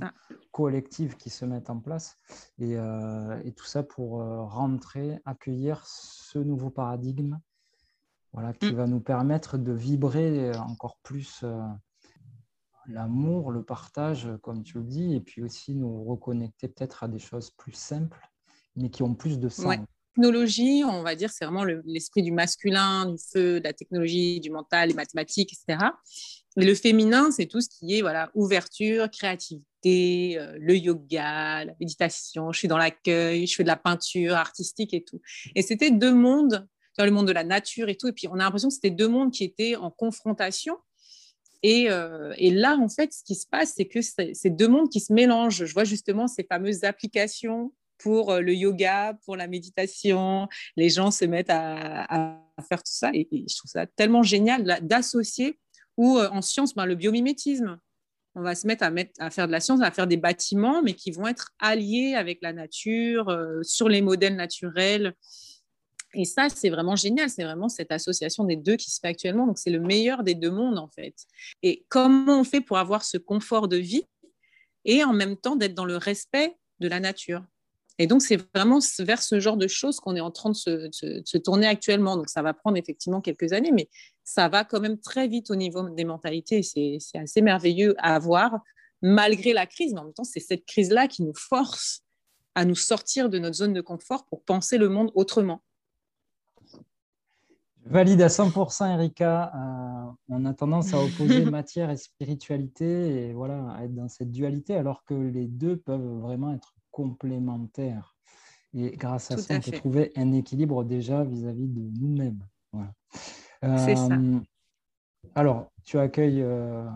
collectives 0.53 1.17
qui 1.17 1.31
se 1.31 1.45
mettent 1.45 1.71
en 1.71 1.81
place 1.81 2.17
et, 2.59 2.77
euh, 2.77 3.41
et 3.45 3.53
tout 3.53 3.67
ça 3.67 3.83
pour 3.83 4.21
euh, 4.21 4.43
rentrer, 4.43 5.19
accueillir 5.25 5.83
ce 5.87 6.39
nouveau 6.39 6.71
paradigme 6.71 7.39
voilà, 8.33 8.53
qui 8.53 8.73
mm. 8.73 8.77
va 8.77 8.87
nous 8.87 9.01
permettre 9.01 9.59
de 9.59 9.73
vibrer 9.73 10.53
encore 10.59 10.99
plus 11.03 11.45
l'amour, 12.89 13.51
le 13.51 13.63
partage, 13.63 14.29
comme 14.43 14.63
tu 14.63 14.79
le 14.79 14.85
dis, 14.85 15.15
et 15.15 15.21
puis 15.21 15.43
aussi 15.43 15.75
nous 15.75 16.05
reconnecter 16.05 16.69
peut-être 16.69 17.05
à 17.05 17.09
des 17.09 17.19
choses 17.19 17.51
plus 17.51 17.73
simples, 17.73 18.21
mais 18.77 18.91
qui 18.91 19.03
ont 19.03 19.15
plus 19.15 19.39
de 19.39 19.49
sens 19.49 19.77
technologie, 20.19 20.83
on 20.85 21.03
va 21.03 21.15
dire, 21.15 21.31
c'est 21.31 21.45
vraiment 21.45 21.65
l'esprit 21.65 22.23
du 22.23 22.33
masculin, 22.33 23.07
du 23.07 23.17
feu, 23.33 23.61
de 23.61 23.65
la 23.65 23.73
technologie, 23.73 24.41
du 24.41 24.51
mental, 24.51 24.89
les 24.89 24.95
mathématiques, 24.95 25.53
etc. 25.53 25.91
Mais 26.57 26.65
le 26.65 26.75
féminin, 26.75 27.31
c'est 27.31 27.47
tout 27.47 27.61
ce 27.61 27.69
qui 27.69 27.97
est 27.97 28.01
voilà, 28.01 28.31
ouverture, 28.35 29.09
créativité, 29.11 30.37
euh, 30.39 30.57
le 30.59 30.77
yoga, 30.77 31.65
la 31.65 31.73
méditation. 31.79 32.51
Je 32.51 32.59
suis 32.59 32.67
dans 32.67 32.79
l'accueil, 32.79 33.47
je 33.47 33.55
fais 33.55 33.63
de 33.63 33.69
la 33.69 33.77
peinture 33.77 34.35
artistique 34.35 34.93
et 34.93 35.05
tout. 35.05 35.21
Et 35.55 35.63
c'était 35.63 35.93
deux 35.93 36.13
mondes, 36.13 36.67
dans 36.99 37.05
le 37.05 37.13
monde 37.13 37.29
de 37.29 37.33
la 37.33 37.45
nature 37.45 37.89
et 37.89 37.95
tout. 37.95 38.09
Et 38.09 38.13
puis, 38.13 38.27
on 38.27 38.35
a 38.35 38.39
l'impression 38.39 38.69
que 38.69 38.75
c'était 38.75 38.91
deux 38.91 39.07
mondes 39.07 39.31
qui 39.31 39.45
étaient 39.45 39.77
en 39.77 39.93
confrontation. 39.93 40.77
Et, 41.63 41.91
euh, 41.91 42.33
et, 42.37 42.51
là, 42.51 42.77
en 42.77 42.89
fait, 42.89 43.13
ce 43.13 43.25
qui 43.25 43.35
se 43.35 43.47
passe, 43.47 43.75
c'est 43.77 43.87
que 43.87 44.01
c'est 44.01 44.51
deux 44.51 44.69
mondes 44.69 44.91
qui 44.91 45.01
se 45.01 45.13
mélangent. 45.13 45.65
Je 45.65 45.73
vois 45.73 45.85
justement 45.85 46.29
ces 46.29 46.45
fameuses 46.45 46.85
applications 46.85 47.73
pour 47.99 48.31
euh, 48.31 48.41
le 48.41 48.55
yoga, 48.55 49.19
pour 49.25 49.37
la 49.37 49.49
méditation. 49.49 50.49
Les 50.77 50.89
gens 50.89 51.11
se 51.11 51.25
mettent 51.25 51.51
à, 51.51 52.41
faire 52.69 52.83
tout 52.83 52.93
ça 52.93 53.11
et, 53.13 53.29
je 53.31 53.57
trouve 53.57 53.71
ça 53.71 53.87
tellement 53.87 54.23
génial 54.23 54.79
d'associer 54.83 55.59
ou 55.97 56.19
euh, 56.19 56.29
en 56.31 56.43
science, 56.43 56.75
ben, 56.75 56.87
le 56.87 56.95
biomimétisme. 56.95 57.79
On 58.35 58.43
va 58.43 58.55
se 58.55 58.69
mettre 58.69 58.85
à, 58.85 59.31
faire 59.31 59.49
de 59.49 59.53
la 59.53 59.59
science, 59.59 59.81
à 59.83 59.91
faire 59.91 60.07
des 60.07 60.17
bâtiments, 60.17 60.81
mais 60.83 60.95
qui 60.95 61.11
vont 61.11 61.27
être 61.27 61.51
alliés 61.59 62.15
avec 62.15 62.39
la 62.41 62.53
nature, 62.53 63.37
sur 63.63 63.89
les 63.89 64.01
modèles 64.01 64.37
naturels. 64.37 65.15
Et 66.15 66.25
ça, 66.25 66.49
c'est 66.49 66.71
vraiment 66.71 66.97
génial. 66.97 67.29
C'est 67.29 67.45
vraiment 67.45 67.69
cette 67.69 67.93
association 67.93 68.45
des 68.45 68.57
deux 68.57 68.77
qui 68.77 68.91
se 68.91 68.99
fait 69.01 69.09
actuellement. 69.09 69.47
Donc, 69.47 69.59
c'est 69.59 69.71
le 69.71 69.81
meilleur 69.81 70.23
des 70.23 70.35
deux 70.35 70.51
mondes, 70.51 70.79
en 70.79 70.89
fait. 70.89 71.15
Et 71.63 71.85
comment 71.89 72.41
on 72.41 72.45
fait 72.45 72.61
pour 72.61 72.79
avoir 72.79 73.05
ce 73.05 73.19
confort 73.19 73.69
de 73.69 73.77
vie 73.77 74.05
et 74.85 75.05
en 75.05 75.13
même 75.13 75.37
temps 75.37 75.57
d'être 75.57 75.75
dans 75.75 75.85
le 75.85 75.97
respect 75.97 76.57
de 76.81 76.89
la 76.89 77.01
nature? 77.01 77.45
Et 77.99 78.07
donc, 78.07 78.23
c'est 78.23 78.41
vraiment 78.55 78.79
vers 79.01 79.21
ce 79.21 79.41
genre 79.41 79.57
de 79.57 79.67
choses 79.67 79.99
qu'on 79.99 80.15
est 80.15 80.21
en 80.21 80.31
train 80.31 80.51
de 80.51 80.55
se, 80.55 81.39
tourner 81.39 81.67
actuellement. 81.67 82.17
Donc, 82.17 82.29
ça 82.29 82.43
va 82.43 82.55
prendre 82.55 82.77
effectivement 82.77 83.21
quelques 83.21 83.53
années, 83.53 83.73
mais 83.73 83.89
ça 84.25 84.49
va 84.49 84.65
quand 84.65 84.81
même 84.81 84.99
très 85.01 85.27
vite 85.27 85.51
au 85.51 85.57
niveau 85.57 85.89
des 85.91 86.05
mentalités. 86.05 86.63
C'est 86.63 86.99
assez 87.15 87.43
merveilleux 87.43 87.97
à 87.99 88.19
voir, 88.21 88.61
malgré 89.03 89.53
la 89.53 89.67
crise. 89.67 89.93
Mais 89.93 90.01
en 90.01 90.05
même 90.05 90.15
temps, 90.15 90.25
c'est 90.25 90.41
cette 90.41 90.65
crise-là 90.65 91.09
qui 91.09 91.25
nous 91.25 91.35
force 91.35 92.03
à 92.55 92.65
nous 92.65 92.77
sortir 92.77 93.29
de 93.29 93.39
notre 93.39 93.57
zone 93.57 93.73
de 93.73 93.81
confort 93.81 94.25
pour 94.27 94.43
penser 94.45 94.79
le 94.79 94.89
monde 94.89 95.11
autrement. 95.15 95.63
Valide 97.91 98.21
à 98.21 98.29
100%, 98.29 98.95
Erika. 98.95 99.51
Euh, 99.55 100.13
on 100.29 100.45
a 100.45 100.53
tendance 100.53 100.93
à 100.93 100.99
opposer 100.99 101.45
matière 101.51 101.91
et 101.91 101.97
spiritualité 101.97 103.29
et 103.29 103.33
voilà, 103.33 103.73
à 103.73 103.85
être 103.85 103.95
dans 103.95 104.09
cette 104.09 104.31
dualité, 104.31 104.77
alors 104.77 105.05
que 105.05 105.15
les 105.15 105.47
deux 105.47 105.79
peuvent 105.79 106.21
vraiment 106.21 106.53
être 106.53 106.75
complémentaires. 106.91 108.15
Et 108.75 108.91
grâce 108.91 109.31
à 109.31 109.39
ça, 109.39 109.55
on 109.55 109.61
peut 109.61 109.71
trouver 109.71 110.13
un 110.17 110.33
équilibre 110.33 110.85
déjà 110.85 111.25
vis-à-vis 111.25 111.69
de 111.69 111.91
nous-mêmes. 111.99 112.45
Voilà. 112.73 112.93
Euh, 113.65 114.41
alors, 115.35 115.71
tu 115.85 115.99
accueilles 115.99 116.43
euh, 116.43 116.87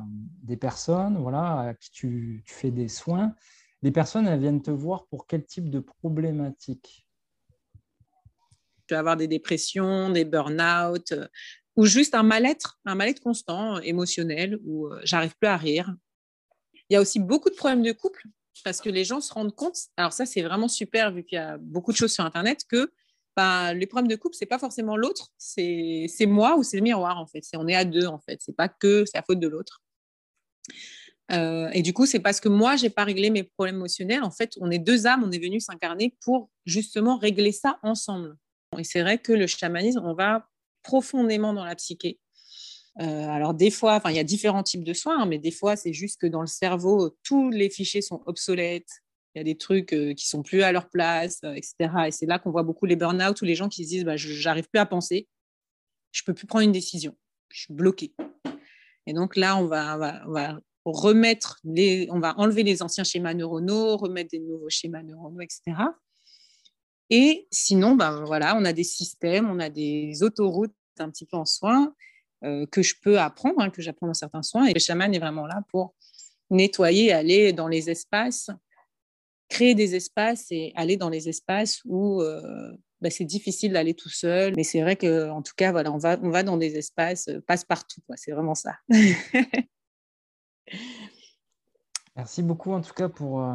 des 0.42 0.58
personnes 0.58 1.16
voilà, 1.16 1.60
à 1.60 1.74
qui 1.74 1.90
tu, 1.90 2.44
fais 2.46 2.70
des 2.70 2.88
soins. 2.88 3.34
Les 3.80 3.92
personnes, 3.92 4.26
elles 4.26 4.40
viennent 4.40 4.62
te 4.62 4.70
voir 4.70 5.06
pour 5.06 5.26
quel 5.26 5.46
type 5.46 5.70
de 5.70 5.80
problématique? 5.80 7.06
Avoir 8.94 9.16
des 9.16 9.28
dépressions, 9.28 10.10
des 10.10 10.24
burn-out, 10.24 11.12
euh, 11.12 11.26
ou 11.76 11.86
juste 11.86 12.14
un 12.14 12.22
mal-être, 12.22 12.78
un 12.84 12.94
mal-être 12.94 13.20
constant, 13.20 13.80
émotionnel, 13.80 14.58
où 14.64 14.90
j'arrive 15.04 15.34
plus 15.40 15.48
à 15.48 15.56
rire. 15.56 15.94
Il 16.90 16.94
y 16.94 16.96
a 16.96 17.00
aussi 17.00 17.18
beaucoup 17.18 17.48
de 17.48 17.54
problèmes 17.54 17.82
de 17.82 17.92
couple 17.92 18.24
parce 18.64 18.80
que 18.80 18.90
les 18.90 19.04
gens 19.04 19.20
se 19.20 19.32
rendent 19.32 19.54
compte, 19.54 19.76
alors 19.96 20.12
ça 20.12 20.26
c'est 20.26 20.42
vraiment 20.42 20.68
super 20.68 21.12
vu 21.12 21.24
qu'il 21.24 21.36
y 21.36 21.40
a 21.40 21.56
beaucoup 21.58 21.92
de 21.92 21.96
choses 21.96 22.12
sur 22.12 22.24
Internet, 22.24 22.64
que 22.68 22.92
bah, 23.36 23.72
les 23.72 23.86
problèmes 23.86 24.10
de 24.10 24.16
couple, 24.16 24.34
c'est 24.36 24.46
pas 24.46 24.58
forcément 24.58 24.96
l'autre, 24.96 25.28
c'est 25.38 26.08
moi 26.26 26.56
ou 26.56 26.62
c'est 26.62 26.76
le 26.76 26.82
miroir 26.82 27.18
en 27.18 27.26
fait. 27.26 27.42
on 27.56 27.66
est 27.66 27.74
à 27.74 27.84
deux 27.84 28.06
en 28.06 28.18
fait, 28.18 28.40
c'est 28.42 28.54
pas 28.54 28.68
que 28.68 29.04
c'est 29.06 29.16
la 29.16 29.22
faute 29.22 29.40
de 29.40 29.48
l'autre. 29.48 29.82
Euh, 31.30 31.70
et 31.72 31.82
du 31.82 31.94
coup, 31.94 32.04
c'est 32.04 32.20
parce 32.20 32.40
que 32.40 32.48
moi, 32.48 32.76
j'ai 32.76 32.90
pas 32.90 33.04
réglé 33.04 33.30
mes 33.30 33.42
problèmes 33.42 33.76
émotionnels. 33.76 34.22
En 34.22 34.30
fait, 34.30 34.52
on 34.60 34.70
est 34.70 34.78
deux 34.78 35.06
âmes, 35.06 35.22
on 35.24 35.30
est 35.30 35.38
venu 35.38 35.60
s'incarner 35.60 36.14
pour 36.20 36.50
justement 36.66 37.16
régler 37.16 37.52
ça 37.52 37.78
ensemble. 37.82 38.36
Et 38.78 38.84
c'est 38.84 39.02
vrai 39.02 39.18
que 39.18 39.32
le 39.32 39.46
chamanisme, 39.46 40.02
on 40.04 40.14
va 40.14 40.48
profondément 40.82 41.52
dans 41.52 41.64
la 41.64 41.74
psyché. 41.76 42.18
Euh, 43.00 43.28
alors 43.28 43.54
des 43.54 43.70
fois, 43.70 44.00
il 44.06 44.16
y 44.16 44.18
a 44.18 44.24
différents 44.24 44.62
types 44.62 44.84
de 44.84 44.92
soins, 44.92 45.22
hein, 45.22 45.26
mais 45.26 45.38
des 45.38 45.50
fois, 45.50 45.76
c'est 45.76 45.92
juste 45.92 46.20
que 46.20 46.26
dans 46.26 46.42
le 46.42 46.46
cerveau, 46.46 47.16
tous 47.22 47.50
les 47.50 47.70
fichiers 47.70 48.02
sont 48.02 48.22
obsolètes. 48.26 48.90
Il 49.34 49.38
y 49.38 49.40
a 49.40 49.44
des 49.44 49.56
trucs 49.56 49.94
euh, 49.94 50.12
qui 50.12 50.28
sont 50.28 50.42
plus 50.42 50.62
à 50.62 50.72
leur 50.72 50.90
place, 50.90 51.40
euh, 51.44 51.54
etc. 51.54 51.74
Et 52.08 52.10
c'est 52.10 52.26
là 52.26 52.38
qu'on 52.38 52.50
voit 52.50 52.64
beaucoup 52.64 52.84
les 52.84 52.96
burn-out 52.96 53.40
ou 53.40 53.44
les 53.46 53.54
gens 53.54 53.70
qui 53.70 53.84
se 53.84 53.88
disent 53.88 54.04
bah, 54.04 54.16
j'arrive 54.16 54.68
plus 54.68 54.80
à 54.80 54.84
penser, 54.84 55.26
je 56.10 56.22
peux 56.22 56.34
plus 56.34 56.46
prendre 56.46 56.64
une 56.64 56.72
décision, 56.72 57.16
je 57.50 57.62
suis 57.62 57.72
bloqué. 57.72 58.14
Et 59.06 59.14
donc 59.14 59.36
là, 59.36 59.56
on 59.56 59.66
va, 59.66 60.60
remettre 60.84 61.60
les, 61.64 62.08
on 62.10 62.20
va 62.20 62.38
enlever 62.38 62.62
les 62.62 62.82
anciens 62.82 63.04
schémas 63.04 63.32
neuronaux, 63.34 63.96
remettre 63.96 64.30
des 64.32 64.40
nouveaux 64.40 64.68
schémas 64.68 65.02
neuronaux, 65.02 65.40
etc. 65.40 65.62
Et 67.14 67.46
sinon, 67.50 67.94
ben 67.94 68.24
voilà, 68.24 68.56
on 68.56 68.64
a 68.64 68.72
des 68.72 68.84
systèmes, 68.84 69.50
on 69.50 69.58
a 69.60 69.68
des 69.68 70.22
autoroutes 70.22 70.74
un 70.98 71.10
petit 71.10 71.26
peu 71.26 71.36
en 71.36 71.44
soins 71.44 71.94
euh, 72.42 72.64
que 72.64 72.80
je 72.80 72.94
peux 73.02 73.20
apprendre, 73.20 73.60
hein, 73.60 73.68
que 73.68 73.82
j'apprends 73.82 74.06
dans 74.06 74.14
certains 74.14 74.42
soins. 74.42 74.64
Et 74.64 74.72
le 74.72 74.80
chaman 74.80 75.14
est 75.14 75.18
vraiment 75.18 75.46
là 75.46 75.62
pour 75.68 75.94
nettoyer, 76.48 77.12
aller 77.12 77.52
dans 77.52 77.68
les 77.68 77.90
espaces, 77.90 78.48
créer 79.50 79.74
des 79.74 79.94
espaces 79.94 80.46
et 80.52 80.72
aller 80.74 80.96
dans 80.96 81.10
les 81.10 81.28
espaces 81.28 81.82
où 81.84 82.22
euh, 82.22 82.72
bah, 83.02 83.10
c'est 83.10 83.26
difficile 83.26 83.74
d'aller 83.74 83.92
tout 83.92 84.08
seul. 84.08 84.54
Mais 84.56 84.64
c'est 84.64 84.80
vrai 84.80 84.96
qu'en 84.96 85.42
tout 85.42 85.52
cas, 85.54 85.70
voilà, 85.70 85.92
on, 85.92 85.98
va, 85.98 86.16
on 86.22 86.30
va 86.30 86.42
dans 86.42 86.56
des 86.56 86.78
espaces 86.78 87.28
euh, 87.28 87.42
passe-partout. 87.46 88.00
C'est 88.14 88.32
vraiment 88.32 88.54
ça. 88.54 88.78
Merci 92.16 92.42
beaucoup 92.42 92.72
en 92.72 92.80
tout 92.80 92.94
cas 92.94 93.10
pour 93.10 93.46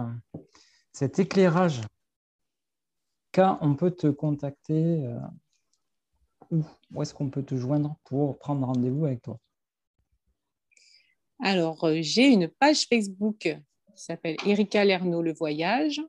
cet 0.91 1.17
éclairage. 1.17 1.81
On 3.37 3.75
peut 3.75 3.91
te 3.91 4.07
contacter 4.07 5.07
où, 6.51 6.63
est-ce 7.01 7.13
qu'on 7.13 7.29
peut 7.29 7.43
te 7.43 7.55
joindre 7.55 7.95
pour 8.03 8.37
prendre 8.39 8.65
rendez-vous 8.65 9.05
avec 9.05 9.21
toi? 9.21 9.39
Alors, 11.43 11.83
euh, 11.83 11.99
j'ai 12.01 12.27
une 12.27 12.47
page 12.47 12.87
Facebook 12.87 13.39
qui 13.39 13.57
s'appelle 13.95 14.37
Erika 14.45 14.83
Lernaud 14.83 15.21
Le 15.21 15.33
Voyage. 15.33 16.01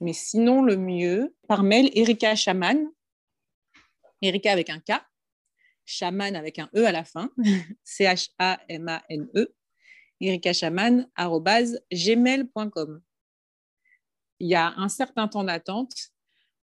Mais 0.00 0.14
sinon, 0.14 0.62
le 0.62 0.76
mieux, 0.76 1.34
par 1.46 1.62
mail, 1.62 1.90
Erika 1.94 2.34
Chaman. 2.34 2.88
Erika 4.22 4.52
avec 4.52 4.70
un 4.70 4.80
K. 4.80 4.92
Chaman 5.84 6.34
avec 6.34 6.58
un 6.58 6.70
E 6.74 6.86
à 6.86 6.92
la 6.92 7.04
fin. 7.04 7.30
C-H-A-M-A-N-E. 7.84 9.54
Erika 10.22 10.52
Chaman, 10.52 11.06
gmail.com. 11.92 13.02
Il 14.38 14.48
y 14.48 14.54
a 14.54 14.72
un 14.78 14.88
certain 14.88 15.28
temps 15.28 15.44
d'attente 15.44 16.12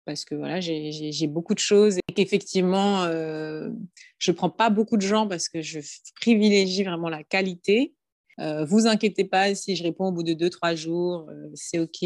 parce 0.06 0.26
que 0.26 0.36
voilà, 0.36 0.60
j'ai 0.60 1.28
beaucoup 1.28 1.54
de 1.54 1.60
choses 1.60 1.98
et 1.98 2.14
qu'effectivement, 2.14 3.04
euh, 3.04 3.70
je 4.18 4.32
ne 4.32 4.36
prends 4.36 4.50
pas 4.50 4.70
beaucoup 4.70 4.98
de 4.98 5.02
gens 5.02 5.28
parce 5.28 5.50
que 5.50 5.62
je 5.62 5.80
privilégie 6.16 6.84
vraiment 6.84 7.10
la 7.10 7.24
qualité. 7.24 7.94
Euh, 8.40 8.64
vous 8.64 8.88
inquiétez 8.88 9.26
pas 9.26 9.54
si 9.54 9.76
je 9.76 9.84
réponds 9.84 10.08
au 10.08 10.12
bout 10.12 10.24
de 10.24 10.34
deux, 10.34 10.50
trois 10.50 10.74
jours, 10.74 11.28
euh, 11.30 11.50
c'est 11.56 11.80
OK. 11.80 12.02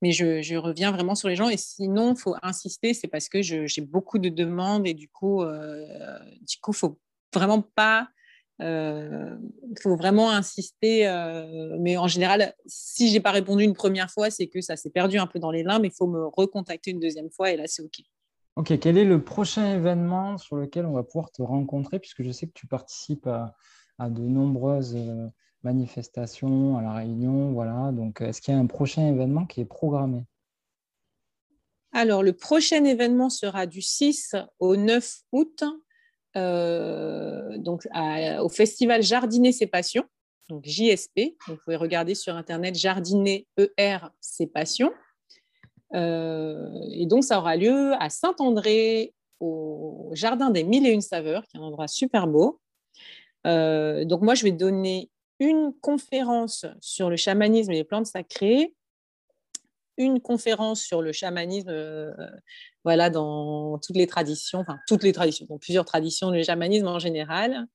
Mais 0.00 0.10
je, 0.10 0.56
reviens 0.56 0.90
vraiment 0.90 1.14
sur 1.14 1.28
les 1.28 1.36
gens. 1.36 1.48
Et 1.48 1.58
sinon, 1.58 2.14
il 2.14 2.18
faut 2.18 2.34
insister, 2.42 2.94
c'est 2.94 3.08
parce 3.08 3.28
que 3.28 3.42
j'ai 3.42 3.80
beaucoup 3.82 4.18
de 4.18 4.28
demandes 4.28 4.86
et 4.86 4.94
du 4.94 5.08
coup, 5.08 5.44
du 6.40 6.58
coup, 6.60 6.72
faut 6.72 6.98
vraiment 7.34 7.62
pas. 7.62 8.08
Il 8.60 9.76
faut 9.82 9.96
vraiment 9.96 10.30
insister, 10.30 11.06
mais 11.78 11.96
en 11.96 12.08
général, 12.08 12.54
si 12.66 13.10
j'ai 13.10 13.20
pas 13.20 13.30
répondu 13.30 13.64
une 13.64 13.74
première 13.74 14.10
fois, 14.10 14.30
c'est 14.30 14.46
que 14.46 14.60
ça 14.60 14.76
s'est 14.76 14.90
perdu 14.90 15.18
un 15.18 15.26
peu 15.26 15.38
dans 15.38 15.50
les 15.50 15.62
limbes. 15.62 15.84
Il 15.84 15.92
faut 15.92 16.06
me 16.06 16.26
recontacter 16.26 16.90
une 16.90 17.00
deuxième 17.00 17.30
fois 17.30 17.50
et 17.50 17.56
là, 17.56 17.64
c'est 17.66 17.82
OK. 17.82 18.00
Ok, 18.56 18.78
quel 18.78 18.96
est 18.96 19.04
le 19.04 19.22
prochain 19.22 19.74
événement 19.74 20.38
sur 20.38 20.56
lequel 20.56 20.86
on 20.86 20.92
va 20.92 21.02
pouvoir 21.02 21.30
te 21.30 21.42
rencontrer, 21.42 21.98
puisque 21.98 22.22
je 22.22 22.30
sais 22.30 22.46
que 22.46 22.54
tu 22.54 22.66
participes 22.66 23.26
à, 23.26 23.54
à 23.98 24.08
de 24.08 24.22
nombreuses 24.22 24.96
manifestation 25.66 26.78
à 26.78 26.82
La 26.82 26.92
Réunion. 26.92 27.52
Voilà. 27.52 27.92
Donc, 27.92 28.20
est-ce 28.20 28.40
qu'il 28.40 28.54
y 28.54 28.56
a 28.56 28.60
un 28.60 28.66
prochain 28.66 29.06
événement 29.08 29.46
qui 29.46 29.60
est 29.60 29.66
programmé? 29.66 30.24
Alors, 31.92 32.22
le 32.22 32.32
prochain 32.32 32.84
événement 32.84 33.30
sera 33.30 33.66
du 33.66 33.82
6 33.82 34.36
au 34.58 34.76
9 34.76 35.22
août, 35.32 35.64
euh, 36.36 37.56
donc 37.58 37.86
au 38.40 38.48
festival 38.48 39.02
Jardiner 39.02 39.52
ses 39.52 39.66
passions, 39.66 40.04
donc 40.48 40.64
JSP. 40.64 41.36
vous 41.46 41.56
pouvez 41.64 41.76
regarder 41.76 42.14
sur 42.14 42.34
Internet 42.36 42.74
Jardiner 42.74 43.46
ER 43.56 43.98
ses 44.20 44.46
passions. 44.46 44.92
Euh, 45.94 46.80
et 46.92 47.06
donc, 47.06 47.24
ça 47.24 47.38
aura 47.38 47.56
lieu 47.56 47.92
à 48.00 48.10
Saint-André, 48.10 49.14
au 49.40 50.10
Jardin 50.14 50.50
des 50.50 50.64
Mille 50.64 50.86
et 50.86 50.92
Une 50.92 51.00
Saveurs, 51.00 51.46
qui 51.46 51.56
est 51.56 51.60
un 51.60 51.64
endroit 51.64 51.88
super 51.88 52.26
beau. 52.26 52.60
Euh, 53.46 54.04
donc, 54.04 54.22
moi, 54.22 54.34
je 54.34 54.44
vais 54.44 54.52
donner 54.52 55.10
une 55.38 55.72
conférence 55.80 56.64
sur 56.80 57.10
le 57.10 57.16
chamanisme 57.16 57.70
et 57.72 57.76
les 57.76 57.84
plantes 57.84 58.06
sacrées, 58.06 58.74
une 59.96 60.20
conférence 60.20 60.82
sur 60.82 61.02
le 61.02 61.12
chamanisme, 61.12 61.68
euh, 61.68 62.12
voilà, 62.84 63.10
dans 63.10 63.78
toutes 63.78 63.96
les 63.96 64.06
traditions, 64.06 64.60
enfin 64.60 64.78
toutes 64.86 65.02
les 65.02 65.12
traditions, 65.12 65.46
dans 65.48 65.58
plusieurs 65.58 65.84
traditions, 65.84 66.30
le 66.30 66.42
chamanisme 66.42 66.86
en 66.86 66.98
général, 66.98 67.66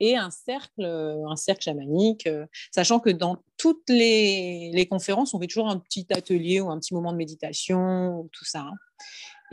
et 0.00 0.16
un 0.16 0.30
cercle, 0.30 0.84
un 0.84 1.36
cercle 1.36 1.62
chamanique, 1.62 2.26
euh, 2.26 2.46
sachant 2.74 2.98
que 2.98 3.10
dans 3.10 3.44
toutes 3.56 3.88
les, 3.88 4.86
conférences, 4.90 5.32
on 5.32 5.40
fait 5.40 5.46
toujours 5.46 5.68
un 5.68 5.78
petit 5.78 6.06
atelier 6.10 6.60
ou 6.60 6.70
un 6.70 6.78
petit 6.78 6.92
moment 6.92 7.12
de 7.12 7.16
méditation, 7.18 8.28
tout 8.32 8.44
ça. 8.44 8.60
Hein. 8.60 8.74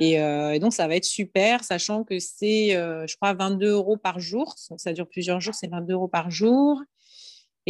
Euh, 0.01 0.51
et, 0.51 0.59
donc, 0.59 0.73
ça 0.73 0.87
va 0.87 0.95
être 0.95 1.05
super, 1.05 1.63
sachant 1.63 2.03
que 2.03 2.17
c'est, 2.19 2.71
je 2.71 3.15
crois, 3.17 3.33
22 3.33 3.69
euros 3.69 3.97
par 3.97 4.19
jour. 4.19 4.55
ça 4.57 4.93
dure 4.93 5.07
plusieurs 5.07 5.39
jours, 5.39 5.53
c'est 5.53 5.67
22 5.67 5.93
euros 5.93 6.07
par 6.07 6.31
jour. 6.31 6.81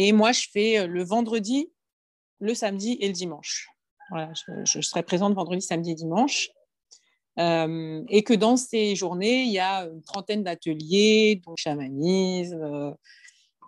Et 0.02 0.12
moi, 0.12 0.32
je 0.32 0.46
fais 0.50 0.78
euh, 0.78 0.86
le 0.86 1.04
vendredi, 1.04 1.70
le 2.38 2.54
samedi 2.54 2.96
et 3.00 3.06
le 3.06 3.12
dimanche. 3.12 3.68
Voilà, 4.10 4.32
je, 4.64 4.80
serai 4.80 5.02
présente 5.02 5.34
vendredi, 5.34 5.62
samedi 5.62 5.92
et 5.92 5.94
dimanche. 5.94 6.50
Euh, 7.38 8.02
et 8.08 8.22
que 8.22 8.34
dans 8.34 8.56
ces 8.56 8.96
journées, 8.96 9.42
il 9.42 9.52
y 9.52 9.60
a 9.60 9.84
une 9.84 10.02
trentaine 10.02 10.42
d'ateliers, 10.42 11.40
donc 11.46 11.56
chamanisme, 11.58 12.60
euh, 12.60 12.90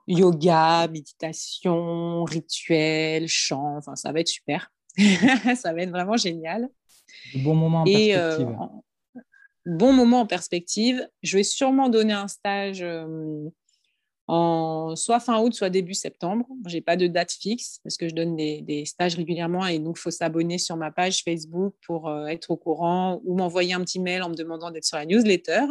yoga, 0.08 0.88
méditation, 0.88 2.24
rituel, 2.24 3.28
chant. 3.28 3.76
Enfin, 3.78 3.94
ça 3.94 4.12
va 4.12 4.20
être 4.20 4.28
super. 4.28 4.72
ça 5.56 5.72
va 5.72 5.82
être 5.82 5.90
vraiment 5.90 6.16
génial. 6.16 6.68
Bon 7.36 7.54
moment 7.54 7.82
en 7.82 7.84
perspective. 7.84 8.56
bon 9.64 9.92
moment 9.92 10.20
en 10.20 10.26
perspective. 10.26 11.08
Je 11.22 11.36
vais 11.36 11.44
sûrement 11.44 11.88
donner 11.88 12.14
un 12.14 12.28
stage 12.28 12.84
en 14.32 14.96
soit 14.96 15.20
fin 15.20 15.42
août, 15.42 15.52
soit 15.52 15.68
début 15.68 15.92
septembre. 15.92 16.46
Je 16.66 16.76
n'ai 16.76 16.80
pas 16.80 16.96
de 16.96 17.06
date 17.06 17.32
fixe 17.32 17.80
parce 17.84 17.98
que 17.98 18.08
je 18.08 18.14
donne 18.14 18.34
des, 18.34 18.84
stages 18.86 19.14
régulièrement 19.14 19.66
et 19.66 19.78
donc 19.78 19.98
il 19.98 20.00
faut 20.00 20.10
s'abonner 20.10 20.56
sur 20.56 20.74
ma 20.78 20.90
page 20.90 21.22
Facebook 21.22 21.74
pour 21.86 22.08
euh, 22.08 22.24
être 22.28 22.50
au 22.50 22.56
courant 22.56 23.20
ou 23.24 23.36
m'envoyer 23.36 23.74
un 23.74 23.82
petit 23.82 24.00
mail 24.00 24.22
en 24.22 24.30
me 24.30 24.34
demandant 24.34 24.70
d'être 24.70 24.86
sur 24.86 24.96
la 24.96 25.04
newsletter 25.04 25.66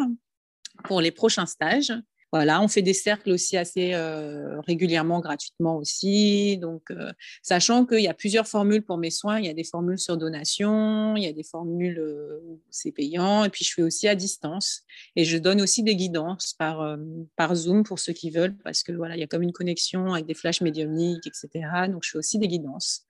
pour 0.84 1.02
les 1.02 1.10
prochains 1.10 1.48
stages. 1.48 1.92
Voilà, 2.32 2.62
on 2.62 2.70
fait 2.70 2.82
des 2.82 2.94
cercles 2.94 3.32
aussi 3.32 3.58
assez 3.58 3.94
euh, 3.94 4.62
régulièrement, 4.62 5.20
gratuitement 5.20 5.76
aussi. 5.76 6.58
Donc, 6.58 6.90
euh, 6.90 7.12
sachant 7.44 7.86
qu'il 7.86 8.00
y 8.00 8.08
a 8.08 8.14
plusieurs 8.14 8.48
formules 8.48 8.84
pour 8.84 8.98
mes 8.98 9.10
soins, 9.10 9.40
il 9.40 9.46
y 9.46 9.50
a 9.50 9.54
des 9.54 9.66
formules 9.66 10.00
sur 10.00 10.16
donation, 10.16 11.18
il 11.18 11.24
y 11.24 11.28
a 11.28 11.34
des 11.34 11.44
formules 11.44 12.00
où 12.46 12.62
c'est 12.70 12.94
payant, 12.94 13.44
et 13.44 13.50
puis 13.50 13.66
je 13.66 13.74
fais 13.74 13.84
aussi 13.84 14.08
à 14.08 14.16
distance. 14.16 14.84
Et 15.18 15.26
je 15.26 15.38
donne 15.38 15.62
aussi 15.62 15.84
des 15.84 15.98
guidances 15.98 16.54
par, 16.54 16.98
par 17.36 17.54
Zoom 17.54 17.84
pour 17.84 18.00
ceux 18.00 18.14
qui 18.14 18.30
veulent, 18.30 18.58
parce 18.64 18.82
que 18.84 18.94
voilà, 18.94 19.18
il 19.18 19.20
y 19.20 19.24
a 19.24 19.28
comme 19.28 19.44
une 19.44 19.52
connexion 19.52 20.14
avec 20.14 20.26
des 20.26 20.34
flashs 20.34 20.62
médiumniques, 20.62 21.28
etc. 21.28 21.50
Donc, 21.90 22.04
je 22.06 22.12
fais 22.12 22.18
aussi 22.18 22.40
des 22.40 22.48
guidances. 22.48 23.06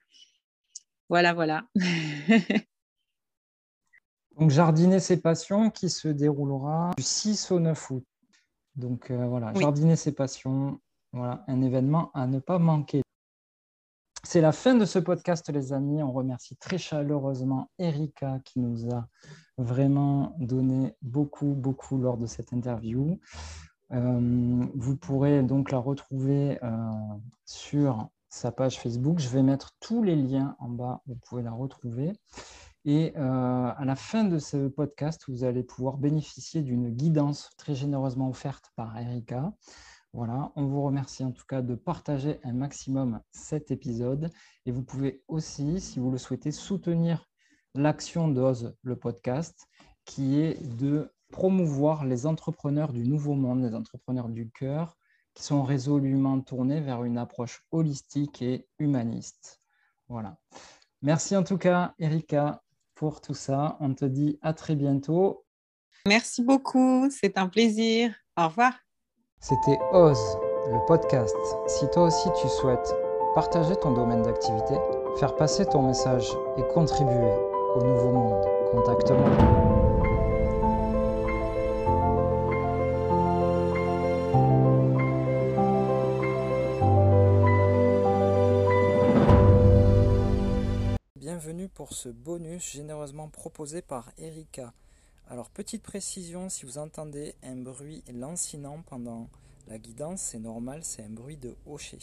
Voilà, 1.10 1.34
voilà. 1.34 1.64
Donc, 4.40 4.50
Jardiner 4.50 5.00
ses 5.00 5.18
passions 5.18 5.70
qui 5.70 5.90
se 5.90 6.08
déroulera 6.08 6.92
du 6.98 7.04
6 7.04 7.52
au 7.52 7.60
9 7.60 7.92
août. 7.92 8.04
Donc 8.76 9.12
euh, 9.12 9.28
voilà, 9.28 9.54
jardiner 9.54 9.96
ses 9.96 10.14
passions, 10.14 10.80
voilà, 11.14 11.44
un 11.48 11.62
événement 11.62 12.12
à 12.14 12.28
ne 12.28 12.40
pas 12.40 12.60
manquer. 12.60 13.02
C'est 14.24 14.42
la 14.42 14.52
fin 14.52 14.76
de 14.76 14.86
ce 14.86 15.00
podcast, 15.00 15.50
les 15.52 15.74
amis. 15.74 16.02
On 16.02 16.12
remercie 16.12 16.56
très 16.56 16.78
chaleureusement 16.78 17.70
Erika 17.80 18.40
qui 18.46 18.60
nous 18.60 18.94
a 18.94 19.08
vraiment 19.58 20.36
donné 20.40 20.96
beaucoup, 21.02 21.54
beaucoup 21.54 21.98
lors 21.98 22.18
de 22.18 22.28
cette 22.28 22.54
interview. 22.54 23.20
Euh, 23.92 24.66
vous 24.74 24.96
pourrez 24.96 25.44
donc 25.44 25.72
la 25.72 25.80
retrouver 25.80 26.58
euh, 26.64 26.92
sur 27.46 28.08
sa 28.30 28.52
page 28.52 28.80
Facebook. 28.80 29.20
Je 29.20 29.28
vais 29.28 29.44
mettre 29.44 29.72
tous 29.82 30.02
les 30.02 30.16
liens 30.16 30.56
en 30.60 30.70
bas, 30.70 31.02
vous 31.08 31.18
pouvez 31.28 31.44
la 31.44 31.52
retrouver. 31.52 32.14
Et 32.84 33.14
euh, 33.16 33.22
à 33.76 33.86
la 33.86 33.96
fin 33.96 34.24
de 34.24 34.40
ce 34.40 34.68
podcast, 34.68 35.26
vous 35.28 35.44
allez 35.44 35.62
pouvoir 35.62 35.98
bénéficier 35.98 36.64
d'une 36.64 36.90
guidance 36.90 37.52
très 37.58 37.76
généreusement 37.76 38.30
offerte 38.30 38.72
par 38.76 38.98
Erika. 38.98 39.54
Voilà, 40.14 40.52
on 40.56 40.66
vous 40.66 40.82
remercie 40.82 41.24
en 41.24 41.32
tout 41.32 41.46
cas 41.48 41.62
de 41.62 41.76
partager 41.76 42.40
un 42.44 42.54
maximum 42.54 43.22
cet 43.32 43.70
épisode. 43.70 44.32
Et 44.66 44.72
vous 44.72 44.84
pouvez 44.84 45.24
aussi, 45.28 45.80
si 45.80 46.00
vous 46.00 46.12
le 46.12 46.18
souhaitez, 46.18 46.52
soutenir 46.52 47.30
l'action 47.76 48.28
d'Oz, 48.28 48.76
le 48.82 48.96
podcast, 48.96 49.68
qui 50.04 50.40
est 50.40 50.60
de 50.78 51.14
promouvoir 51.30 52.04
les 52.04 52.26
entrepreneurs 52.26 52.94
du 52.94 53.08
nouveau 53.08 53.36
monde, 53.36 53.62
les 53.62 53.76
entrepreneurs 53.76 54.28
du 54.28 54.50
cœur, 54.50 54.98
qui 55.36 55.44
sont 55.44 55.64
résolument 55.64 56.42
tournés 56.42 56.82
vers 56.82 57.04
une 57.04 57.20
approche 57.20 57.64
holistique 57.72 58.42
et 58.42 58.68
humaniste. 58.80 59.62
Voilà. 60.10 60.38
Merci 61.04 61.38
en 61.38 61.44
tout 61.44 61.58
cas, 61.58 61.94
Erika 62.00 62.62
pour 63.02 63.20
tout 63.20 63.34
ça. 63.34 63.78
On 63.80 63.96
te 63.96 64.06
dit 64.06 64.38
à 64.44 64.54
très 64.54 64.76
bientôt. 64.76 65.44
Merci 66.08 66.44
beaucoup, 66.44 67.10
c'est 67.10 67.36
un 67.40 67.48
plaisir. 67.48 68.14
Au 68.38 68.48
revoir. 68.48 68.74
C'était 69.40 69.80
Ose, 69.92 70.38
le 70.68 70.86
podcast. 70.86 71.36
Si 71.66 71.90
toi 71.90 72.04
aussi 72.04 72.30
tu 72.40 72.48
souhaites 72.48 72.94
partager 73.34 73.76
ton 73.78 73.94
domaine 73.94 74.22
d'activité, 74.22 74.76
faire 75.20 75.36
passer 75.36 75.66
ton 75.66 75.82
message 75.82 76.30
et 76.58 76.64
contribuer 76.76 77.34
au 77.76 77.84
nouveau 77.84 78.12
monde, 78.12 78.46
contacte-moi. 78.72 79.81
Pour 91.82 91.94
ce 91.94 92.10
bonus 92.10 92.74
généreusement 92.74 93.28
proposé 93.28 93.82
par 93.82 94.12
Erika. 94.20 94.72
Alors 95.28 95.50
petite 95.50 95.82
précision, 95.82 96.48
si 96.48 96.64
vous 96.68 96.78
entendez 96.78 97.34
un 97.42 97.56
bruit 97.56 98.04
lancinant 98.14 98.84
pendant 98.84 99.32
la 99.66 99.80
guidance, 99.80 100.22
c'est 100.22 100.38
normal, 100.38 100.84
c'est 100.84 101.04
un 101.04 101.10
bruit 101.10 101.38
de 101.38 101.56
hocher, 101.66 101.98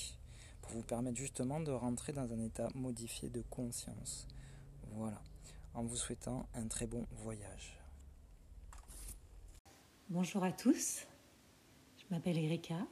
pour 0.63 0.73
vous 0.73 0.83
permettre 0.83 1.17
justement 1.17 1.61
de 1.61 1.71
rentrer 1.71 2.13
dans 2.13 2.33
un 2.33 2.41
état 2.41 2.69
modifié 2.75 3.29
de 3.29 3.41
conscience. 3.51 4.27
Voilà, 4.95 5.23
en 5.75 5.85
vous 5.85 5.95
souhaitant 5.95 6.49
un 6.55 6.67
très 6.67 6.89
bon 6.89 7.07
voyage. 7.13 7.79
Bonjour 10.11 10.43
à 10.43 10.51
tous, 10.51 11.07
je 11.99 12.05
m'appelle 12.11 12.39
Erika 12.39 12.85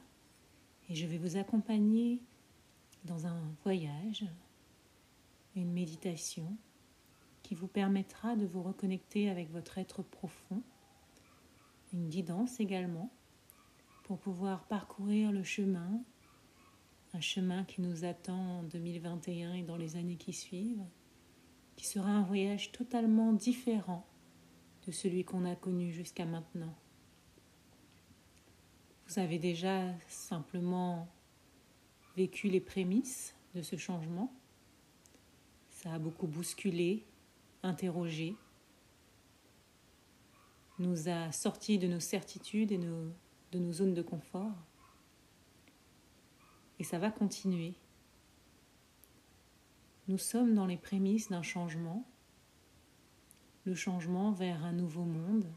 et 0.87 0.95
je 0.95 1.05
vais 1.05 1.17
vous 1.17 1.35
accompagner 1.35 2.21
dans 3.03 3.27
un 3.27 3.41
voyage, 3.65 4.23
une 5.53 5.73
méditation 5.73 6.57
qui 7.47 7.55
vous 7.55 7.69
permettra 7.69 8.35
de 8.35 8.45
vous 8.45 8.61
reconnecter 8.61 9.29
avec 9.29 9.49
votre 9.51 9.77
être 9.77 10.03
profond, 10.03 10.61
une 11.93 12.09
guidance 12.09 12.59
également, 12.59 13.09
pour 14.03 14.19
pouvoir 14.19 14.65
parcourir 14.65 15.31
le 15.31 15.43
chemin, 15.43 16.03
un 17.13 17.21
chemin 17.21 17.63
qui 17.63 17.79
nous 17.79 18.03
attend 18.03 18.59
en 18.59 18.63
2021 18.63 19.53
et 19.53 19.63
dans 19.63 19.77
les 19.77 19.95
années 19.95 20.17
qui 20.17 20.33
suivent, 20.33 20.83
qui 21.77 21.87
sera 21.87 22.09
un 22.09 22.23
voyage 22.23 22.73
totalement 22.73 23.31
différent 23.31 24.05
de 24.85 24.91
celui 24.91 25.23
qu'on 25.23 25.45
a 25.45 25.55
connu 25.55 25.93
jusqu'à 25.93 26.25
maintenant. 26.25 26.75
Vous 29.07 29.19
avez 29.19 29.39
déjà 29.39 29.93
simplement 30.09 31.07
vécu 32.17 32.49
les 32.49 32.59
prémices 32.59 33.33
de 33.55 33.61
ce 33.61 33.77
changement. 33.77 34.33
Ça 35.69 35.93
a 35.93 35.99
beaucoup 35.99 36.27
bousculé, 36.27 37.05
interrogé, 37.67 38.35
nous 40.79 41.09
a 41.09 41.31
sortis 41.31 41.77
de 41.77 41.87
nos 41.87 41.99
certitudes 41.99 42.71
et 42.71 42.77
de 42.77 43.59
nos 43.59 43.73
zones 43.73 43.93
de 43.93 44.01
confort. 44.01 44.55
Et 46.79 46.83
ça 46.83 46.99
va 46.99 47.09
continuer. 47.09 47.73
Nous 50.07 50.17
sommes 50.17 50.53
dans 50.53 50.65
les 50.65 50.77
prémices 50.77 51.29
d'un 51.29 51.41
changement, 51.41 52.05
le 53.65 53.75
changement 53.75 54.31
vers 54.31 54.63
un 54.63 54.71
nouveau 54.71 55.03
monde, 55.03 55.51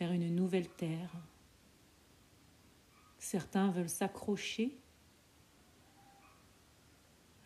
vers 0.00 0.10
une 0.12 0.34
nouvelle 0.34 0.68
terre. 0.68 1.12
Certains 3.18 3.70
veulent 3.70 3.88
s'accrocher, 3.88 4.76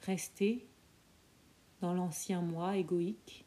rester 0.02 0.66
dans 1.80 1.92
l'ancien 1.92 2.40
moi 2.40 2.76
égoïque, 2.76 3.44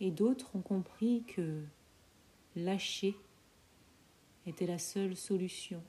et 0.00 0.10
d'autres 0.10 0.56
ont 0.56 0.62
compris 0.62 1.24
que 1.24 1.62
lâcher 2.56 3.16
était 4.46 4.66
la 4.66 4.78
seule 4.78 5.14
solution. 5.14 5.82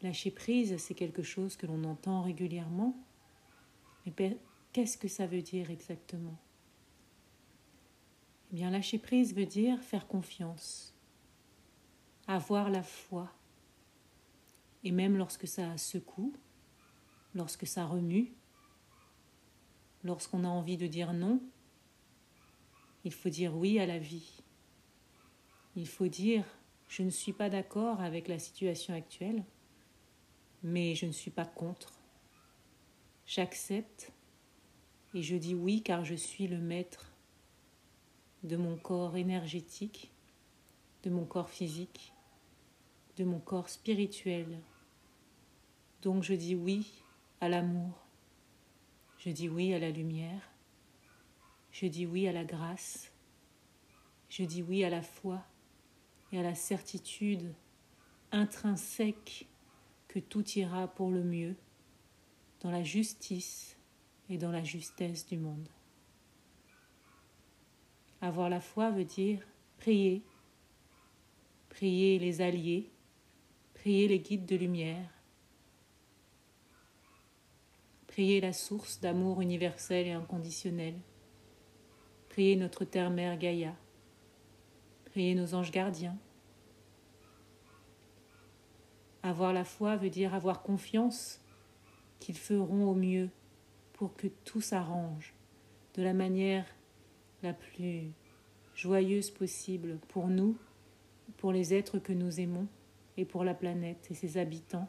Lâcher 0.00 0.30
prise, 0.30 0.76
c'est 0.76 0.94
quelque 0.94 1.22
chose 1.22 1.56
que 1.56 1.66
l'on 1.66 1.82
entend 1.84 2.22
régulièrement, 2.22 2.96
mais 4.06 4.38
qu'est-ce 4.72 4.98
que 4.98 5.08
ça 5.08 5.26
veut 5.26 5.42
dire 5.42 5.70
exactement? 5.70 6.36
Eh 8.52 8.56
bien, 8.56 8.70
lâcher 8.70 8.98
prise 8.98 9.34
veut 9.34 9.46
dire 9.46 9.82
faire 9.82 10.06
confiance, 10.06 10.94
avoir 12.26 12.70
la 12.70 12.82
foi, 12.82 13.32
et 14.84 14.92
même 14.92 15.16
lorsque 15.16 15.48
ça 15.48 15.76
secoue, 15.78 16.34
lorsque 17.34 17.66
ça 17.66 17.86
remue, 17.86 18.32
lorsqu'on 20.04 20.44
a 20.44 20.48
envie 20.48 20.76
de 20.76 20.86
dire 20.86 21.14
non, 21.14 21.40
il 23.04 23.12
faut 23.12 23.28
dire 23.28 23.56
oui 23.56 23.78
à 23.78 23.86
la 23.86 23.98
vie. 23.98 24.42
Il 25.76 25.86
faut 25.86 26.08
dire 26.08 26.44
je 26.88 27.02
ne 27.02 27.10
suis 27.10 27.32
pas 27.32 27.50
d'accord 27.50 28.00
avec 28.00 28.28
la 28.28 28.38
situation 28.38 28.94
actuelle, 28.94 29.42
mais 30.62 30.94
je 30.94 31.06
ne 31.06 31.12
suis 31.12 31.30
pas 31.30 31.44
contre. 31.44 31.92
J'accepte 33.26 34.12
et 35.12 35.22
je 35.22 35.36
dis 35.36 35.54
oui 35.54 35.82
car 35.82 36.04
je 36.04 36.14
suis 36.14 36.46
le 36.46 36.58
maître 36.58 37.12
de 38.42 38.56
mon 38.56 38.76
corps 38.76 39.16
énergétique, 39.16 40.12
de 41.02 41.10
mon 41.10 41.24
corps 41.24 41.50
physique, 41.50 42.12
de 43.16 43.24
mon 43.24 43.40
corps 43.40 43.68
spirituel. 43.68 44.60
Donc 46.02 46.22
je 46.22 46.34
dis 46.34 46.54
oui 46.54 46.92
à 47.40 47.48
l'amour, 47.48 48.06
je 49.18 49.30
dis 49.30 49.48
oui 49.48 49.72
à 49.74 49.78
la 49.78 49.90
lumière, 49.90 50.53
je 51.74 51.86
dis 51.86 52.06
oui 52.06 52.28
à 52.28 52.32
la 52.32 52.44
grâce. 52.44 53.10
Je 54.28 54.44
dis 54.44 54.62
oui 54.62 54.84
à 54.84 54.90
la 54.90 55.02
foi 55.02 55.44
et 56.30 56.38
à 56.38 56.42
la 56.42 56.54
certitude 56.54 57.52
intrinsèque 58.30 59.48
que 60.06 60.20
tout 60.20 60.48
ira 60.50 60.86
pour 60.86 61.10
le 61.10 61.24
mieux 61.24 61.56
dans 62.60 62.70
la 62.70 62.84
justice 62.84 63.76
et 64.30 64.38
dans 64.38 64.52
la 64.52 64.62
justesse 64.62 65.26
du 65.26 65.36
monde. 65.36 65.68
Avoir 68.20 68.48
la 68.48 68.60
foi 68.60 68.92
veut 68.92 69.04
dire 69.04 69.44
prier, 69.78 70.22
prier 71.70 72.20
les 72.20 72.40
alliés, 72.40 72.88
prier 73.74 74.06
les 74.06 74.20
guides 74.20 74.46
de 74.46 74.54
lumière, 74.54 75.10
prier 78.06 78.40
la 78.40 78.52
source 78.52 79.00
d'amour 79.00 79.40
universel 79.40 80.06
et 80.06 80.12
inconditionnel 80.12 80.94
Priez 82.34 82.56
notre 82.56 82.84
terre-mère 82.84 83.38
Gaïa. 83.38 83.76
Priez 85.04 85.36
nos 85.36 85.54
anges 85.54 85.70
gardiens. 85.70 86.16
Avoir 89.22 89.52
la 89.52 89.62
foi 89.62 89.94
veut 89.94 90.10
dire 90.10 90.34
avoir 90.34 90.64
confiance 90.64 91.40
qu'ils 92.18 92.36
feront 92.36 92.90
au 92.90 92.94
mieux 92.96 93.30
pour 93.92 94.16
que 94.16 94.26
tout 94.26 94.60
s'arrange 94.60 95.32
de 95.94 96.02
la 96.02 96.12
manière 96.12 96.66
la 97.44 97.52
plus 97.52 98.10
joyeuse 98.74 99.30
possible 99.30 100.00
pour 100.08 100.26
nous, 100.26 100.58
pour 101.36 101.52
les 101.52 101.72
êtres 101.72 102.00
que 102.00 102.12
nous 102.12 102.40
aimons 102.40 102.66
et 103.16 103.24
pour 103.24 103.44
la 103.44 103.54
planète 103.54 104.08
et 104.10 104.14
ses 104.14 104.38
habitants, 104.38 104.88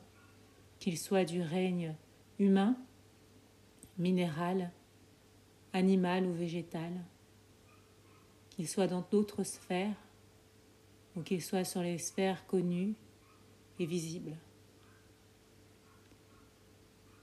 qu'ils 0.79 0.97
soient 0.97 1.25
du 1.25 1.43
règne 1.43 1.93
humain, 2.39 2.75
minéral, 3.99 4.71
animal 5.73 6.25
ou 6.25 6.33
végétal 6.33 6.91
qu'il 8.55 8.67
soit 8.67 8.87
dans 8.87 9.05
d'autres 9.11 9.43
sphères 9.43 9.95
ou 11.15 11.21
qu'il 11.21 11.41
soit 11.41 11.63
sur 11.63 11.81
les 11.81 11.97
sphères 11.97 12.45
connues 12.47 12.95
et 13.79 13.85
visibles. 13.85 14.35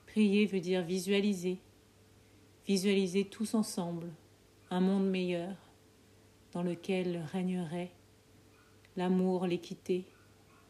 Prier 0.06 0.44
veut 0.46 0.60
dire 0.60 0.82
visualiser, 0.82 1.58
visualiser 2.66 3.24
tous 3.24 3.54
ensemble 3.54 4.08
un 4.70 4.80
monde 4.80 5.08
meilleur 5.08 5.56
dans 6.52 6.62
lequel 6.62 7.22
régnerait 7.32 7.90
l'amour, 8.96 9.46
l'équité, 9.46 10.04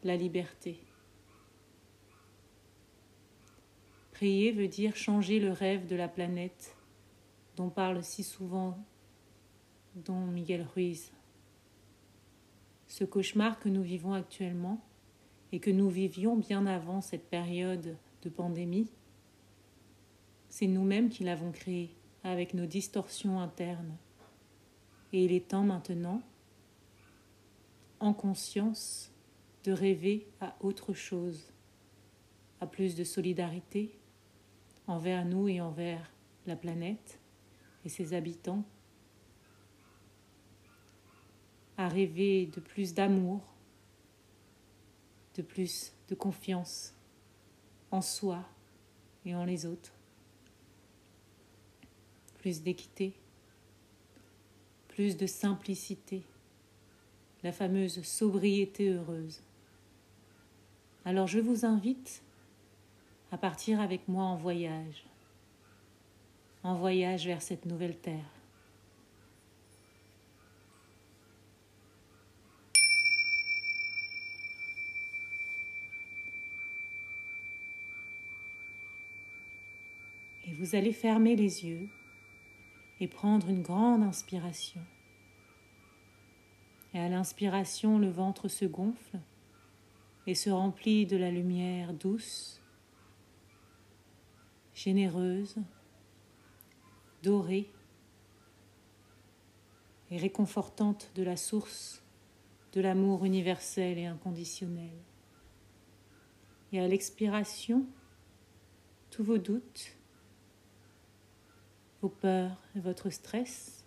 la 0.03 0.15
liberté. 0.15 0.79
Prier 4.13 4.53
veut 4.53 4.69
dire 4.69 4.95
changer 4.95 5.39
le 5.39 5.51
rêve 5.51 5.87
de 5.87 5.95
la 5.97 6.07
planète 6.07 6.77
dont 7.57 7.69
parle 7.69 8.01
si 8.03 8.23
souvent 8.23 8.77
dont 9.95 10.25
Miguel 10.25 10.65
Ruiz. 10.73 11.11
Ce 12.87 13.03
cauchemar 13.03 13.59
que 13.59 13.69
nous 13.69 13.81
vivons 13.81 14.13
actuellement 14.13 14.81
et 15.51 15.59
que 15.59 15.71
nous 15.71 15.89
vivions 15.89 16.35
bien 16.35 16.65
avant 16.65 17.01
cette 17.01 17.29
période 17.29 17.95
de 18.21 18.29
pandémie, 18.29 18.89
c'est 20.49 20.67
nous-mêmes 20.67 21.09
qui 21.09 21.23
l'avons 21.23 21.51
créé 21.51 21.89
avec 22.23 22.53
nos 22.53 22.65
distorsions 22.65 23.39
internes. 23.39 23.97
Et 25.11 25.25
il 25.25 25.31
est 25.31 25.47
temps 25.47 25.63
maintenant, 25.63 26.21
en 27.99 28.13
conscience, 28.13 29.11
de 29.63 29.71
rêver 29.71 30.27
à 30.41 30.55
autre 30.59 30.93
chose, 30.93 31.51
à 32.59 32.67
plus 32.67 32.95
de 32.95 33.03
solidarité 33.03 33.97
envers 34.87 35.25
nous 35.25 35.47
et 35.47 35.61
envers 35.61 36.11
la 36.45 36.55
planète 36.55 37.19
et 37.85 37.89
ses 37.89 38.13
habitants 38.13 38.65
à 41.83 41.89
rêver 41.89 42.47
de 42.47 42.59
plus 42.59 42.93
d'amour, 42.93 43.41
de 45.35 45.41
plus 45.41 45.93
de 46.07 46.15
confiance 46.15 46.93
en 47.91 48.01
soi 48.01 48.43
et 49.25 49.35
en 49.35 49.45
les 49.45 49.65
autres, 49.65 49.93
plus 52.39 52.61
d'équité, 52.61 53.13
plus 54.87 55.17
de 55.17 55.27
simplicité, 55.27 56.23
la 57.43 57.51
fameuse 57.51 58.01
sobriété 58.03 58.89
heureuse. 58.89 59.41
Alors 61.05 61.27
je 61.27 61.39
vous 61.39 61.65
invite 61.65 62.23
à 63.31 63.37
partir 63.37 63.81
avec 63.81 64.07
moi 64.07 64.23
en 64.23 64.37
voyage, 64.37 65.05
en 66.63 66.75
voyage 66.75 67.25
vers 67.25 67.41
cette 67.41 67.65
nouvelle 67.65 67.97
terre. 67.97 68.32
Vous 80.51 80.75
allez 80.75 80.91
fermer 80.91 81.35
les 81.35 81.65
yeux 81.65 81.87
et 82.99 83.07
prendre 83.07 83.49
une 83.49 83.61
grande 83.61 84.03
inspiration. 84.03 84.81
Et 86.93 86.99
à 86.99 87.09
l'inspiration, 87.09 87.97
le 87.97 88.09
ventre 88.09 88.47
se 88.47 88.65
gonfle 88.65 89.19
et 90.27 90.35
se 90.35 90.49
remplit 90.49 91.05
de 91.05 91.17
la 91.17 91.31
lumière 91.31 91.93
douce, 91.93 92.61
généreuse, 94.73 95.55
dorée 97.23 97.71
et 100.11 100.17
réconfortante 100.17 101.09
de 101.15 101.23
la 101.23 101.37
source 101.37 102.03
de 102.73 102.81
l'amour 102.81 103.25
universel 103.25 103.97
et 103.97 104.05
inconditionnel. 104.05 104.93
Et 106.71 106.79
à 106.79 106.87
l'expiration, 106.87 107.85
tous 109.09 109.23
vos 109.23 109.37
doutes, 109.37 109.95
vos 112.03 112.09
peurs 112.09 112.57
et 112.75 112.81
votre 112.81 113.09
stress 113.09 113.85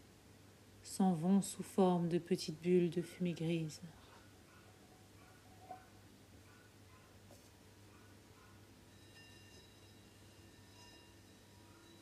s'en 0.83 1.13
vont 1.13 1.43
sous 1.43 1.63
forme 1.63 2.09
de 2.09 2.17
petites 2.17 2.59
bulles 2.63 2.89
de 2.89 3.03
fumée 3.03 3.35
grise. 3.35 3.83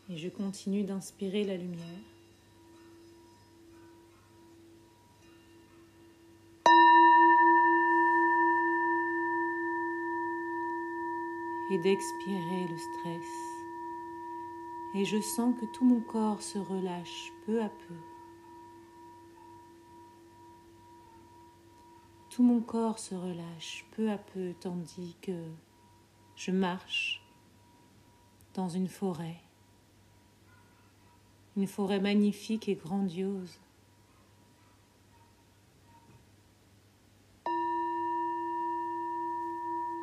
Et 0.09 0.17
je 0.17 0.29
continue 0.29 0.85
d'inspirer 0.85 1.43
la 1.43 1.57
lumière. 1.57 1.83
et 11.71 11.79
d'expirer 11.79 12.69
le 12.69 12.77
stress. 12.77 13.54
Et 14.95 15.05
je 15.05 15.20
sens 15.20 15.55
que 15.61 15.66
tout 15.66 15.84
mon 15.84 16.01
corps 16.01 16.40
se 16.42 16.59
relâche 16.59 17.32
peu 17.47 17.62
à 17.62 17.68
peu. 17.68 17.95
Tout 22.30 22.42
mon 22.42 22.61
corps 22.61 22.99
se 22.99 23.14
relâche 23.14 23.84
peu 23.97 24.11
à 24.11 24.18
peu 24.18 24.55
tandis 24.61 25.16
que 25.20 25.45
je 26.36 26.51
marche 26.51 27.22
dans 28.55 28.68
une 28.68 28.88
forêt 28.88 29.45
une 31.57 31.66
forêt 31.66 32.01
magnifique 32.01 32.68
et 32.68 32.74
grandiose. 32.74 33.61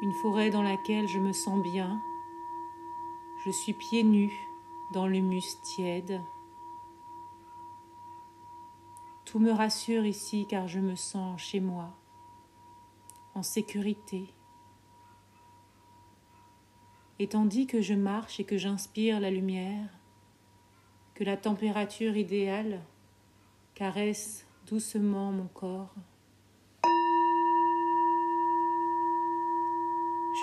Une 0.01 0.13
forêt 0.13 0.49
dans 0.49 0.63
laquelle 0.63 1.07
je 1.07 1.19
me 1.19 1.33
sens 1.33 1.61
bien. 1.61 2.01
Je 3.45 3.51
suis 3.51 3.73
pieds 3.73 4.03
nus 4.03 4.50
dans 4.91 5.07
l'humus 5.07 5.61
tiède. 5.63 6.21
Tout 9.25 9.39
me 9.39 9.51
rassure 9.51 10.05
ici 10.05 10.45
car 10.47 10.67
je 10.67 10.79
me 10.79 10.95
sens 10.95 11.39
chez 11.41 11.61
moi, 11.61 11.97
en 13.33 13.43
sécurité. 13.43 14.33
Et 17.19 17.27
tandis 17.27 17.67
que 17.67 17.81
je 17.81 17.93
marche 17.93 18.39
et 18.39 18.43
que 18.43 18.57
j'inspire 18.57 19.19
la 19.19 19.31
lumière, 19.31 19.87
que 21.13 21.23
la 21.23 21.37
température 21.37 22.17
idéale 22.17 22.81
caresse 23.75 24.45
doucement 24.67 25.31
mon 25.31 25.47
corps. 25.47 25.93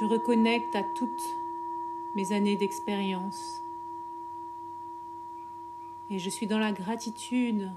Je 0.01 0.05
reconnecte 0.05 0.75
à 0.77 0.85
toutes 0.97 1.35
mes 2.15 2.33
années 2.33 2.57
d'expérience 2.57 3.61
et 6.11 6.19
je 6.19 6.31
suis 6.31 6.47
dans 6.47 6.59
la 6.59 6.73
gratitude 6.73 7.71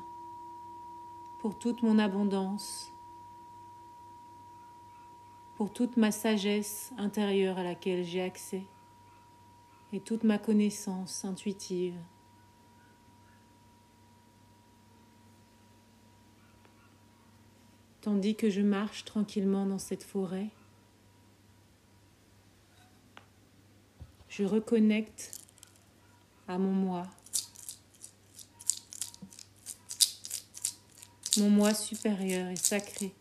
pour 1.40 1.58
toute 1.58 1.84
mon 1.84 2.00
abondance, 2.00 2.92
pour 5.56 5.72
toute 5.72 5.98
ma 5.98 6.12
sagesse 6.12 6.94
intérieure 6.98 7.58
à 7.58 7.64
laquelle 7.64 8.04
j'ai 8.04 8.22
accès 8.22 8.64
et 9.94 10.00
toute 10.00 10.24
ma 10.24 10.38
connaissance 10.38 11.26
intuitive. 11.26 11.98
tandis 18.02 18.36
que 18.36 18.50
je 18.50 18.62
marche 18.62 19.06
tranquillement 19.06 19.66
dans 19.66 19.78
cette 19.78 20.04
forêt. 20.04 20.50
Je 24.28 24.44
reconnecte 24.44 25.32
à 26.48 26.58
mon 26.58 26.72
moi, 26.72 27.04
mon 31.38 31.50
moi 31.50 31.74
supérieur 31.74 32.50
et 32.50 32.56
sacré. 32.56 33.14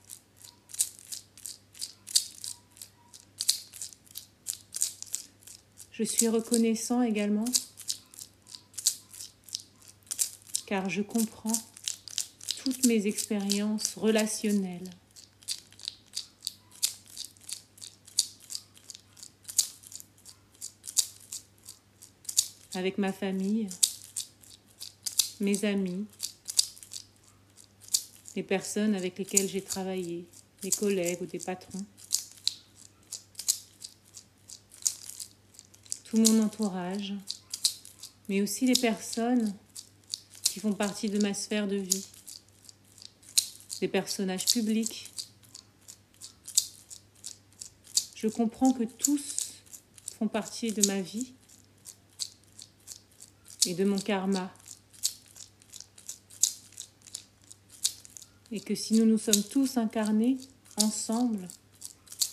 Je 5.93 6.05
suis 6.05 6.29
reconnaissant 6.29 7.03
également 7.03 7.45
car 10.71 10.89
je 10.89 11.03
comprends 11.03 11.53
toutes 12.63 12.87
mes 12.87 13.09
expériences 13.09 13.97
relationnelles. 13.97 14.89
Avec 22.75 22.99
ma 22.99 23.13
famille, 23.13 23.69
mes 25.41 25.65
amis, 25.65 26.07
les 28.37 28.43
personnes 28.43 28.95
avec 28.95 29.18
lesquelles 29.18 29.49
j'ai 29.49 29.62
travaillé, 29.62 30.26
des 30.62 30.70
collègues 30.70 31.22
ou 31.22 31.26
des 31.26 31.39
patrons. 31.39 31.85
Tout 36.05 36.16
mon 36.18 36.43
entourage, 36.43 37.14
mais 38.28 38.43
aussi 38.43 38.66
les 38.66 38.81
personnes 38.81 39.55
qui 40.45 40.61
font 40.61 40.72
partie 40.72 41.09
de 41.09 41.20
ma 41.20 41.35
sphère 41.35 41.68
de 41.68 41.76
vie 41.76 42.07
des 43.81 43.89
personnages 43.89 44.45
publics. 44.45 45.11
Je 48.14 48.28
comprends 48.28 48.72
que 48.72 48.85
tous 48.85 49.55
font 50.18 50.28
partie 50.28 50.72
de 50.72 50.87
ma 50.87 51.01
vie 51.01 51.33
et 53.66 53.74
de 53.74 53.85
mon 53.85 53.99
karma. 53.99 54.53
Et 58.53 58.61
que 58.61 58.74
si 58.74 58.94
nous 58.94 59.07
nous 59.07 59.18
sommes 59.18 59.42
tous 59.44 59.76
incarnés 59.76 60.38
ensemble, 60.76 61.46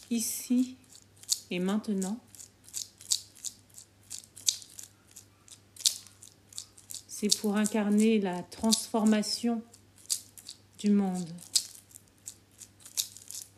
ici 0.09 0.75
et 1.51 1.59
maintenant, 1.59 2.19
c'est 7.07 7.35
pour 7.39 7.55
incarner 7.55 8.19
la 8.19 8.43
transformation 8.43 9.61
du 10.79 10.91
monde 10.91 11.29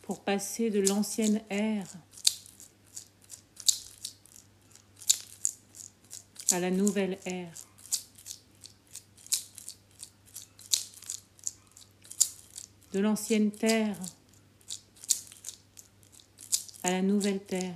pour 0.09 0.21
passer 0.21 0.71
de 0.71 0.79
l'ancienne 0.79 1.39
ère 1.51 1.85
à 6.51 6.59
la 6.59 6.71
nouvelle 6.71 7.19
ère. 7.25 7.68
De 12.93 12.99
l'ancienne 12.99 13.51
terre 13.51 13.97
à 16.83 16.91
la 16.91 17.01
nouvelle 17.01 17.39
terre. 17.39 17.75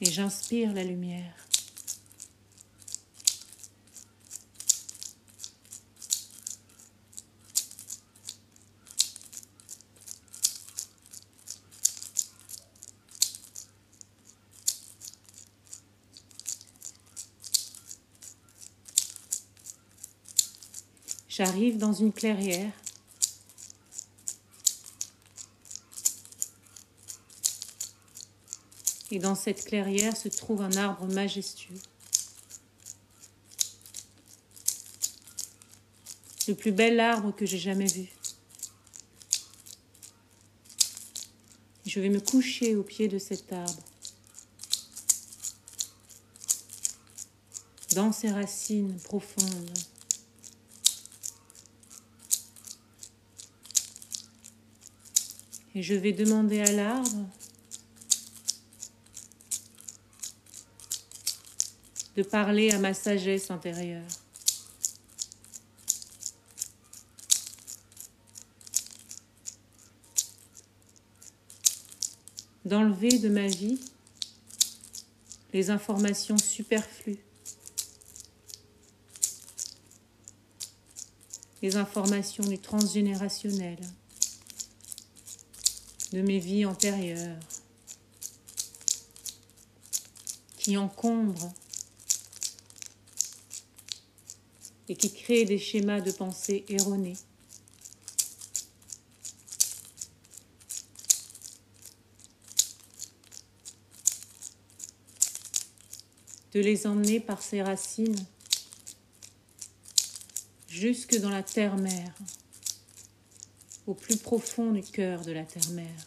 et 0.00 0.10
j'inspire 0.10 0.72
la 0.72 0.84
lumière. 0.84 1.47
J'arrive 21.38 21.78
dans 21.78 21.92
une 21.92 22.12
clairière 22.12 22.72
et 29.12 29.20
dans 29.20 29.36
cette 29.36 29.64
clairière 29.64 30.16
se 30.16 30.26
trouve 30.26 30.62
un 30.62 30.72
arbre 30.72 31.06
majestueux. 31.06 31.78
Le 36.48 36.56
plus 36.56 36.72
bel 36.72 36.98
arbre 36.98 37.32
que 37.32 37.46
j'ai 37.46 37.56
jamais 37.56 37.86
vu. 37.86 38.08
Je 41.86 42.00
vais 42.00 42.08
me 42.08 42.18
coucher 42.18 42.74
au 42.74 42.82
pied 42.82 43.06
de 43.06 43.20
cet 43.20 43.52
arbre. 43.52 43.84
Dans 47.94 48.10
ses 48.10 48.32
racines 48.32 48.98
profondes. 49.04 49.78
Et 55.78 55.82
je 55.84 55.94
vais 55.94 56.12
demander 56.12 56.58
à 56.58 56.72
l'arbre 56.72 57.28
de 62.16 62.24
parler 62.24 62.72
à 62.72 62.80
ma 62.80 62.92
sagesse 62.92 63.48
intérieure. 63.52 64.02
D'enlever 72.64 73.20
de 73.20 73.28
ma 73.28 73.46
vie 73.46 73.78
les 75.52 75.70
informations 75.70 76.38
superflues. 76.38 77.20
les 81.60 81.76
informations 81.76 82.44
du 82.44 82.58
transgénérationnel, 82.58 83.78
de 86.12 86.22
mes 86.22 86.38
vies 86.38 86.64
antérieures, 86.64 87.38
qui 90.58 90.76
encombrent 90.76 91.52
et 94.88 94.96
qui 94.96 95.12
créent 95.12 95.44
des 95.44 95.58
schémas 95.58 96.00
de 96.00 96.10
pensée 96.10 96.64
erronés. 96.68 97.16
de 106.54 106.60
les 106.60 106.86
emmener 106.86 107.20
par 107.20 107.42
ses 107.42 107.62
racines 107.62 108.26
jusque 110.68 111.16
dans 111.20 111.30
la 111.30 111.42
terre-mère, 111.42 112.12
au 113.88 113.94
plus 113.94 114.18
profond 114.18 114.70
du 114.70 114.82
cœur 114.82 115.22
de 115.22 115.32
la 115.32 115.44
terre-mère. 115.44 116.06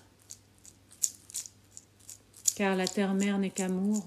Car 2.56 2.76
la 2.76 2.88
terre-mère 2.88 3.40
n'est 3.40 3.50
qu'amour, 3.50 4.06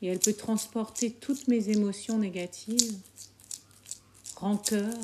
et 0.00 0.06
elle 0.06 0.20
peut 0.20 0.32
transporter 0.32 1.12
toutes 1.12 1.48
mes 1.48 1.70
émotions 1.70 2.18
négatives, 2.18 2.98
rancœur, 4.36 4.94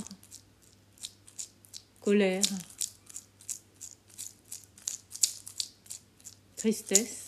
colère, 2.01 2.43
tristesse, 6.57 7.27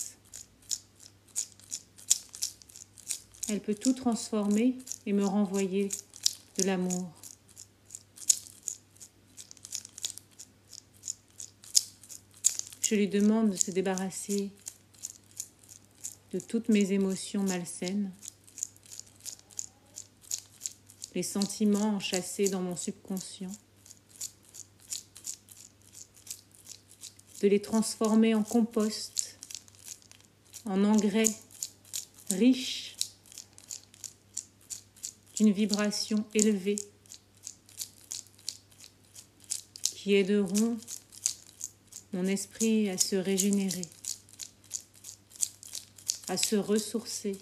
Elle 3.49 3.61
peut 3.61 3.75
tout 3.75 3.93
transformer 3.93 4.79
et 5.05 5.13
me 5.13 5.27
renvoyer 5.27 5.91
de 6.57 6.65
l'amour. 6.65 7.22
Je 12.93 12.97
lui 12.99 13.09
demande 13.09 13.49
de 13.49 13.57
se 13.57 13.71
débarrasser 13.71 14.51
de 16.31 16.39
toutes 16.39 16.69
mes 16.69 16.93
émotions 16.93 17.43
malsaines, 17.43 18.13
les 21.15 21.23
sentiments 21.23 21.95
enchâssés 21.95 22.51
dans 22.51 22.61
mon 22.61 22.77
subconscient, 22.77 23.51
de 27.41 27.49
les 27.49 27.63
transformer 27.63 28.35
en 28.35 28.43
compost, 28.43 29.39
en 30.67 30.85
engrais 30.85 31.35
riche 32.29 32.95
d'une 35.37 35.51
vibration 35.53 36.27
élevée 36.35 36.77
qui 39.83 40.13
aideront 40.13 40.77
mon 42.13 42.27
esprit 42.27 42.91
à 42.91 42.99
se 42.99 43.17
régénérer, 43.17 43.87
à 46.29 46.37
se 46.37 46.57
ressourcer 46.57 47.39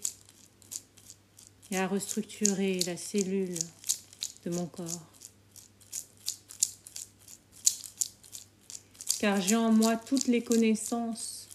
et 1.70 1.78
à 1.78 1.86
restructurer 1.86 2.80
la 2.80 2.96
cellule 2.96 3.58
de 4.44 4.50
mon 4.50 4.66
corps. 4.66 5.06
Car 9.18 9.40
j'ai 9.40 9.56
en 9.56 9.70
moi 9.70 9.96
toutes 9.96 10.28
les 10.28 10.42
connaissances, 10.42 11.48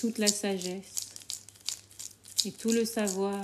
toute 0.00 0.18
la 0.18 0.28
sagesse 0.28 0.94
et 2.44 2.52
tout 2.52 2.72
le 2.72 2.84
savoir 2.84 3.42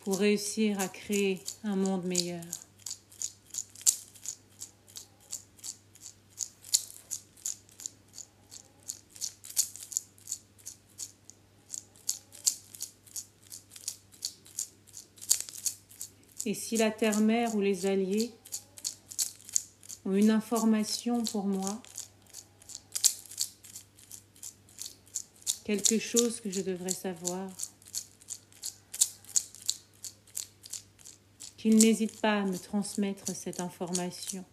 pour 0.00 0.18
réussir 0.18 0.80
à 0.80 0.88
créer 0.88 1.40
un 1.62 1.76
monde 1.76 2.04
meilleur. 2.04 2.44
Et 16.50 16.54
si 16.54 16.76
la 16.76 16.90
terre-mère 16.90 17.54
ou 17.54 17.60
les 17.60 17.86
alliés 17.86 18.32
ont 20.04 20.16
une 20.16 20.30
information 20.30 21.22
pour 21.22 21.44
moi, 21.44 21.80
quelque 25.62 26.00
chose 26.00 26.40
que 26.40 26.50
je 26.50 26.60
devrais 26.62 26.92
savoir, 26.92 27.48
qu'il 31.56 31.76
n'hésite 31.76 32.20
pas 32.20 32.40
à 32.40 32.44
me 32.44 32.58
transmettre 32.58 33.32
cette 33.32 33.60
information 33.60 34.44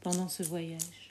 pendant 0.00 0.28
ce 0.28 0.42
voyage. 0.42 1.03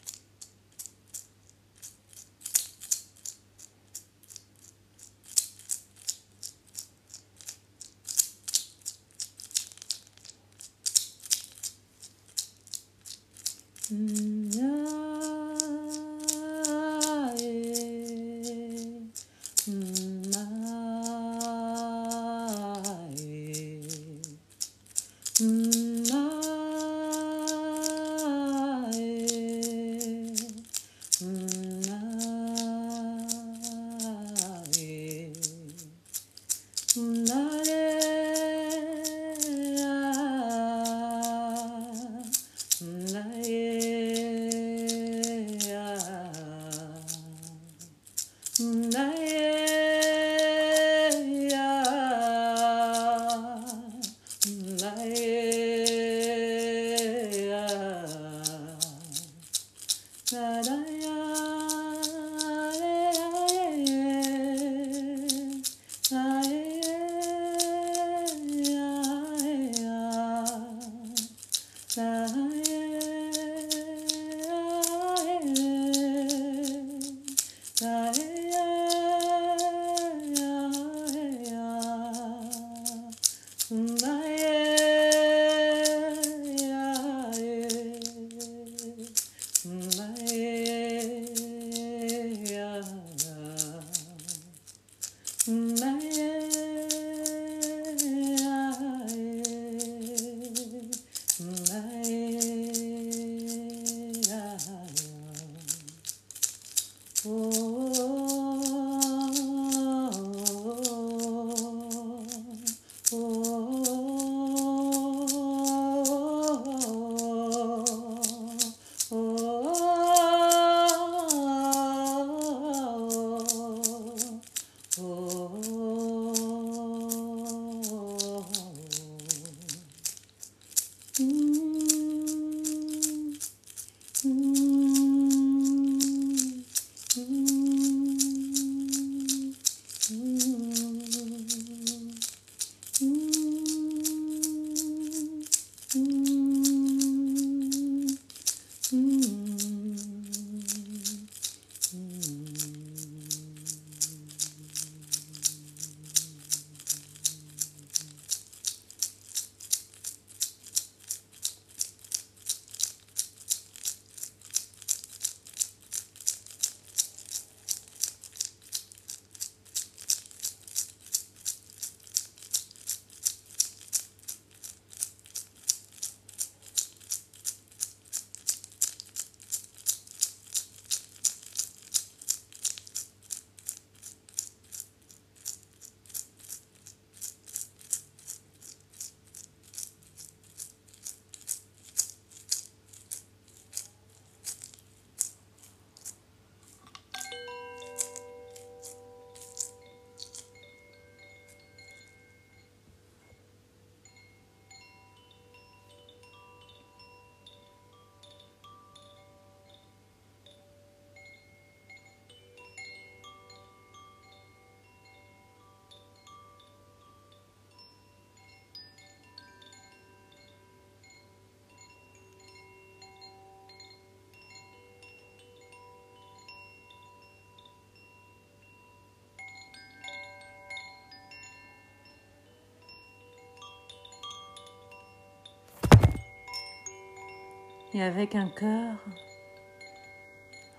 Et 237.96 238.02
avec 238.02 238.34
un 238.34 238.50
cœur 238.50 238.96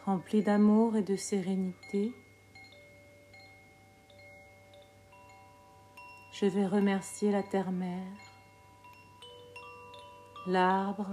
rempli 0.05 0.43
d'amour 0.43 0.97
et 0.97 1.03
de 1.03 1.15
sérénité, 1.15 2.13
je 6.33 6.47
vais 6.47 6.67
remercier 6.67 7.31
la 7.31 7.45
terre-mère, 7.45 8.19
l'arbre, 10.49 11.13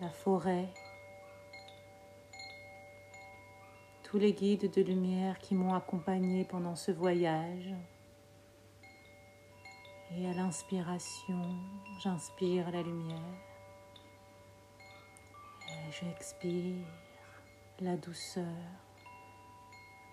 la 0.00 0.10
forêt, 0.10 0.72
tous 4.04 4.18
les 4.18 4.32
guides 4.32 4.70
de 4.72 4.82
lumière 4.82 5.40
qui 5.40 5.56
m'ont 5.56 5.74
accompagné 5.74 6.44
pendant 6.44 6.76
ce 6.76 6.92
voyage. 6.92 7.74
Et 10.18 10.26
à 10.26 10.32
l'inspiration, 10.32 11.42
j'inspire 11.98 12.70
la 12.70 12.80
lumière. 12.80 13.20
Et 15.68 15.92
j'expire 15.92 16.86
la 17.80 17.98
douceur, 17.98 18.56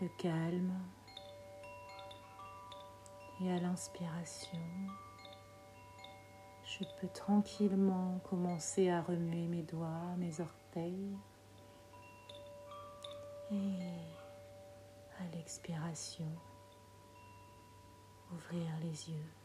le 0.02 0.10
calme. 0.18 0.74
Et 3.40 3.50
à 3.50 3.60
l'inspiration, 3.62 4.60
je 6.66 6.84
peux 7.00 7.08
tranquillement 7.08 8.20
commencer 8.30 8.90
à 8.90 9.02
remuer 9.04 9.48
mes 9.48 9.64
doigts, 9.64 10.18
mes 10.18 10.42
orteils. 10.42 11.16
Et 13.52 13.80
à 15.18 15.34
l'expiration, 15.34 16.28
ouvrir 18.34 18.68
les 18.82 19.10
yeux 19.10 19.43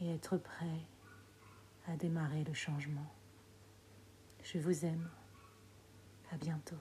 et 0.00 0.14
être 0.14 0.36
prêt 0.36 0.86
à 1.86 1.96
démarrer 1.96 2.44
le 2.44 2.54
changement. 2.54 3.12
Je 4.42 4.58
vous 4.58 4.84
aime. 4.84 5.08
À 6.32 6.36
bientôt. 6.36 6.76